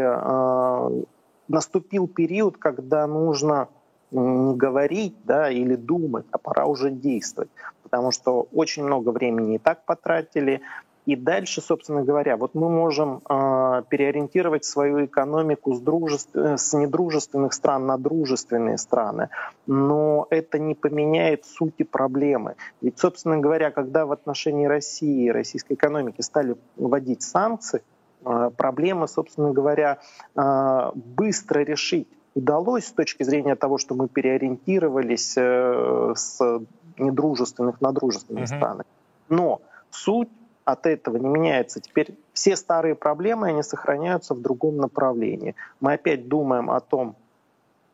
наступил 1.48 2.08
период, 2.08 2.58
когда 2.58 3.08
нужно 3.08 3.68
не 4.12 4.56
говорить 4.56 5.16
да, 5.24 5.50
или 5.50 5.76
думать, 5.76 6.28
а 6.30 6.38
пора 6.38 6.68
уже 6.68 6.92
действовать. 6.92 7.50
Потому 7.82 8.12
что 8.12 8.48
очень 8.54 8.84
много 8.84 9.10
времени 9.10 9.56
и 9.56 9.58
так 9.58 9.86
потратили. 9.86 10.62
И 11.06 11.16
дальше, 11.16 11.62
собственно 11.62 12.04
говоря, 12.04 12.38
вот 12.38 12.54
мы 12.54 12.70
можем 12.70 13.22
э, 13.28 13.84
переориентировать 13.90 14.66
свою 14.66 15.06
экономику 15.06 15.74
с, 15.74 15.80
дружеств... 15.80 16.36
с 16.36 16.74
недружественных 16.74 17.54
стран 17.54 17.88
на 17.88 17.98
дружественные 17.98 18.78
страны, 18.78 19.30
но 19.66 20.28
это 20.30 20.60
не 20.60 20.76
поменяет 20.76 21.46
сути 21.46 21.84
проблемы. 21.84 22.56
Ведь, 22.82 23.00
собственно 23.00 23.38
говоря, 23.38 23.72
когда 23.72 24.06
в 24.06 24.12
отношении 24.12 24.68
России 24.68 25.26
и 25.26 25.32
российской 25.32 25.74
экономики 25.74 26.22
стали 26.22 26.56
вводить 26.76 27.24
санкции, 27.24 27.82
э, 28.24 28.52
проблемы, 28.56 29.08
собственно 29.08 29.52
говоря, 29.52 29.98
э, 30.36 30.92
быстро 30.94 31.62
решить 31.62 32.08
удалось 32.34 32.86
с 32.86 32.92
точки 32.92 33.24
зрения 33.24 33.56
того, 33.56 33.78
что 33.78 33.96
мы 33.96 34.08
переориентировались 34.08 35.34
э, 35.36 36.14
с 36.16 36.62
недружественных 36.98 37.82
на 37.82 37.92
дружественные 37.92 38.46
mm-hmm. 38.46 38.58
страны. 38.58 38.84
Но 39.30 39.62
суть 39.90 40.30
от 40.66 40.86
этого 40.86 41.18
не 41.18 41.28
меняется. 41.28 41.80
Теперь 41.82 42.16
все 42.34 42.56
старые 42.56 42.96
проблемы, 42.96 43.48
они 43.48 43.64
сохраняются 43.64 44.34
в 44.34 44.42
другом 44.42 44.78
направлении. 44.78 45.56
Мы 45.80 45.94
опять 45.94 46.28
думаем 46.28 46.70
о 46.70 46.80
том, 46.80 47.16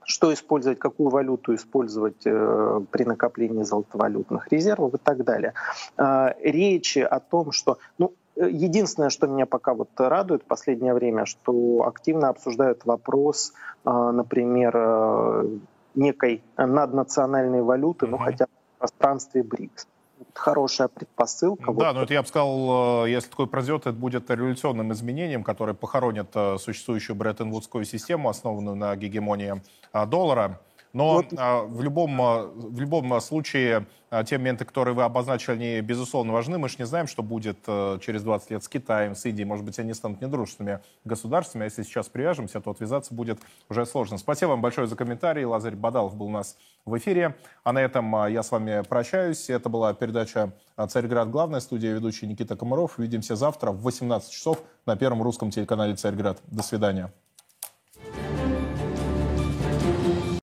что 0.03 0.33
использовать, 0.33 0.79
какую 0.79 1.09
валюту 1.09 1.53
использовать 1.53 2.25
э, 2.25 2.81
при 2.91 3.03
накоплении 3.03 3.63
золотовалютных 3.63 4.49
резервов 4.51 4.93
и 4.93 4.97
так 4.97 5.23
далее. 5.23 5.53
Э, 5.97 6.29
речи 6.41 6.99
о 6.99 7.19
том, 7.19 7.51
что... 7.51 7.77
Ну, 7.97 8.13
Единственное, 8.39 9.09
что 9.09 9.25
меня 9.25 9.47
пока 9.47 9.73
вот 9.73 9.89
радует 9.97 10.43
в 10.43 10.45
последнее 10.45 10.93
время, 10.93 11.25
что 11.25 11.87
активно 11.87 12.29
обсуждают 12.29 12.85
вопрос, 12.85 13.51
а, 13.83 14.11
например, 14.11 14.73
э, 14.75 15.57
некой 15.95 16.43
наднациональной 16.55 17.63
валюты, 17.63 18.05
mm-hmm. 18.05 18.09
ну 18.09 18.17
хотя 18.19 18.45
в 18.45 18.79
пространстве 18.79 19.41
БРИКС. 19.41 19.87
Хорошая 20.33 20.87
предпосылка. 20.87 21.65
Да, 21.65 21.71
вот. 21.71 21.93
но 21.93 22.03
это 22.03 22.13
я 22.13 22.21
бы 22.21 22.27
сказал, 22.27 23.05
э, 23.05 23.09
если 23.11 23.29
такой 23.29 23.47
произойдет, 23.47 23.81
это 23.81 23.93
будет 23.93 24.29
революционным 24.29 24.91
изменением, 24.93 25.43
которое 25.43 25.73
похоронит 25.73 26.29
э, 26.35 26.57
существующую 26.57 27.15
Бреттон-Вудскую 27.15 27.85
систему, 27.85 28.29
основанную 28.29 28.75
на 28.75 28.95
гегемонии 28.95 29.61
доллара. 29.93 30.59
Но 30.97 31.13
вот. 31.13 31.27
А, 31.37 31.61
в, 31.61 31.83
любом, 31.83 32.19
а, 32.19 32.47
в 32.47 32.79
любом 32.79 33.21
случае 33.21 33.85
а, 34.09 34.23
те 34.23 34.39
моменты, 34.39 34.65
которые 34.65 34.95
вы 34.95 35.03
обозначили, 35.03 35.53
они 35.53 35.81
безусловно 35.81 36.33
важны. 36.33 36.57
Мы 36.57 36.69
же 36.69 36.77
не 36.79 36.85
знаем, 36.85 37.05
что 37.05 37.21
будет 37.21 37.59
через 38.01 38.23
20 38.23 38.49
лет 38.49 38.63
с 38.63 38.67
Китаем, 38.67 39.13
с 39.13 39.23
Индией. 39.25 39.45
Может 39.45 39.63
быть, 39.63 39.77
они 39.77 39.93
станут 39.93 40.21
недружественными 40.21 40.79
государствами. 41.05 41.63
А 41.63 41.65
если 41.65 41.83
сейчас 41.83 42.09
привяжемся, 42.09 42.61
то 42.61 42.71
отвязаться 42.71 43.13
будет 43.13 43.39
уже 43.69 43.85
сложно. 43.85 44.17
Спасибо 44.17 44.49
вам 44.51 44.61
большое 44.61 44.87
за 44.87 44.95
комментарий. 44.95 45.45
Лазарь 45.45 45.75
Бадалов 45.75 46.15
был 46.15 46.27
у 46.27 46.31
нас 46.31 46.57
в 46.83 46.97
эфире. 46.97 47.35
А 47.63 47.73
на 47.73 47.79
этом 47.79 48.25
я 48.27 48.41
с 48.41 48.49
вами 48.49 48.81
прощаюсь. 48.81 49.51
Это 49.51 49.69
была 49.69 49.93
передача 49.93 50.51
«Царьград. 50.89 51.29
Главная». 51.29 51.59
Студия 51.59 51.93
ведущий 51.93 52.25
Никита 52.25 52.55
Комаров. 52.55 52.97
Увидимся 52.97 53.35
завтра 53.35 53.71
в 53.71 53.83
18 53.83 54.31
часов 54.31 54.63
на 54.87 54.95
первом 54.95 55.21
русском 55.21 55.51
телеканале 55.51 55.95
«Царьград». 55.95 56.39
До 56.47 56.63
свидания. 56.63 57.11